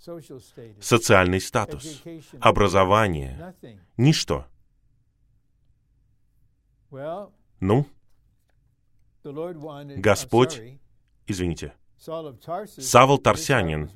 социальный 0.81 1.39
статус, 1.39 2.01
образование, 2.39 3.53
ничто. 3.97 4.47
Ну, 7.59 7.85
Господь, 9.23 10.61
извините, 11.27 11.73
Савл 11.99 13.17
Тарсянин, 13.17 13.89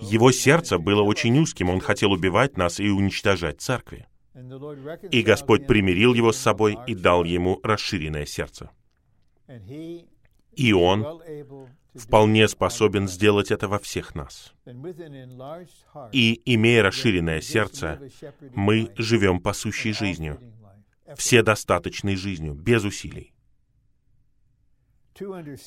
его 0.00 0.32
сердце 0.32 0.78
было 0.78 1.02
очень 1.02 1.38
узким, 1.38 1.70
он 1.70 1.80
хотел 1.80 2.12
убивать 2.12 2.56
нас 2.56 2.80
и 2.80 2.88
уничтожать 2.90 3.60
церкви. 3.60 4.06
И 5.10 5.22
Господь 5.22 5.66
примирил 5.66 6.14
его 6.14 6.32
с 6.32 6.36
собой 6.36 6.78
и 6.86 6.94
дал 6.94 7.24
ему 7.24 7.60
расширенное 7.62 8.26
сердце. 8.26 8.70
И 10.54 10.72
он 10.72 11.22
вполне 11.94 12.48
способен 12.48 13.08
сделать 13.08 13.50
это 13.50 13.68
во 13.68 13.78
всех 13.78 14.14
нас. 14.14 14.52
И, 16.12 16.42
имея 16.44 16.82
расширенное 16.82 17.40
сердце, 17.40 18.00
мы 18.54 18.92
живем 18.96 19.40
посущей 19.40 19.92
жизнью, 19.92 20.40
все 21.16 21.42
достаточной 21.42 22.16
жизнью, 22.16 22.54
без 22.54 22.84
усилий. 22.84 23.32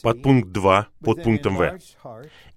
Подпункт 0.02 0.50
2 0.52 0.88
под 1.02 1.24
пунктом 1.24 1.58
В. 1.58 1.80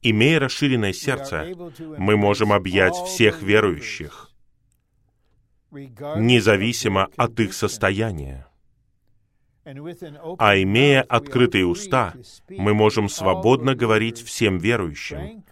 Имея 0.03 0.41
расширенное 0.41 0.93
сердце, 0.93 1.55
мы 1.99 2.17
можем 2.17 2.53
объять 2.53 2.95
всех 2.95 3.43
верующих, 3.43 4.31
независимо 5.71 7.09
от 7.17 7.39
их 7.41 7.55
состояния. 7.55 8.47
А 10.39 10.57
имея 10.57 11.03
открытые 11.03 11.67
уста, 11.67 12.15
мы 12.49 12.73
можем 12.73 13.09
свободно 13.09 13.75
говорить 13.75 14.23
всем 14.23 14.59
верующим 14.59 15.45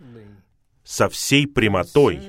со 0.85 1.09
всей 1.09 1.47
прямотой 1.47 2.21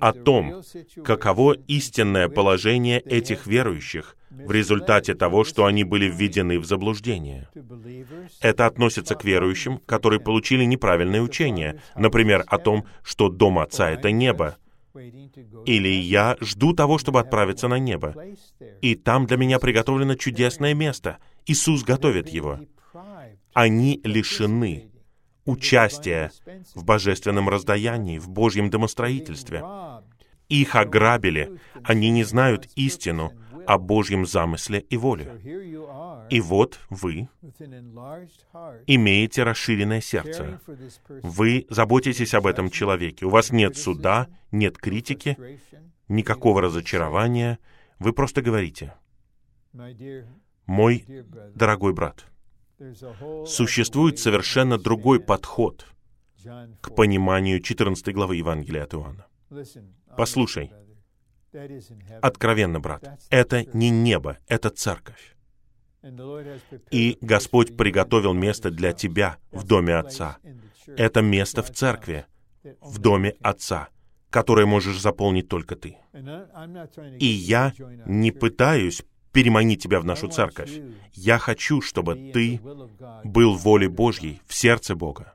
о 0.00 0.12
том, 0.12 0.62
каково 1.04 1.54
истинное 1.66 2.28
положение 2.28 3.00
этих 3.00 3.46
верующих 3.46 4.16
в 4.36 4.50
результате 4.50 5.14
того, 5.14 5.44
что 5.44 5.64
они 5.64 5.84
были 5.84 6.06
введены 6.10 6.58
в 6.58 6.64
заблуждение. 6.64 7.48
Это 8.40 8.66
относится 8.66 9.14
к 9.14 9.24
верующим, 9.24 9.78
которые 9.78 10.20
получили 10.20 10.64
неправильное 10.64 11.20
учение, 11.20 11.80
например, 11.96 12.44
о 12.46 12.58
том, 12.58 12.86
что 13.02 13.28
дом 13.28 13.58
Отца— 13.58 13.90
это 13.92 14.10
небо, 14.10 14.56
или 15.66 15.88
я 15.88 16.36
жду 16.40 16.72
того, 16.72 16.98
чтобы 16.98 17.20
отправиться 17.20 17.68
на 17.68 17.78
небо, 17.78 18.14
и 18.80 18.94
там 18.94 19.26
для 19.26 19.36
меня 19.36 19.58
приготовлено 19.58 20.14
чудесное 20.14 20.74
место. 20.74 21.18
Иисус 21.46 21.82
готовит 21.82 22.28
его. 22.28 22.60
Они 23.52 24.00
лишены 24.04 24.90
участия 25.44 26.30
в 26.74 26.84
божественном 26.84 27.48
раздаянии, 27.48 28.18
в 28.18 28.28
Божьем 28.28 28.70
домостроительстве. 28.70 29.64
Их 30.48 30.74
ограбили, 30.74 31.58
они 31.82 32.10
не 32.10 32.24
знают 32.24 32.68
истину 32.76 33.32
о 33.66 33.78
Божьем 33.78 34.26
замысле 34.26 34.80
и 34.80 34.96
воле. 34.96 35.40
И 36.30 36.40
вот 36.40 36.80
вы 36.90 37.28
имеете 38.86 39.42
расширенное 39.42 40.00
сердце. 40.00 40.60
Вы 41.08 41.66
заботитесь 41.70 42.34
об 42.34 42.46
этом 42.46 42.70
человеке. 42.70 43.26
У 43.26 43.30
вас 43.30 43.50
нет 43.50 43.76
суда, 43.76 44.28
нет 44.50 44.78
критики, 44.78 45.36
никакого 46.08 46.60
разочарования, 46.62 47.58
вы 47.98 48.12
просто 48.12 48.42
говорите, 48.42 48.94
«Мой 50.66 51.04
дорогой 51.54 51.92
брат, 51.92 52.26
существует 53.46 54.18
совершенно 54.18 54.78
другой 54.78 55.20
подход 55.20 55.86
к 56.80 56.94
пониманию 56.94 57.60
14 57.60 58.14
главы 58.14 58.36
Евангелия 58.36 58.84
от 58.84 58.94
Иоанна. 58.94 59.26
Послушай, 60.16 60.72
откровенно, 62.20 62.80
брат, 62.80 63.20
это 63.30 63.64
не 63.72 63.90
небо, 63.90 64.38
это 64.48 64.70
церковь. 64.70 65.34
И 66.90 67.16
Господь 67.20 67.76
приготовил 67.76 68.34
место 68.34 68.70
для 68.70 68.92
тебя 68.92 69.38
в 69.52 69.64
доме 69.64 69.96
Отца. 69.96 70.38
Это 70.86 71.22
место 71.22 71.62
в 71.62 71.70
церкви, 71.70 72.26
в 72.80 72.98
доме 72.98 73.34
Отца, 73.40 73.88
которое 74.30 74.66
можешь 74.66 75.00
заполнить 75.00 75.48
только 75.48 75.76
ты. 75.76 75.96
И 77.18 77.26
я 77.26 77.72
не 78.06 78.32
пытаюсь 78.32 79.02
переманить 79.32 79.82
тебя 79.82 80.00
в 80.00 80.04
нашу 80.04 80.28
церковь. 80.28 80.80
Я 81.12 81.38
хочу, 81.38 81.80
чтобы 81.80 82.30
ты 82.32 82.60
был 83.24 83.54
в 83.54 83.62
воле 83.62 83.88
Божьей, 83.88 84.40
в 84.46 84.54
сердце 84.54 84.94
Бога, 84.94 85.34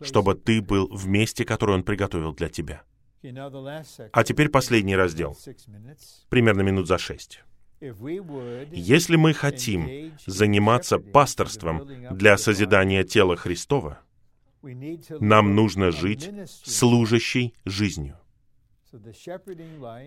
чтобы 0.00 0.34
ты 0.34 0.60
был 0.60 0.88
в 0.88 1.06
месте, 1.06 1.44
которое 1.44 1.74
Он 1.74 1.84
приготовил 1.84 2.34
для 2.34 2.48
тебя. 2.48 2.82
А 4.12 4.24
теперь 4.24 4.48
последний 4.48 4.96
раздел, 4.96 5.36
примерно 6.28 6.62
минут 6.62 6.86
за 6.86 6.98
шесть. 6.98 7.42
Если 7.80 9.16
мы 9.16 9.34
хотим 9.34 10.12
заниматься 10.24 10.98
пасторством 10.98 11.86
для 12.10 12.38
созидания 12.38 13.04
тела 13.04 13.36
Христова, 13.36 14.00
нам 15.20 15.54
нужно 15.54 15.90
жить 15.90 16.30
служащей 16.46 17.54
жизнью. 17.64 18.18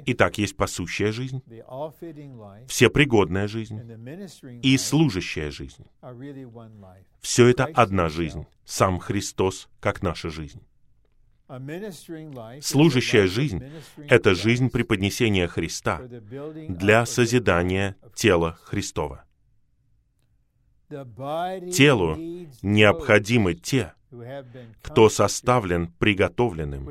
Итак, 0.05 0.37
есть 0.37 0.55
пасущая 0.55 1.11
жизнь, 1.11 1.43
всепригодная 2.67 3.47
жизнь 3.47 3.79
и 4.63 4.77
служащая 4.77 5.51
жизнь. 5.51 5.85
Все 7.21 7.47
это 7.47 7.65
одна 7.65 8.09
жизнь, 8.09 8.47
сам 8.65 8.99
Христос 8.99 9.69
как 9.79 10.01
наша 10.01 10.29
жизнь. 10.29 10.61
Служащая 12.61 13.27
жизнь— 13.27 13.63
это 14.07 14.35
жизнь 14.35 14.69
преподнесения 14.69 15.47
Христа 15.47 15.99
для 16.67 17.05
созидания 17.07 17.95
тела 18.13 18.57
Христова. 18.61 19.25
Телу 20.89 22.17
необходимы 22.61 23.55
те, 23.55 23.93
кто 24.81 25.09
составлен 25.09 25.87
приготовленным 25.87 26.89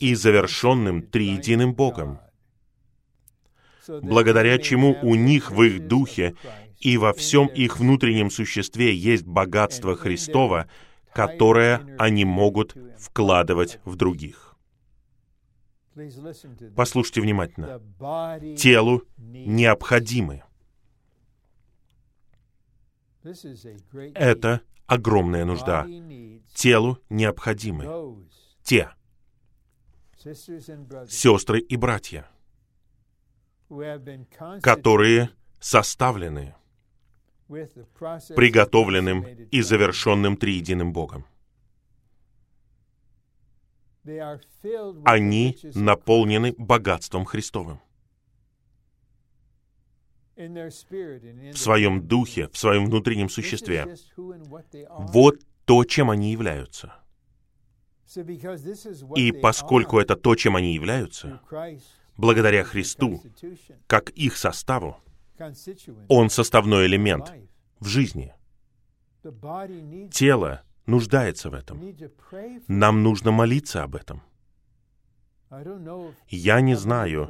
и 0.00 0.14
завершенным 0.14 1.02
триединым 1.02 1.74
Богом, 1.74 2.18
благодаря 3.86 4.58
чему 4.58 4.98
у 5.02 5.14
них 5.14 5.50
в 5.50 5.62
их 5.62 5.86
духе 5.86 6.34
и 6.80 6.96
во 6.96 7.12
всем 7.12 7.46
их 7.46 7.78
внутреннем 7.78 8.30
существе 8.30 8.94
есть 8.94 9.24
богатство 9.24 9.96
Христова, 9.96 10.68
которое 11.14 11.96
они 11.98 12.24
могут 12.24 12.76
вкладывать 12.98 13.80
в 13.84 13.96
других. 13.96 14.56
Послушайте 16.74 17.20
внимательно. 17.20 17.80
Телу 18.56 19.02
необходимы. 19.18 20.42
Это 24.14 24.62
огромная 24.86 25.44
нужда. 25.44 25.86
Телу 26.54 26.98
необходимы 27.10 28.24
те 28.62 28.90
сестры 31.08 31.60
и 31.60 31.76
братья, 31.76 32.28
которые 34.62 35.30
составлены 35.60 36.54
приготовленным 38.34 39.26
и 39.50 39.60
завершенным 39.60 40.36
триединым 40.36 40.92
Богом. 40.92 41.24
Они 45.04 45.56
наполнены 45.74 46.54
богатством 46.58 47.24
Христовым. 47.24 47.80
В 50.36 51.56
своем 51.56 52.08
духе, 52.08 52.48
в 52.48 52.58
своем 52.58 52.86
внутреннем 52.86 53.28
существе. 53.28 53.96
Вот 54.16 55.36
то, 55.64 55.84
чем 55.84 56.10
они 56.10 56.32
являются. 56.32 56.94
И 59.16 59.32
поскольку 59.32 59.98
это 59.98 60.16
то, 60.16 60.34
чем 60.34 60.56
они 60.56 60.74
являются, 60.74 61.40
благодаря 62.16 62.64
Христу, 62.64 63.22
как 63.86 64.10
их 64.10 64.36
составу, 64.36 64.96
он 66.08 66.30
составной 66.30 66.86
элемент 66.86 67.32
в 67.80 67.86
жизни. 67.86 68.34
Тело 70.10 70.62
нуждается 70.86 71.50
в 71.50 71.54
этом. 71.54 71.80
Нам 72.68 73.02
нужно 73.02 73.30
молиться 73.30 73.82
об 73.82 73.94
этом. 73.94 74.22
Я 76.28 76.62
не 76.62 76.74
знаю, 76.74 77.28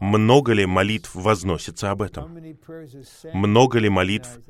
много 0.00 0.52
ли 0.52 0.66
молитв 0.66 1.14
возносится 1.14 1.92
об 1.92 2.02
этом, 2.02 2.36
много 3.32 3.78
ли 3.78 3.88
молитв 3.88 4.40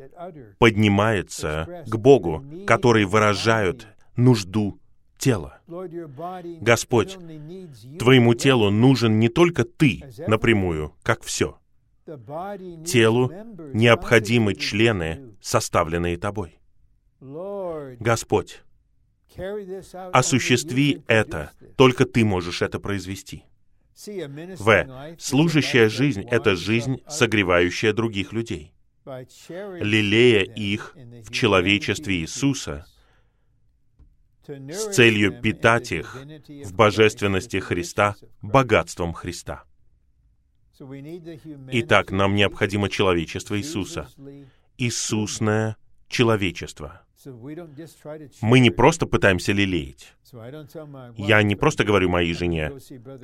поднимается 0.58 1.84
к 1.86 1.96
Богу, 1.96 2.42
которые 2.66 3.06
выражают 3.06 3.86
нужду 4.16 4.80
тела. 5.18 5.60
Господь, 6.60 7.18
Твоему 7.98 8.34
телу 8.34 8.70
нужен 8.70 9.18
не 9.18 9.28
только 9.28 9.64
Ты 9.64 10.02
напрямую, 10.26 10.94
как 11.02 11.22
все. 11.22 11.58
Телу 12.06 13.32
необходимы 13.74 14.54
члены, 14.54 15.34
составленные 15.40 16.16
Тобой. 16.16 16.60
Господь, 17.20 18.62
осуществи 20.12 21.02
это, 21.08 21.50
только 21.76 22.04
Ты 22.04 22.24
можешь 22.24 22.62
это 22.62 22.78
произвести. 22.78 23.44
В. 23.96 25.16
Служащая 25.18 25.88
жизнь— 25.88 26.22
это 26.30 26.54
жизнь, 26.54 27.00
согревающая 27.08 27.92
других 27.92 28.32
людей. 28.32 28.72
Лелея 29.04 30.42
их 30.42 30.94
в 31.24 31.32
человечестве 31.32 32.16
Иисуса 32.16 32.86
с 34.46 34.94
целью 34.94 35.40
питать 35.40 35.92
их 35.92 36.16
в 36.64 36.74
божественности 36.74 37.58
Христа, 37.58 38.14
богатством 38.42 39.12
Христа. 39.12 39.64
Итак, 41.72 42.10
нам 42.10 42.34
необходимо 42.34 42.88
человечество 42.88 43.58
Иисуса. 43.58 44.08
Иисусное 44.78 45.76
человечество. 46.08 47.02
Мы 48.42 48.60
не 48.60 48.70
просто 48.70 49.06
пытаемся 49.06 49.52
лелеять. 49.52 50.14
Я 51.16 51.42
не 51.42 51.56
просто 51.56 51.84
говорю 51.84 52.08
моей 52.08 52.34
жене, 52.34 52.72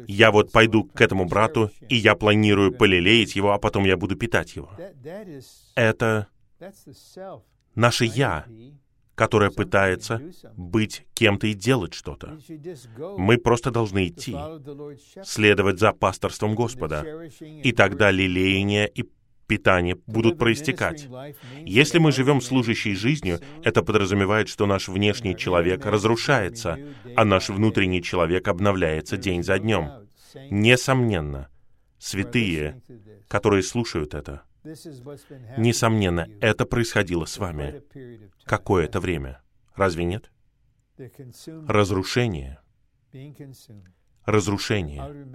я 0.08 0.32
вот 0.32 0.50
пойду 0.50 0.84
к 0.84 1.00
этому 1.00 1.26
брату, 1.26 1.70
и 1.88 1.96
я 1.96 2.14
планирую 2.14 2.72
полелеять 2.72 3.36
его, 3.36 3.52
а 3.52 3.58
потом 3.58 3.84
я 3.84 3.96
буду 3.96 4.16
питать 4.16 4.56
его. 4.56 4.70
Это 5.74 6.28
наше 7.74 8.04
«я», 8.04 8.46
которое 9.14 9.50
пытается 9.50 10.20
быть 10.56 11.04
кем-то 11.14 11.46
и 11.46 11.54
делать 11.54 11.94
что-то. 11.94 12.38
Мы 13.18 13.38
просто 13.38 13.70
должны 13.70 14.08
идти, 14.08 14.34
следовать 15.22 15.78
за 15.78 15.92
пасторством 15.92 16.54
Господа, 16.54 17.04
и 17.40 17.72
тогда 17.72 18.10
лелеяние 18.10 18.88
и 18.88 19.04
питание 19.46 19.98
будут 20.06 20.38
проистекать. 20.38 21.08
Если 21.60 21.98
мы 21.98 22.12
живем 22.12 22.40
служащей 22.40 22.94
жизнью, 22.94 23.40
это 23.62 23.82
подразумевает, 23.82 24.48
что 24.48 24.66
наш 24.66 24.88
внешний 24.88 25.36
человек 25.36 25.84
разрушается, 25.84 26.78
а 27.16 27.24
наш 27.24 27.50
внутренний 27.50 28.02
человек 28.02 28.48
обновляется 28.48 29.18
день 29.18 29.42
за 29.42 29.58
днем. 29.58 29.90
Несомненно, 30.50 31.48
святые, 31.98 32.82
которые 33.28 33.62
слушают 33.62 34.14
это, 34.14 34.42
Несомненно, 34.64 36.28
это 36.40 36.66
происходило 36.66 37.24
с 37.24 37.38
вами 37.38 37.82
какое-то 38.44 39.00
время. 39.00 39.42
Разве 39.74 40.04
нет? 40.04 40.30
Разрушение. 41.68 42.60
Разрушение. 44.24 45.26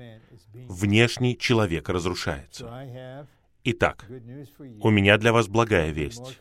Внешний 0.54 1.38
человек 1.38 1.90
разрушается. 1.90 3.26
Итак, 3.64 4.06
у 4.82 4.90
меня 4.90 5.18
для 5.18 5.34
вас 5.34 5.48
благая 5.48 5.92
весть. 5.92 6.40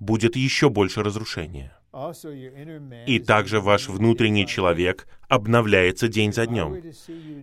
Будет 0.00 0.34
еще 0.34 0.68
больше 0.68 1.02
разрушения. 1.02 1.76
И 3.06 3.18
также 3.18 3.60
ваш 3.60 3.88
внутренний 3.88 4.46
человек 4.46 5.06
обновляется 5.28 6.08
день 6.08 6.32
за 6.32 6.46
днем. 6.46 6.80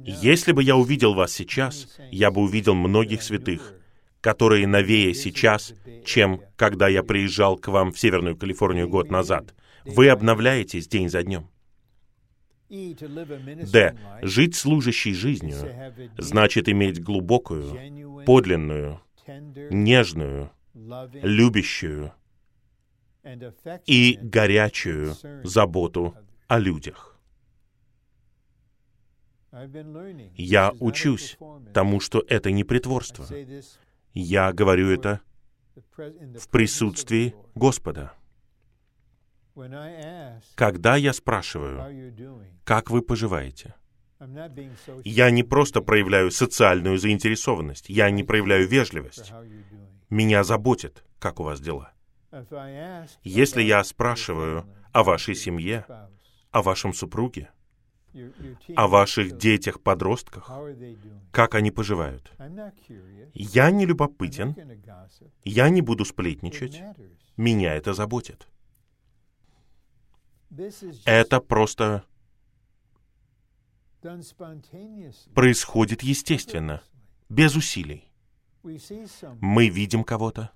Если 0.03 0.51
бы 0.51 0.63
я 0.63 0.75
увидел 0.75 1.13
вас 1.13 1.31
сейчас, 1.31 1.97
я 2.11 2.31
бы 2.31 2.41
увидел 2.41 2.73
многих 2.73 3.21
святых, 3.21 3.73
которые 4.21 4.67
новее 4.67 5.13
сейчас, 5.13 5.73
чем 6.05 6.41
когда 6.55 6.87
я 6.87 7.03
приезжал 7.03 7.57
к 7.57 7.67
вам 7.67 7.91
в 7.91 7.99
Северную 7.99 8.35
Калифорнию 8.35 8.89
год 8.89 9.11
назад. 9.11 9.53
Вы 9.85 10.09
обновляетесь 10.09 10.87
день 10.87 11.09
за 11.09 11.23
днем. 11.23 11.47
Д. 12.69 13.97
Жить 14.21 14.55
служащей 14.55 15.13
жизнью 15.13 15.55
значит 16.17 16.67
иметь 16.67 17.01
глубокую, 17.01 18.25
подлинную, 18.25 19.01
нежную, 19.69 20.51
любящую 20.73 22.11
и 23.85 24.19
горячую 24.21 25.15
заботу 25.43 26.15
о 26.47 26.59
людях. 26.59 27.17
Я 30.35 30.73
учусь 30.79 31.37
тому, 31.73 31.99
что 31.99 32.23
это 32.27 32.51
не 32.51 32.63
притворство. 32.63 33.25
Я 34.19 34.51
говорю 34.51 34.89
это 34.89 35.21
в 35.95 36.49
присутствии 36.49 37.35
Господа. 37.53 38.13
Когда 40.55 40.95
я 40.95 41.13
спрашиваю, 41.13 42.51
как 42.63 42.89
вы 42.89 43.03
поживаете, 43.03 43.75
я 45.03 45.29
не 45.29 45.43
просто 45.43 45.81
проявляю 45.81 46.31
социальную 46.31 46.97
заинтересованность, 46.97 47.89
я 47.89 48.09
не 48.09 48.23
проявляю 48.23 48.67
вежливость. 48.67 49.31
Меня 50.09 50.43
заботит, 50.43 51.03
как 51.19 51.39
у 51.39 51.43
вас 51.43 51.59
дела. 51.59 51.93
Если 53.23 53.61
я 53.61 53.83
спрашиваю 53.83 54.65
о 54.93 55.03
вашей 55.03 55.35
семье, 55.35 55.85
о 56.49 56.63
вашем 56.63 56.91
супруге, 56.91 57.51
о 58.75 58.87
ваших 58.87 59.37
детях-подростках, 59.37 60.49
как 61.31 61.55
они 61.55 61.71
поживают. 61.71 62.31
Я 63.33 63.71
не 63.71 63.85
любопытен, 63.85 64.55
я 65.43 65.69
не 65.69 65.81
буду 65.81 66.05
сплетничать, 66.05 66.81
меня 67.35 67.75
это 67.75 67.93
заботит. 67.93 68.47
Это 71.05 71.39
просто 71.41 72.03
происходит 75.33 76.03
естественно, 76.03 76.81
без 77.29 77.55
усилий. 77.55 78.07
Мы 79.41 79.69
видим 79.69 80.03
кого-то, 80.03 80.51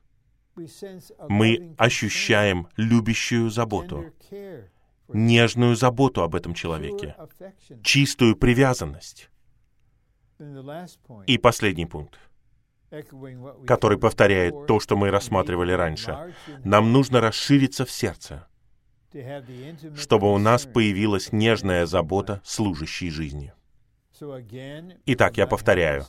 мы 1.29 1.75
ощущаем 1.77 2.67
любящую 2.75 3.49
заботу, 3.49 4.13
нежную 5.13 5.75
заботу 5.75 6.23
об 6.23 6.35
этом 6.35 6.53
человеке, 6.53 7.15
чистую 7.83 8.35
привязанность. 8.35 9.29
И 11.27 11.37
последний 11.37 11.85
пункт, 11.85 12.19
который 13.67 13.97
повторяет 13.97 14.67
то, 14.67 14.79
что 14.79 14.97
мы 14.97 15.11
рассматривали 15.11 15.71
раньше. 15.71 16.33
Нам 16.63 16.91
нужно 16.91 17.21
расшириться 17.21 17.85
в 17.85 17.91
сердце, 17.91 18.47
чтобы 19.95 20.33
у 20.33 20.37
нас 20.37 20.65
появилась 20.65 21.31
нежная 21.31 21.85
забота 21.85 22.41
служащей 22.43 23.09
жизни. 23.09 23.53
Итак, 25.05 25.37
я 25.37 25.47
повторяю, 25.47 26.05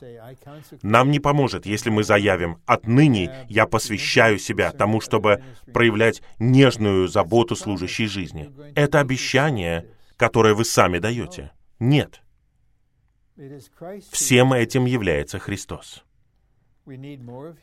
нам 0.81 1.11
не 1.11 1.19
поможет, 1.19 1.65
если 1.65 1.89
мы 1.89 2.03
заявим, 2.03 2.61
отныне 2.65 3.45
я 3.49 3.65
посвящаю 3.65 4.37
себя 4.39 4.71
тому, 4.71 5.01
чтобы 5.01 5.43
проявлять 5.73 6.21
нежную 6.39 7.07
заботу 7.07 7.55
служащей 7.55 8.07
жизни. 8.07 8.51
Это 8.75 8.99
обещание, 8.99 9.87
которое 10.17 10.53
вы 10.53 10.65
сами 10.65 10.99
даете. 10.99 11.51
Нет. 11.79 12.21
Всем 14.11 14.53
этим 14.53 14.85
является 14.85 15.39
Христос. 15.39 16.03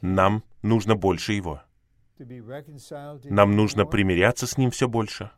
Нам 0.01 0.43
нужно 0.63 0.97
больше 0.97 1.33
Его. 1.33 1.63
Нам 3.25 3.57
нужно 3.57 3.87
примиряться 3.87 4.47
с 4.47 4.59
Ним 4.59 4.71
все 4.71 4.89
больше. 4.89 5.31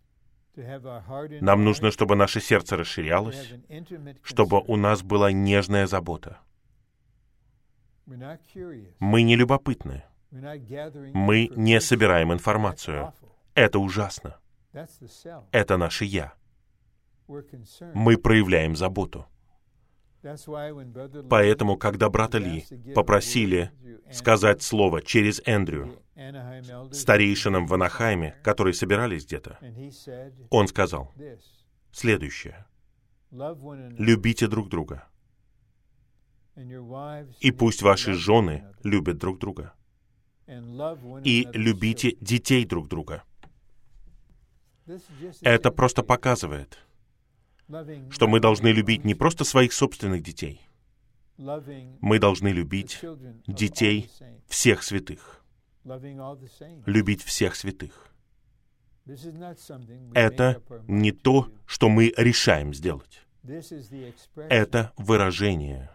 Нам 0.55 1.65
нужно, 1.65 1.91
чтобы 1.91 2.15
наше 2.15 2.41
сердце 2.41 2.77
расширялось, 2.77 3.55
чтобы 4.23 4.61
у 4.61 4.77
нас 4.77 5.03
была 5.03 5.33
нежная 5.33 5.87
забота. 5.87 6.39
Мы 8.07 9.23
не 9.23 9.37
любопытны. 9.37 10.05
Мы 10.31 11.49
не 11.57 11.81
собираем 11.81 12.33
информацию. 12.33 13.13
Это 13.55 13.79
ужасно. 13.79 14.39
Это 15.53 15.77
наше 15.77 16.05
«я». 16.05 16.35
Мы 17.95 18.19
проявляем 18.19 18.77
заботу. 18.77 19.27
Поэтому, 21.29 21.77
когда 21.77 22.09
брата 22.09 22.39
Ли 22.39 22.65
попросили 22.95 23.73
сказать 24.11 24.63
слово 24.63 25.03
через 25.03 25.41
Эндрю 25.45 26.01
старейшинам 26.93 27.67
в 27.67 27.75
Анахайме, 27.75 28.37
которые 28.45 28.75
собирались 28.75 29.27
где-то, 29.27 29.59
он 30.51 30.69
сказал 30.69 31.13
следующее. 31.91 32.67
«Любите 33.31 34.47
друг 34.47 34.69
друга, 34.69 35.09
и 37.41 37.51
пусть 37.51 37.83
ваши 37.83 38.13
жены 38.13 38.65
любят 38.85 39.19
друг 39.19 39.39
друга, 39.39 39.73
и 41.25 41.49
любите 41.53 42.17
детей 42.21 42.65
друг 42.65 42.89
друга». 42.89 43.25
Это 45.41 45.71
просто 45.71 46.03
показывает— 46.03 46.79
что 48.11 48.29
мы 48.29 48.41
должны 48.41 48.69
любить 48.69 49.05
не 49.05 49.15
просто 49.15 49.45
своих 49.45 49.73
собственных 49.73 50.23
детей, 50.23 50.61
мы 51.37 52.19
должны 52.19 52.49
любить 52.49 53.01
детей 53.47 54.11
всех 54.47 54.83
святых, 54.83 55.45
любить 56.87 57.23
всех 57.23 57.55
святых. 57.55 58.15
Это 60.15 60.63
не 60.87 61.13
то, 61.13 61.49
что 61.67 61.89
мы 61.89 62.13
решаем 62.17 62.73
сделать. 62.73 63.27
Это 64.49 64.93
выражение 64.97 65.91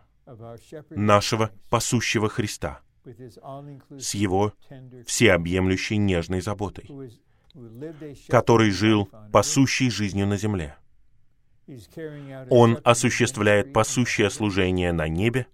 нашего 0.89 1.51
пасущего 1.69 2.27
Христа 2.27 2.81
с 3.05 4.13
Его 4.13 4.53
всеобъемлющей 5.05 5.95
нежной 5.95 6.41
заботой, 6.41 6.89
который 8.27 8.71
жил 8.71 9.09
пасущей 9.31 9.89
жизнью 9.89 10.27
на 10.27 10.35
земле— 10.35 10.75
он 12.49 12.79
осуществляет 12.83 13.73
пасущее 13.73 14.29
служение 14.29 14.93
на 14.93 15.07
небе, 15.07 15.47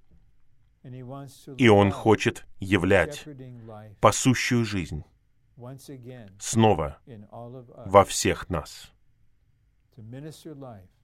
и 1.58 1.68
Он 1.70 1.92
хочет 1.92 2.46
являть 2.60 3.26
пасущую 4.00 4.66
жизнь 4.66 5.04
снова 6.40 6.98
во 7.86 8.04
всех 8.04 8.50
нас, 8.50 8.92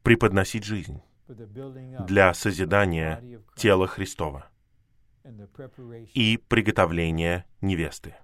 преподносить 0.04 0.64
жизнь 0.64 1.02
для 1.28 2.34
созидания 2.34 3.42
тела 3.56 3.88
Христова 3.88 4.50
и 6.14 6.38
приготовления 6.38 7.46
невесты. 7.62 8.16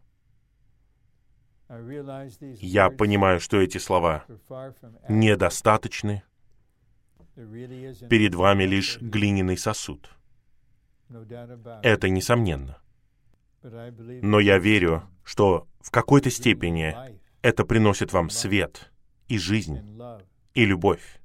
Я 1.67 2.89
понимаю, 2.91 3.39
что 3.39 3.57
эти 3.57 3.77
слова 3.77 4.25
недостаточны, 5.09 6.23
Перед 7.35 8.33
вами 8.33 8.63
лишь 8.63 8.97
глиняный 8.99 9.57
сосуд. 9.57 10.09
Это 11.83 12.09
несомненно. 12.09 12.77
Но 13.61 14.39
я 14.39 14.57
верю, 14.57 15.03
что 15.23 15.67
в 15.81 15.91
какой-то 15.91 16.29
степени 16.29 16.95
это 17.41 17.65
приносит 17.65 18.13
вам 18.13 18.29
свет 18.29 18.91
и 19.27 19.37
жизнь, 19.37 19.99
и 20.53 20.65
любовь, 20.65 21.19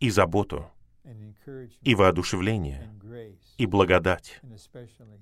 и 0.00 0.10
заботу, 0.10 0.68
и 1.82 1.94
воодушевление, 1.94 2.92
и 3.58 3.66
благодать, 3.66 4.40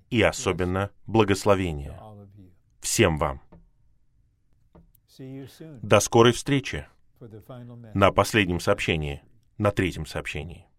и 0.08 0.22
особенно 0.22 0.90
благословение 1.06 2.00
всем 2.80 3.18
вам. 3.18 3.42
До 5.82 6.00
скорой 6.00 6.32
встречи 6.32 6.86
на 7.92 8.12
последнем 8.12 8.60
сообщении– 8.60 9.22
на 9.60 9.72
третьем 9.72 10.06
сообщении. 10.06 10.69